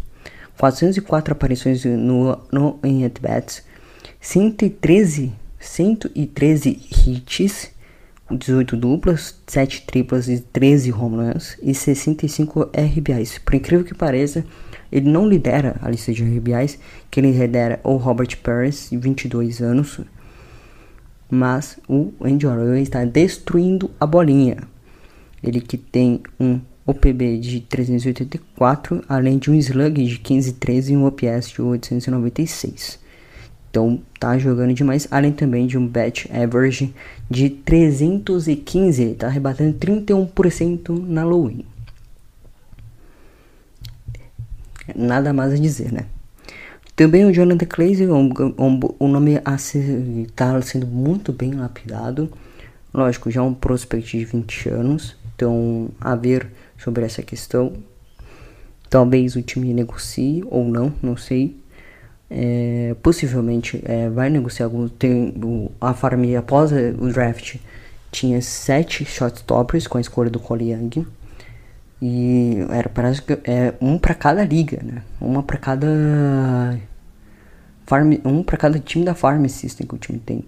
404 0.58 1.32
aparições 1.32 1.84
no, 1.84 2.38
no, 2.52 2.78
em 2.84 3.04
at-bats, 3.04 3.64
113, 4.20 5.32
113 5.58 6.80
hits, 6.90 7.70
18 8.30 8.76
duplas, 8.76 9.40
7 9.46 9.82
triplas 9.86 10.28
e 10.28 10.40
13 10.40 10.92
home 10.92 11.16
runs 11.16 11.56
e 11.62 11.74
65 11.74 12.70
RBIs. 12.74 13.38
Por 13.38 13.54
incrível 13.54 13.84
que 13.84 13.94
pareça, 13.94 14.44
ele 14.90 15.08
não 15.08 15.28
lidera 15.28 15.76
a 15.80 15.90
lista 15.90 16.12
de 16.12 16.24
RBIs, 16.24 16.78
que 17.10 17.20
ele 17.20 17.32
lidera 17.32 17.80
o 17.84 17.96
Robert 17.96 18.36
Perez, 18.42 18.88
de 18.90 18.96
22 18.96 19.60
anos, 19.60 20.00
mas 21.30 21.78
o 21.88 22.12
Andy 22.20 22.46
Arroyo 22.46 22.76
está 22.76 23.04
destruindo 23.04 23.90
a 23.98 24.06
bolinha. 24.06 24.58
Ele 25.42 25.60
que 25.60 25.76
tem 25.76 26.22
um 26.38 26.60
o 26.86 26.94
PB 26.94 27.38
de 27.38 27.60
384, 27.62 29.04
além 29.08 29.38
de 29.38 29.50
um 29.50 29.54
slug 29.54 30.04
de 30.04 30.14
1513 30.14 30.92
e 30.92 30.96
um 30.96 31.04
OPS 31.04 31.50
de 31.50 31.60
896. 31.60 33.00
Então 33.76 34.00
tá 34.18 34.38
jogando 34.38 34.72
demais, 34.72 35.06
além 35.10 35.32
também 35.32 35.66
de 35.66 35.76
um 35.76 35.86
batch 35.86 36.24
average 36.30 36.94
de 37.28 37.50
315, 37.50 39.16
tá 39.16 39.28
rebatendo 39.28 39.76
31% 39.78 40.98
na 41.06 41.22
low. 41.22 41.52
Nada 44.94 45.30
mais 45.34 45.52
a 45.52 45.56
dizer, 45.56 45.92
né? 45.92 46.06
Também 46.96 47.26
o 47.26 47.34
Jonathan 47.34 47.66
Clay, 47.66 47.94
o, 48.06 48.14
o, 48.56 48.96
o 48.98 49.08
nome 49.08 49.38
está 50.26 50.62
sendo 50.62 50.86
muito 50.86 51.30
bem 51.30 51.52
lapidado. 51.52 52.32
Lógico, 52.94 53.30
já 53.30 53.42
é 53.42 53.44
um 53.44 53.52
prospect 53.52 54.16
de 54.16 54.24
20 54.24 54.70
anos, 54.70 55.18
então 55.34 55.90
a 56.00 56.16
ver 56.16 56.50
sobre 56.78 57.04
essa 57.04 57.22
questão. 57.22 57.74
Talvez 58.88 59.36
o 59.36 59.42
time 59.42 59.74
negocie 59.74 60.42
ou 60.46 60.64
não, 60.64 60.94
não 61.02 61.14
sei. 61.14 61.65
É, 62.28 62.96
possivelmente 63.02 63.80
é, 63.84 64.08
vai 64.08 64.28
negociar 64.30 64.66
algum. 64.66 64.88
Tem, 64.88 65.34
o, 65.42 65.70
a 65.80 65.94
Farm 65.94 66.24
após 66.36 66.72
o 66.72 67.12
draft 67.12 67.56
tinha 68.10 68.40
sete 68.42 69.04
shortstoppers 69.04 69.86
com 69.86 69.98
a 69.98 70.00
escolha 70.00 70.30
do 70.30 70.40
Cole 70.40 70.72
Young. 70.72 71.06
E 72.00 72.58
era 72.70 72.88
parece 72.88 73.22
que 73.22 73.32
é 73.44 73.74
um 73.80 73.98
para 73.98 74.14
cada 74.14 74.44
liga, 74.44 74.82
né? 74.82 75.02
Uma 75.20 75.42
para 75.42 75.56
cada 75.56 76.78
farm, 77.86 78.14
um 78.24 78.42
para 78.42 78.56
cada 78.56 78.78
time 78.78 79.04
da 79.04 79.14
farm 79.14 79.46
system 79.46 79.86
que 79.86 79.94
o 79.94 79.98
time 79.98 80.18
tem. 80.18 80.44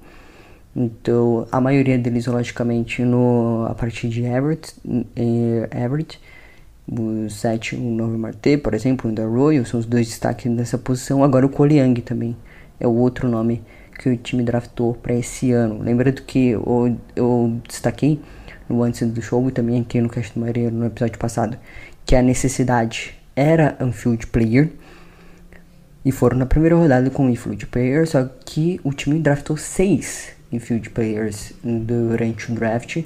Então, 0.77 1.49
a 1.51 1.61
maioria 1.61 1.99
deles, 1.99 2.27
logicamente, 2.27 3.03
no, 3.03 3.67
a 3.69 3.75
partir 3.75 4.09
de 4.09 4.25
Everett, 4.25 4.75
Everett 5.75 6.21
o 6.91 7.29
7, 7.29 7.77
o 7.77 7.81
Novo 7.81 8.19
Marte, 8.19 8.57
por 8.57 8.75
exemplo, 8.75 9.11
o 9.11 9.15
da 9.15 9.27
Royal, 9.27 9.65
são 9.65 9.79
os 9.79 9.87
dois 9.87 10.09
destaques 10.09 10.51
nessa 10.51 10.79
posição. 10.79 11.23
Agora 11.23 11.45
o 11.45 11.49
Koliang 11.49 12.01
também 12.01 12.37
é 12.81 12.87
o 12.87 12.95
outro 12.95 13.29
nome 13.29 13.63
que 13.99 14.09
o 14.09 14.17
time 14.17 14.43
draftou 14.43 14.95
para 14.95 15.15
esse 15.15 15.53
ano. 15.53 15.83
Lembrando 15.83 16.23
que 16.23 16.51
eu, 16.51 16.97
eu 17.15 17.61
destaquei 17.69 18.21
no 18.69 18.83
antes 18.83 19.07
do 19.09 19.21
show 19.21 19.47
e 19.49 19.53
também 19.53 19.81
aqui 19.81 20.01
no 20.01 20.09
Cast 20.09 20.39
Maria 20.39 20.71
no 20.71 20.87
episódio 20.87 21.19
passado 21.19 21.59
que 22.07 22.15
a 22.15 22.23
necessidade 22.23 23.15
era 23.37 23.77
Anfield 23.81 24.27
Player 24.29 24.71
e 26.05 26.13
foram 26.13 26.39
na 26.39 26.47
primeira 26.47 26.75
rodada 26.75 27.11
com 27.11 27.27
o 27.27 27.31
Infield 27.31 27.67
Player, 27.67 28.07
só 28.07 28.25
que 28.25 28.81
o 28.83 28.93
time 28.93 29.19
draftou 29.19 29.57
seis 29.57 30.33
infield 30.51 30.89
players 30.91 31.53
durante 31.63 32.51
o 32.51 32.55
draft 32.55 32.97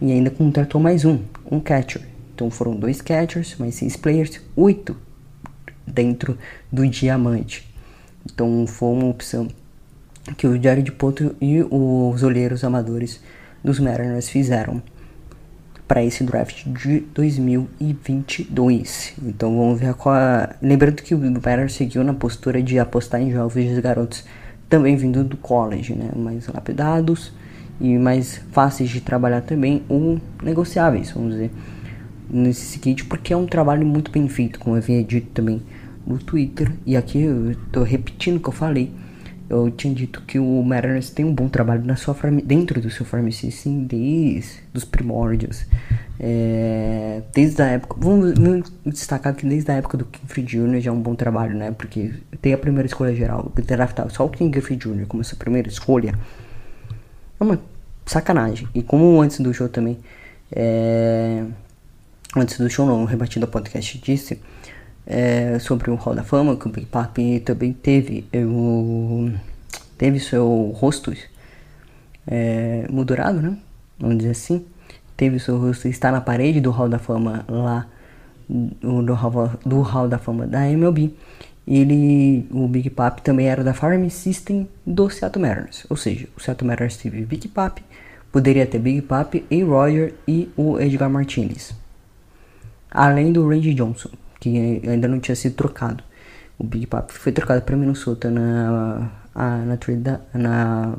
e 0.00 0.12
ainda 0.12 0.30
contratou 0.30 0.80
mais 0.80 1.04
um, 1.04 1.20
um 1.50 1.58
catcher. 1.58 2.02
Então 2.40 2.50
foram 2.50 2.74
dois 2.74 3.02
catchers, 3.02 3.54
mais 3.58 3.74
seis 3.74 3.96
players, 3.96 4.40
oito 4.56 4.96
dentro 5.86 6.38
do 6.72 6.88
diamante. 6.88 7.70
Então 8.24 8.66
foi 8.66 8.88
uma 8.88 9.08
opção 9.08 9.46
que 10.38 10.46
o 10.46 10.62
Jared 10.62 10.90
Poto 10.92 11.36
e 11.38 11.62
os 11.62 12.22
olheiros 12.22 12.64
amadores 12.64 13.20
dos 13.62 13.78
Mariners 13.78 14.30
fizeram 14.30 14.82
para 15.86 16.02
esse 16.02 16.24
draft 16.24 16.64
de 16.64 17.00
2022. 17.12 19.12
Então 19.22 19.54
vamos 19.54 19.78
ver 19.78 19.92
qual. 19.92 20.16
Lembrando 20.62 21.02
que 21.02 21.14
o 21.14 21.18
Mariners 21.18 21.74
seguiu 21.74 22.02
na 22.02 22.14
postura 22.14 22.62
de 22.62 22.78
apostar 22.78 23.20
em 23.20 23.30
jovens 23.30 23.78
garotos 23.80 24.24
também 24.66 24.96
vindo 24.96 25.22
do 25.22 25.36
college, 25.36 25.94
né? 25.94 26.08
mais 26.16 26.46
lapidados 26.46 27.34
e 27.78 27.98
mais 27.98 28.38
fáceis 28.50 28.88
de 28.88 29.02
trabalhar 29.02 29.42
também, 29.42 29.82
ou 29.90 30.18
negociáveis, 30.42 31.10
vamos 31.10 31.32
dizer, 31.32 31.50
nesse 32.30 32.62
seguinte, 32.62 33.04
porque 33.04 33.32
é 33.32 33.36
um 33.36 33.46
trabalho 33.46 33.86
muito 33.86 34.10
bem 34.10 34.28
feito, 34.28 34.58
como 34.58 34.76
eu 34.76 34.80
havia 34.80 35.02
dito 35.02 35.28
também 35.34 35.62
no 36.06 36.18
Twitter, 36.18 36.72
e 36.86 36.96
aqui 36.96 37.20
eu 37.22 37.52
estou 37.52 37.82
repetindo 37.82 38.36
o 38.36 38.40
que 38.40 38.48
eu 38.48 38.52
falei, 38.52 38.90
eu 39.50 39.68
tinha 39.68 39.92
dito 39.92 40.22
que 40.22 40.38
o 40.38 40.62
Mariners 40.62 41.10
tem 41.10 41.24
um 41.24 41.34
bom 41.34 41.48
trabalho 41.48 41.84
na 41.84 41.96
sua 41.96 42.16
dentro 42.44 42.80
do 42.80 42.88
seu 42.88 43.04
farm 43.04 43.28
system 43.30 43.82
desde 43.82 44.60
os 44.72 44.84
primórdios. 44.84 45.66
É, 46.20 47.22
desde 47.34 47.60
a 47.60 47.66
época, 47.66 47.96
vamos, 47.98 48.38
vamos, 48.38 48.72
destacar 48.86 49.34
que 49.34 49.44
desde 49.44 49.72
a 49.72 49.74
época 49.74 49.98
do 49.98 50.04
King 50.04 50.26
Free 50.28 50.44
Jr. 50.44 50.80
já 50.80 50.90
é 50.90 50.94
um 50.94 51.00
bom 51.00 51.16
trabalho, 51.16 51.56
né? 51.56 51.72
Porque 51.72 52.12
tem 52.40 52.52
a 52.52 52.58
primeira 52.58 52.86
escolha 52.86 53.12
geral, 53.12 53.50
draftar 53.66 54.08
só 54.10 54.24
o 54.24 54.28
King 54.28 54.60
Free 54.60 54.76
Jr. 54.76 55.06
como 55.08 55.20
essa 55.20 55.34
primeira 55.34 55.68
escolha. 55.68 56.14
É 57.40 57.42
uma 57.42 57.58
sacanagem. 58.06 58.68
E 58.72 58.84
como 58.84 59.20
antes 59.20 59.40
do 59.40 59.52
show 59.52 59.68
também, 59.68 59.98
é, 60.52 61.44
antes 62.36 62.58
do 62.58 62.70
show 62.70 62.86
não, 62.86 63.04
rebatido 63.04 63.46
ao 63.46 63.50
podcast 63.50 63.98
disse, 63.98 64.40
é, 65.06 65.58
sobre 65.58 65.90
o 65.90 65.94
Hall 65.94 66.14
da 66.14 66.22
Fama, 66.22 66.56
que 66.56 66.66
o 66.66 66.70
Big 66.70 66.86
Papi 66.86 67.40
também 67.40 67.72
teve, 67.72 68.26
eu, 68.32 69.32
teve 69.98 70.20
seu 70.20 70.72
rosto 70.74 71.12
é, 72.26 72.86
moldurado, 72.90 73.40
né? 73.40 73.56
Vamos 73.98 74.18
dizer 74.18 74.30
assim. 74.30 74.64
Teve 75.16 75.38
seu 75.38 75.58
rosto 75.58 75.88
está 75.88 76.10
na 76.10 76.20
parede 76.20 76.60
do 76.60 76.70
Hall 76.70 76.88
da 76.88 76.98
Fama 76.98 77.44
lá 77.48 77.86
do 78.48 79.14
Hall, 79.14 79.50
do 79.64 79.80
Hall 79.82 80.08
da 80.08 80.18
Fama 80.18 80.46
da 80.46 80.68
MLB. 80.68 81.12
Ele, 81.66 82.46
o 82.50 82.66
Big 82.66 82.90
Papi 82.90 83.22
também 83.22 83.46
era 83.46 83.62
da 83.62 83.74
Farm 83.74 84.08
System 84.08 84.68
do 84.86 85.10
Seattle 85.10 85.42
Mariners. 85.42 85.86
Ou 85.88 85.96
seja, 85.96 86.26
o 86.36 86.40
Seattle 86.40 86.66
Mariners 86.66 86.96
teve 86.96 87.24
Big 87.24 87.46
Papi, 87.48 87.82
poderia 88.32 88.66
ter 88.66 88.78
Big 88.78 89.02
Papi, 89.02 89.44
A. 89.50 89.64
Roger 89.64 90.14
e 90.26 90.48
o 90.56 90.80
Edgar 90.80 91.10
Martinez. 91.10 91.79
Além 92.90 93.32
do 93.32 93.48
Randy 93.48 93.74
Johnson, 93.74 94.10
que 94.40 94.80
ainda 94.86 95.06
não 95.06 95.20
tinha 95.20 95.36
sido 95.36 95.54
trocado. 95.54 96.02
O 96.58 96.64
Big 96.64 96.86
Papi 96.86 97.12
foi 97.12 97.32
trocado 97.32 97.62
para 97.62 97.76
Minnesota 97.76 98.30
na, 98.30 99.10
a, 99.34 99.56
na, 99.58 99.76
trade, 99.76 100.02
na, 100.34 100.94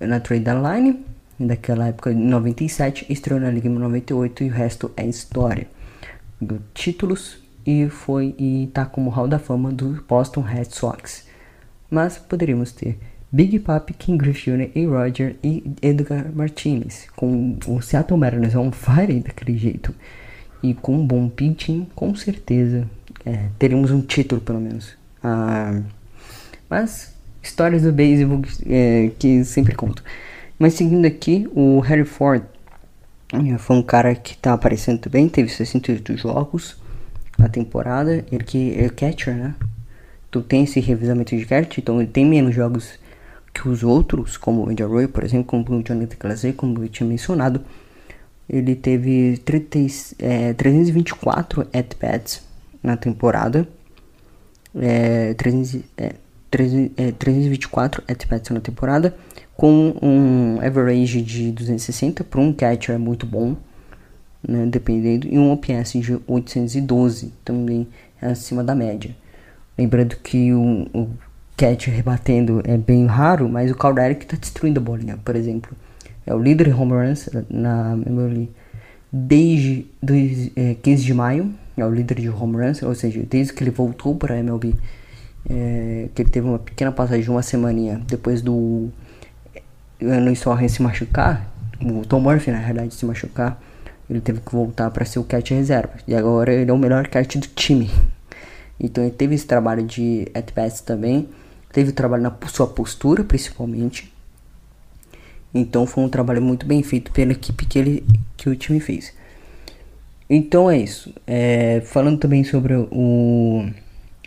na 0.00 0.20
trade 0.20 0.44
line 0.50 1.04
daquela 1.38 1.88
época, 1.88 2.10
em 2.10 2.16
97, 2.16 3.06
estreou 3.08 3.40
na 3.40 3.50
Liga 3.50 3.68
em 3.68 3.72
98 3.72 4.44
e 4.44 4.48
o 4.48 4.52
resto 4.52 4.90
é 4.96 5.06
história. 5.06 5.68
Títulos 6.74 7.38
e 7.64 7.88
foi 7.88 8.34
e 8.38 8.68
tá 8.72 8.84
como 8.86 9.10
Hall 9.10 9.28
da 9.28 9.38
Fama 9.38 9.70
do 9.70 10.02
Boston 10.08 10.40
Red 10.40 10.66
Sox. 10.70 11.26
Mas 11.90 12.18
poderíamos 12.18 12.72
ter 12.72 12.98
Big 13.30 13.58
Papi, 13.60 13.92
King 13.92 14.18
Griffith 14.18 14.70
e 14.74 14.86
Roger 14.86 15.36
e 15.42 15.74
Edgar 15.82 16.30
Martinez, 16.34 17.08
com 17.14 17.58
o 17.66 17.80
Seattle 17.80 18.18
Mariners 18.18 18.54
on 18.54 18.72
fire 18.72 19.20
daquele 19.20 19.56
jeito. 19.56 19.94
E 20.62 20.74
com 20.74 20.96
um 20.96 21.06
bom 21.06 21.28
pitching, 21.28 21.86
com 21.94 22.14
certeza 22.14 22.88
é, 23.24 23.48
teríamos 23.58 23.90
um 23.90 24.00
título 24.00 24.40
pelo 24.40 24.60
menos. 24.60 24.96
Ah, 25.22 25.80
mas 26.68 27.14
histórias 27.42 27.82
do 27.82 27.92
beisebol 27.92 28.42
é, 28.66 29.10
que 29.18 29.44
sempre 29.44 29.74
conto. 29.74 30.02
Mas 30.58 30.74
seguindo 30.74 31.04
aqui, 31.06 31.48
o 31.54 31.80
Harry 31.80 32.04
Ford 32.04 32.42
é, 33.32 33.58
foi 33.58 33.76
um 33.76 33.82
cara 33.82 34.14
que 34.14 34.36
tá 34.36 34.54
aparecendo 34.54 34.98
também, 34.98 35.28
teve 35.28 35.48
68 35.48 36.16
jogos 36.16 36.76
na 37.38 37.48
temporada, 37.48 38.24
ele 38.32 38.44
que 38.44 38.74
é 38.76 38.88
catcher, 38.88 39.34
né? 39.34 39.54
Então 40.28 40.42
tem 40.42 40.64
esse 40.64 40.80
revisamento 40.80 41.36
de 41.36 41.46
catcher, 41.46 41.80
então 41.80 42.00
ele 42.00 42.10
tem 42.10 42.24
menos 42.24 42.54
jogos 42.54 42.98
que 43.52 43.68
os 43.68 43.82
outros, 43.82 44.36
como 44.36 44.64
o 44.64 44.70
Andy 44.70 44.82
Roy, 44.82 45.08
por 45.08 45.24
exemplo, 45.24 45.46
como 45.46 45.64
o 45.78 45.82
Jonathan 45.82 46.16
Glazer, 46.18 46.54
como 46.54 46.82
eu 46.82 46.88
tinha 46.88 47.08
mencionado. 47.08 47.60
Ele 48.48 48.74
teve 48.74 49.38
30, 49.44 49.78
é, 50.18 50.52
324 50.54 51.66
at-bats 51.72 52.42
na 52.82 52.96
temporada. 52.96 53.68
É, 54.74 55.34
300, 55.34 55.82
é, 55.96 56.14
324 56.50 58.02
é, 58.06 58.12
at-bats 58.12 58.50
na 58.50 58.60
temporada 58.60 59.14
com 59.58 59.92
um 60.00 60.60
average 60.64 61.20
de 61.20 61.50
260 61.50 62.22
para 62.22 62.40
um 62.40 62.52
catcher 62.52 62.94
é 62.94 62.98
muito 62.98 63.26
bom, 63.26 63.56
né, 64.40 64.64
dependendo, 64.66 65.26
e 65.26 65.36
um 65.36 65.50
OPS 65.50 65.94
de 65.94 66.16
812 66.28 67.32
também 67.44 67.88
é 68.22 68.28
acima 68.28 68.62
da 68.62 68.72
média. 68.72 69.16
Lembrando 69.76 70.14
que 70.14 70.52
o, 70.52 70.86
o 70.94 71.10
catcher 71.56 71.92
rebatendo 71.92 72.62
é 72.64 72.76
bem 72.76 73.04
raro, 73.06 73.48
mas 73.48 73.68
o 73.68 73.74
Carl 73.74 73.98
Eric 73.98 74.26
está 74.26 74.36
destruindo 74.36 74.78
a 74.78 74.82
bolinha, 74.82 75.18
por 75.24 75.34
exemplo. 75.34 75.76
É 76.28 76.34
o 76.34 76.38
líder 76.38 76.68
em 76.68 76.74
home 76.74 76.92
runs 76.92 77.30
na 77.48 77.94
MLB 77.94 78.50
desde 79.10 79.86
dois, 80.02 80.50
é, 80.54 80.74
15 80.74 81.02
de 81.02 81.14
maio, 81.14 81.54
é 81.74 81.82
o 81.82 81.90
líder 81.90 82.20
de 82.20 82.28
home 82.28 82.54
runs, 82.54 82.82
ou 82.82 82.94
seja, 82.94 83.22
desde 83.22 83.54
que 83.54 83.64
ele 83.64 83.70
voltou 83.70 84.14
para 84.14 84.34
a 84.34 84.38
MLB, 84.38 84.74
é, 85.48 86.10
que 86.14 86.20
ele 86.20 86.28
teve 86.28 86.46
uma 86.46 86.58
pequena 86.58 86.92
passagem 86.92 87.24
de 87.24 87.30
uma 87.30 87.40
semaninha 87.40 88.02
depois 88.06 88.42
do 88.42 88.90
Luiz 89.98 90.42
Torres 90.42 90.72
se 90.72 90.82
machucar, 90.82 91.50
o 91.80 92.04
Tom 92.04 92.20
Murphy 92.20 92.50
na 92.50 92.58
realidade 92.58 92.92
se 92.92 93.06
machucar, 93.06 93.58
ele 94.10 94.20
teve 94.20 94.40
que 94.40 94.52
voltar 94.52 94.90
para 94.90 95.06
ser 95.06 95.20
o 95.20 95.24
catch 95.24 95.52
reserva. 95.52 95.94
E 96.06 96.14
agora 96.14 96.52
ele 96.52 96.70
é 96.70 96.74
o 96.74 96.78
melhor 96.78 97.08
catch 97.08 97.36
do 97.36 97.46
time. 97.46 97.90
Então 98.78 99.02
ele 99.02 99.14
teve 99.14 99.34
esse 99.34 99.46
trabalho 99.46 99.82
de 99.82 100.28
at-bats 100.34 100.82
também. 100.82 101.26
Teve 101.72 101.90
o 101.90 101.92
trabalho 101.92 102.22
na 102.22 102.34
sua 102.48 102.66
postura, 102.66 103.24
principalmente. 103.24 104.12
Então 105.54 105.86
foi 105.86 106.04
um 106.04 106.08
trabalho 106.08 106.42
muito 106.42 106.66
bem 106.66 106.82
feito 106.82 107.10
pela 107.12 107.32
equipe 107.32 107.66
que, 107.66 107.78
ele, 107.78 108.04
que 108.36 108.48
o 108.48 108.56
time 108.56 108.80
fez. 108.80 109.12
Então 110.28 110.70
é 110.70 110.78
isso. 110.78 111.12
É, 111.26 111.80
falando 111.86 112.18
também 112.18 112.44
sobre 112.44 112.74
o 112.74 113.66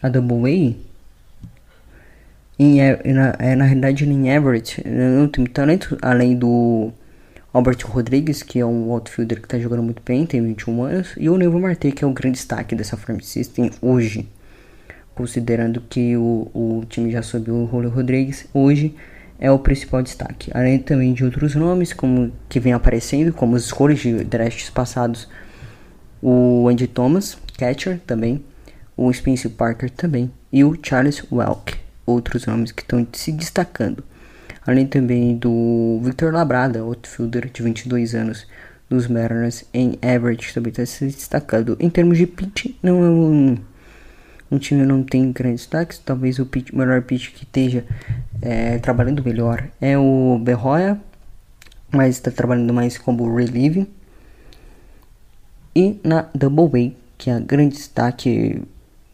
a 0.01 0.09
Double 0.09 0.45
A, 0.45 0.91
em, 2.57 2.78
na, 3.13 3.36
é, 3.39 3.55
na 3.55 3.65
realidade, 3.65 4.05
em 4.05 4.30
Everett 4.30 4.84
não 4.88 5.28
tem 5.28 5.43
muito 5.43 5.53
talento, 5.53 5.97
além 6.01 6.36
do 6.36 6.91
Albert 7.53 7.80
Rodrigues, 7.86 8.43
que 8.43 8.59
é 8.59 8.65
um 8.65 8.91
outfielder 8.91 9.39
que 9.39 9.45
está 9.45 9.59
jogando 9.59 9.84
muito 9.84 10.01
bem, 10.05 10.26
tem 10.26 10.41
21 10.43 10.84
anos, 10.84 11.13
e 11.17 11.30
o 11.30 11.38
Nevo 11.38 11.59
Marte, 11.59 11.91
que 11.91 12.03
é 12.03 12.07
o 12.07 12.13
grande 12.13 12.38
destaque 12.38 12.76
dessa 12.76 12.97
Farm 12.97 13.19
System 13.19 13.72
hoje, 13.82 14.28
considerando 15.13 15.82
que 15.82 16.15
o, 16.15 16.49
o 16.53 16.84
time 16.88 17.11
já 17.11 17.22
subiu 17.22 17.55
o 17.55 17.67
Julio 17.67 17.89
Rodrigues, 17.89 18.47
hoje 18.53 18.95
é 19.41 19.51
o 19.51 19.59
principal 19.59 20.01
destaque, 20.01 20.49
além 20.53 20.79
também 20.79 21.13
de 21.13 21.25
outros 21.25 21.55
nomes 21.55 21.91
como 21.91 22.31
que 22.47 22.59
vem 22.59 22.71
aparecendo, 22.71 23.33
como 23.33 23.57
as 23.57 23.63
escolhas 23.63 23.99
de 23.99 24.23
drafts 24.23 24.69
passados, 24.69 25.27
o 26.21 26.69
Andy 26.69 26.87
Thomas, 26.87 27.37
catcher 27.57 27.99
também, 28.07 28.45
o 28.95 29.11
Spencer 29.11 29.51
Parker 29.51 29.89
também, 29.89 30.31
e 30.53 30.63
o 30.63 30.77
Charles 30.81 31.23
Welk 31.31 31.81
outros 32.05 32.45
nomes 32.45 32.71
que 32.71 32.81
estão 32.81 33.05
se 33.13 33.31
destacando. 33.31 34.03
Além 34.65 34.85
também 34.85 35.35
do 35.35 35.99
Victor 36.03 36.33
Labrada, 36.33 36.83
outfielder 36.83 37.49
de 37.51 37.63
22 37.63 38.13
anos 38.13 38.47
dos 38.89 39.07
Mariners 39.07 39.63
em 39.73 39.97
Everett, 40.01 40.53
também 40.53 40.69
está 40.69 40.85
se 40.85 41.05
destacando. 41.05 41.77
Em 41.79 41.89
termos 41.89 42.17
de 42.17 42.27
pitch, 42.27 42.75
não 42.83 43.03
é 43.03 43.09
um, 43.09 43.57
um 44.51 44.57
time 44.57 44.85
não 44.85 45.01
tem 45.01 45.31
grandes 45.31 45.61
destaques. 45.61 45.97
Talvez 45.97 46.37
o 46.37 46.45
pitch, 46.45 46.73
melhor 46.73 47.01
pitch 47.01 47.31
que 47.31 47.43
esteja 47.43 47.85
é, 48.41 48.77
trabalhando 48.79 49.23
melhor 49.23 49.69
é 49.79 49.97
o 49.97 50.37
Berroia, 50.43 50.99
mas 51.89 52.17
está 52.17 52.29
trabalhando 52.29 52.73
mais 52.73 52.97
como 52.97 53.33
relieving. 53.33 53.87
E 55.73 55.99
na 56.03 56.27
Double 56.35 56.89
A, 56.89 56.91
que 57.17 57.29
é 57.29 57.33
a 57.33 57.39
grande 57.39 57.75
destaque, 57.75 58.61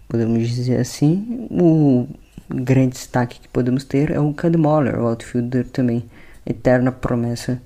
podemos 0.10 0.50
dizer 0.50 0.80
assim, 0.80 1.48
o 1.52 2.08
grande 2.50 2.94
destaque 2.94 3.40
que 3.40 3.48
podemos 3.48 3.84
ter 3.84 4.10
é 4.10 4.20
o 4.20 4.34
Cad 4.34 4.58
Moller, 4.58 5.00
o 5.00 5.08
outfielder 5.08 5.68
também, 5.68 6.04
eterna 6.46 6.92
promessa 6.92 7.62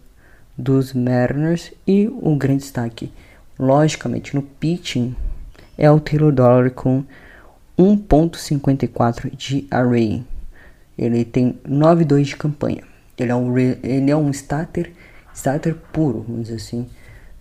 dos 0.57 0.93
Mariners. 0.93 1.71
E 1.87 2.07
o 2.07 2.35
grande 2.35 2.63
destaque, 2.63 3.13
logicamente, 3.57 4.35
no 4.35 4.41
pitching 4.41 5.15
é 5.77 5.89
o 5.89 6.01
Taylor 6.01 6.33
Dollar 6.33 6.69
com 6.71 7.05
1.54 7.81 9.35
de 9.35 9.67
array. 9.71 10.23
Ele 10.97 11.25
tem 11.25 11.59
9.2 11.67 12.23
de 12.23 12.35
campanha. 12.35 12.83
Ele 13.17 13.31
é 13.31 13.35
um, 13.35 13.57
ele 13.57 14.11
é 14.11 14.15
um 14.15 14.29
starter, 14.29 14.91
starter 15.33 15.75
puro, 15.91 16.25
vamos 16.27 16.43
dizer 16.43 16.55
assim, 16.55 16.87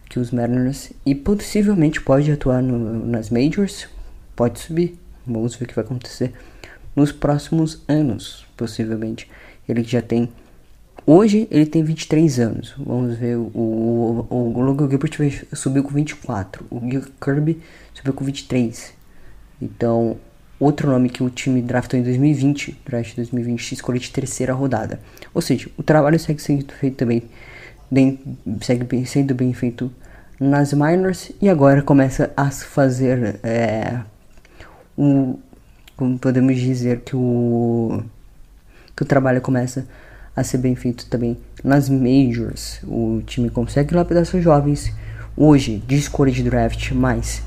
que 0.08 0.18
os 0.18 0.30
Mariners. 0.30 0.92
E 1.04 1.14
possivelmente 1.14 2.00
pode 2.00 2.30
atuar 2.30 2.62
no, 2.62 3.06
nas 3.06 3.30
Majors, 3.30 3.88
pode 4.34 4.60
subir. 4.60 4.98
Vamos 5.26 5.54
ver 5.54 5.64
o 5.64 5.68
que 5.68 5.74
vai 5.74 5.84
acontecer 5.84 6.32
nos 6.94 7.12
próximos 7.12 7.82
anos, 7.86 8.46
possivelmente. 8.56 9.30
Ele 9.68 9.82
já 9.84 10.02
tem. 10.02 10.28
Hoje 11.06 11.48
ele 11.50 11.66
tem 11.66 11.82
23 11.82 12.40
anos. 12.40 12.74
Vamos 12.76 13.16
ver. 13.16 13.36
O, 13.36 14.26
o, 14.28 14.28
o 14.30 14.60
Logan 14.60 14.88
Gilbert 14.88 15.46
subiu 15.52 15.82
com 15.82 15.90
24. 15.90 16.66
O 16.70 16.80
Kirby 17.22 17.60
subiu 17.94 18.12
com 18.12 18.24
23. 18.24 18.92
Então, 19.62 20.16
outro 20.60 20.90
nome 20.90 21.08
que 21.08 21.22
o 21.22 21.30
time 21.30 21.62
draftou 21.62 21.98
em 21.98 22.02
2020, 22.02 22.78
draft 22.86 23.16
2020, 23.16 23.72
escolheu 23.72 24.00
de 24.00 24.10
terceira 24.10 24.52
rodada. 24.52 25.00
Ou 25.32 25.40
seja, 25.40 25.68
o 25.78 25.82
trabalho 25.82 26.18
segue 26.20 26.40
sendo 26.40 26.70
feito 26.74 26.96
também, 26.96 27.22
segue 28.60 28.84
bem, 28.84 29.04
sendo 29.06 29.34
bem 29.34 29.52
feito 29.54 29.90
nas 30.38 30.72
minors 30.72 31.32
e 31.40 31.48
agora 31.48 31.82
começa 31.82 32.30
a 32.36 32.50
fazer 32.50 33.40
é, 33.42 34.00
como 35.96 36.18
podemos 36.18 36.58
dizer 36.58 37.00
que 37.00 37.16
o 37.16 38.02
que 38.96 39.02
o 39.02 39.06
trabalho 39.06 39.40
começa 39.40 39.86
a 40.36 40.44
ser 40.44 40.58
bem 40.58 40.74
feito 40.74 41.06
também 41.06 41.38
nas 41.64 41.88
majors. 41.88 42.80
O 42.84 43.22
time 43.24 43.48
consegue 43.48 43.94
lapidar 43.94 44.26
seus 44.26 44.44
jovens 44.44 44.92
hoje 45.36 45.82
de 45.86 45.96
escolha 45.96 46.30
de 46.30 46.42
draft 46.42 46.92
mais 46.92 47.42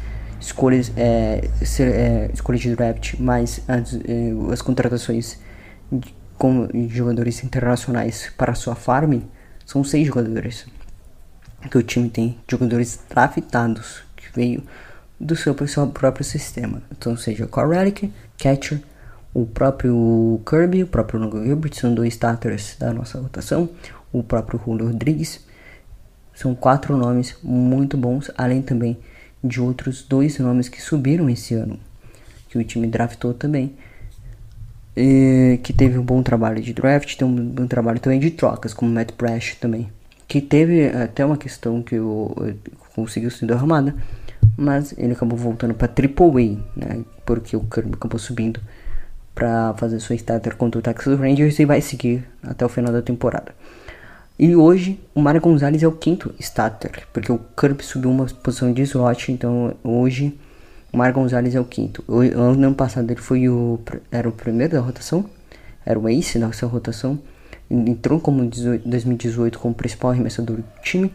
escolhas 0.46 0.92
é, 0.98 1.50
ser, 1.64 1.88
é, 1.88 2.30
escolha 2.34 2.60
de 2.60 2.76
draft 2.76 3.18
mais 3.20 3.62
as, 3.68 3.96
é, 3.96 4.52
as 4.52 4.62
contratações 4.62 5.40
com 6.38 6.68
jogadores 6.90 7.44
internacionais 7.44 8.32
para 8.38 8.54
sua 8.54 8.76
farm 8.76 9.22
são 9.66 9.84
seis 9.84 10.06
jogadores 10.06 10.66
que 11.70 11.78
o 11.78 11.84
time 11.84 12.10
tem 12.10 12.38
jogadores 12.50 13.00
draftados 13.10 14.04
que 14.18 14.26
veio 14.36 14.64
do 15.18 15.36
seu, 15.36 15.56
seu 15.66 15.88
próprio 15.88 16.26
sistema. 16.26 16.82
Então, 16.92 17.16
seja 17.16 17.48
o 17.50 17.70
Relic, 17.70 18.12
Catcher, 18.38 18.82
o 19.34 19.46
próprio 19.46 20.42
Kirby, 20.46 20.84
o 20.84 20.88
próprio 20.88 21.22
Logan 21.22 21.46
Gilbert 21.46 21.74
são 21.74 21.94
dois 21.94 22.14
starters 22.16 22.76
da 22.78 22.92
nossa 22.92 23.20
rotação, 23.20 23.70
o 24.12 24.22
próprio 24.22 24.60
Julio 24.64 24.88
Rodrigues. 24.88 25.40
São 26.36 26.54
quatro 26.54 26.98
nomes 26.98 27.38
muito 27.42 27.96
bons, 27.96 28.30
além 28.38 28.62
também 28.62 29.00
de 29.44 29.60
outros 29.60 30.04
dois 30.04 30.40
nomes 30.40 30.70
que 30.70 30.82
subiram 30.82 31.30
esse 31.30 31.54
ano, 31.54 31.80
que 32.50 32.58
o 32.58 32.64
time 32.64 32.88
draftou 32.88 33.34
também. 33.34 33.74
E, 34.96 35.60
que 35.64 35.74
teve 35.74 35.98
um 35.98 36.04
bom 36.04 36.22
trabalho 36.22 36.62
de 36.62 36.72
draft, 36.74 37.16
tem 37.16 37.28
um 37.28 37.36
bom 37.36 37.68
trabalho 37.68 38.00
também 38.00 38.20
de 38.20 38.32
trocas, 38.32 38.74
como 38.74 38.92
Matt 38.92 39.12
Brash 39.18 39.56
também. 39.56 39.90
Que 40.28 40.40
teve 40.40 40.88
até 40.88 41.26
uma 41.26 41.38
questão 41.38 41.82
que 41.82 41.96
conseguiu 42.96 43.32
sendo 43.32 43.54
arrumada, 43.54 43.96
mas 44.56 44.94
ele 44.98 45.14
acabou 45.14 45.38
voltando 45.38 45.74
para 45.74 45.88
Triple 45.88 46.60
A, 46.78 46.80
né? 46.80 47.04
Porque 47.26 47.58
o 47.58 47.62
Kirby 47.62 47.94
acabou 47.94 48.20
subindo 48.20 48.60
para 49.34 49.74
fazer 49.76 50.00
sua 50.00 50.16
starter 50.16 50.56
contra 50.56 50.80
o 50.80 50.82
Texas 50.82 51.20
Rangers 51.20 51.58
e 51.58 51.66
vai 51.66 51.82
seguir 51.82 52.24
até 52.44 52.66
o 52.66 52.70
final 52.70 52.94
da 52.94 53.02
temporada. 53.02 53.54
E 54.38 54.56
hoje 54.56 55.00
o 55.14 55.22
Mário 55.22 55.40
Gonzalez 55.40 55.84
é 55.84 55.88
o 55.88 55.92
quinto 55.92 56.34
starter, 56.40 57.08
porque 57.14 57.32
o 57.32 57.40
Kirby 57.56 57.84
subiu 57.84 58.10
uma 58.10 58.26
posição 58.26 58.74
de 58.74 58.82
slot, 58.82 59.32
então 59.32 59.76
hoje 59.84 60.38
o 60.92 60.98
Mário 60.98 61.14
Gonzalez 61.14 61.54
é 61.54 61.60
o 61.60 61.66
quinto. 61.66 62.04
O 62.08 62.20
ano 62.20 62.74
passado 62.74 63.12
ele 63.12 63.22
foi 63.22 63.48
o 63.48 63.80
era 64.12 64.28
o 64.28 64.32
primeiro 64.32 64.74
da 64.74 64.80
rotação, 64.80 65.24
era 65.86 66.00
o 66.00 66.10
ace 66.10 66.40
da 66.40 66.52
sua 66.52 66.68
rotação, 66.68 67.20
entrou 67.70 68.20
como 68.20 68.44
2018 68.44 69.60
como 69.60 69.76
principal 69.76 70.10
arremessador 70.10 70.58
do 70.58 70.66
time, 70.82 71.14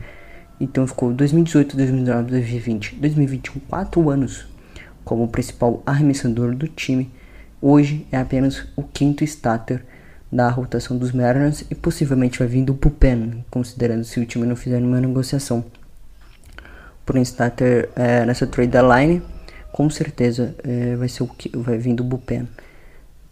então 0.61 0.87
ficou 0.87 1.13
2018, 1.13 1.77
2019, 1.77 2.31
2020, 2.31 2.95
2021, 2.95 3.61
quatro 3.69 4.11
anos 4.11 4.47
como 5.05 5.27
principal 5.27 5.83
arremessador 5.85 6.55
do 6.55 6.69
time. 6.69 7.11
Hoje 7.61 8.07
é 8.13 8.17
apenas 8.17 8.65
o 8.77 8.85
quinto 8.85 9.25
starter 9.25 9.85
da 10.31 10.49
rotação 10.49 10.97
dos 10.97 11.13
Mariners 11.13 11.65
e 11.71 11.75
possivelmente 11.75 12.39
vai 12.39 12.47
vir 12.47 12.65
do 12.65 12.75
bullpen, 12.75 13.45
considerando 13.51 14.05
se 14.05 14.21
o 14.21 14.27
time 14.27 14.47
não 14.47 14.57
fizer 14.57 14.79
nenhuma 14.79 15.01
negociação 15.01 15.65
por 17.05 17.17
starter 17.19 17.89
é, 17.97 18.27
nessa 18.27 18.47
trade 18.47 18.71
deadline, 18.71 19.23
com 19.73 19.89
certeza 19.89 20.55
é, 20.63 20.95
vai 20.97 21.09
ser 21.09 21.23
o 21.23 21.27
que 21.27 21.57
vai 21.57 21.79
vir 21.79 21.95
do 21.95 22.05
bullpen 22.05 22.47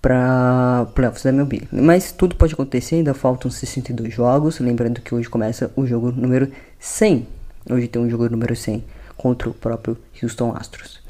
para 0.01 0.87
playoffs 0.95 1.25
da 1.25 1.31
MLB. 1.31 1.69
Mas 1.71 2.13
tudo 2.13 2.37
pode 2.37 2.55
acontecer, 2.55 2.97
ainda 2.97 3.13
faltam 3.13 3.51
62 3.51 4.15
jogos, 4.15 4.59
lembrando 4.61 5.01
que 5.03 5.15
hoje 5.15 5.29
começa 5.29 5.71
o 5.77 5.87
jogo 5.87 6.11
número 6.13 6.51
100. 6.79 7.27
Hoje 7.69 7.89
tem 7.89 8.01
um 8.01 8.09
jogo 8.09 8.31
número 8.31 8.57
100 8.57 8.83
contra 9.17 9.51
o 9.51 9.55
próprio 9.55 9.99
Houston 10.23 10.55
Astros. 10.57 11.01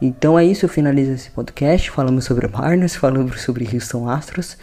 Então 0.00 0.38
é 0.38 0.44
isso, 0.44 0.64
eu 0.64 0.68
finalizo 0.68 1.10
esse 1.10 1.30
podcast. 1.30 1.90
Falamos 1.90 2.24
sobre 2.24 2.46
Mariners, 2.46 2.94
falamos 2.94 3.42
sobre 3.42 3.68
Houston 3.70 4.08
Astros 4.08 4.56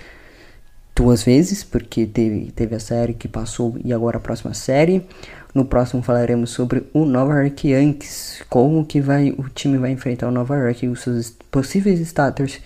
duas 0.95 1.23
vezes, 1.23 1.63
porque 1.63 2.05
teve, 2.05 2.51
teve 2.51 2.73
a 2.73 2.79
série 2.79 3.13
que 3.13 3.27
passou 3.27 3.75
e 3.83 3.91
agora 3.91 4.17
a 4.17 4.21
próxima 4.21 4.53
série. 4.53 5.05
No 5.53 5.65
próximo 5.65 6.01
falaremos 6.01 6.49
sobre 6.49 6.83
o 6.93 7.05
Nova 7.05 7.33
York 7.41 7.67
Yankees, 7.67 8.43
como 8.49 8.85
que 8.85 9.01
vai 9.01 9.31
o 9.31 9.49
time 9.49 9.77
vai 9.77 9.91
enfrentar 9.91 10.27
o 10.27 10.31
Nova 10.31 10.55
York, 10.55 10.87
os 10.87 11.01
seus 11.01 11.35
possíveis 11.51 11.99
starters 11.99 12.59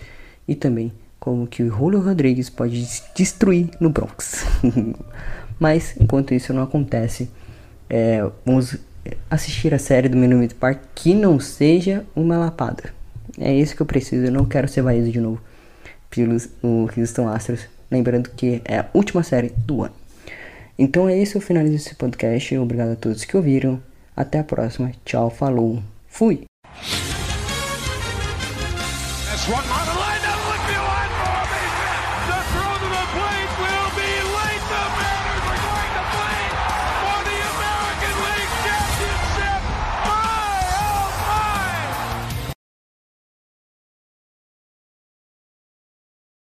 e 0.46 0.54
também 0.54 0.92
como 1.18 1.46
que 1.46 1.62
o 1.62 1.70
Julio 1.70 2.00
Rodrigues 2.00 2.48
pode 2.48 2.88
destruir 3.14 3.68
no 3.78 3.90
Bronx. 3.90 4.44
Mas 5.58 5.94
enquanto 6.00 6.32
isso 6.32 6.54
não 6.54 6.62
acontece, 6.62 7.30
é, 7.88 8.26
vamos 8.46 8.76
assistir 9.30 9.74
a 9.74 9.78
série 9.78 10.08
do 10.08 10.16
Minute 10.16 10.54
Park 10.54 10.78
que 10.94 11.14
não 11.14 11.38
seja 11.38 12.06
uma 12.16 12.38
lapada. 12.38 12.94
É 13.38 13.52
isso 13.54 13.76
que 13.76 13.82
eu 13.82 13.86
preciso, 13.86 14.26
eu 14.26 14.32
não 14.32 14.46
quero 14.46 14.66
ser 14.66 14.82
varrido 14.82 15.10
de 15.10 15.20
novo 15.20 15.40
pelos 16.10 16.48
Houston 16.96 17.28
Astros 17.28 17.68
Lembrando 17.90 18.30
que 18.30 18.62
é 18.64 18.78
a 18.78 18.86
última 18.94 19.22
série 19.22 19.52
do 19.56 19.82
ano. 19.82 19.94
Então 20.78 21.08
é 21.08 21.18
isso, 21.18 21.36
eu 21.36 21.42
finalizo 21.42 21.76
esse 21.76 21.94
podcast. 21.94 22.56
Obrigado 22.56 22.92
a 22.92 22.96
todos 22.96 23.24
que 23.24 23.36
ouviram. 23.36 23.82
Até 24.16 24.38
a 24.38 24.44
próxima. 24.44 24.92
Tchau, 25.04 25.30
falou. 25.30 25.82
Fui! 26.08 26.44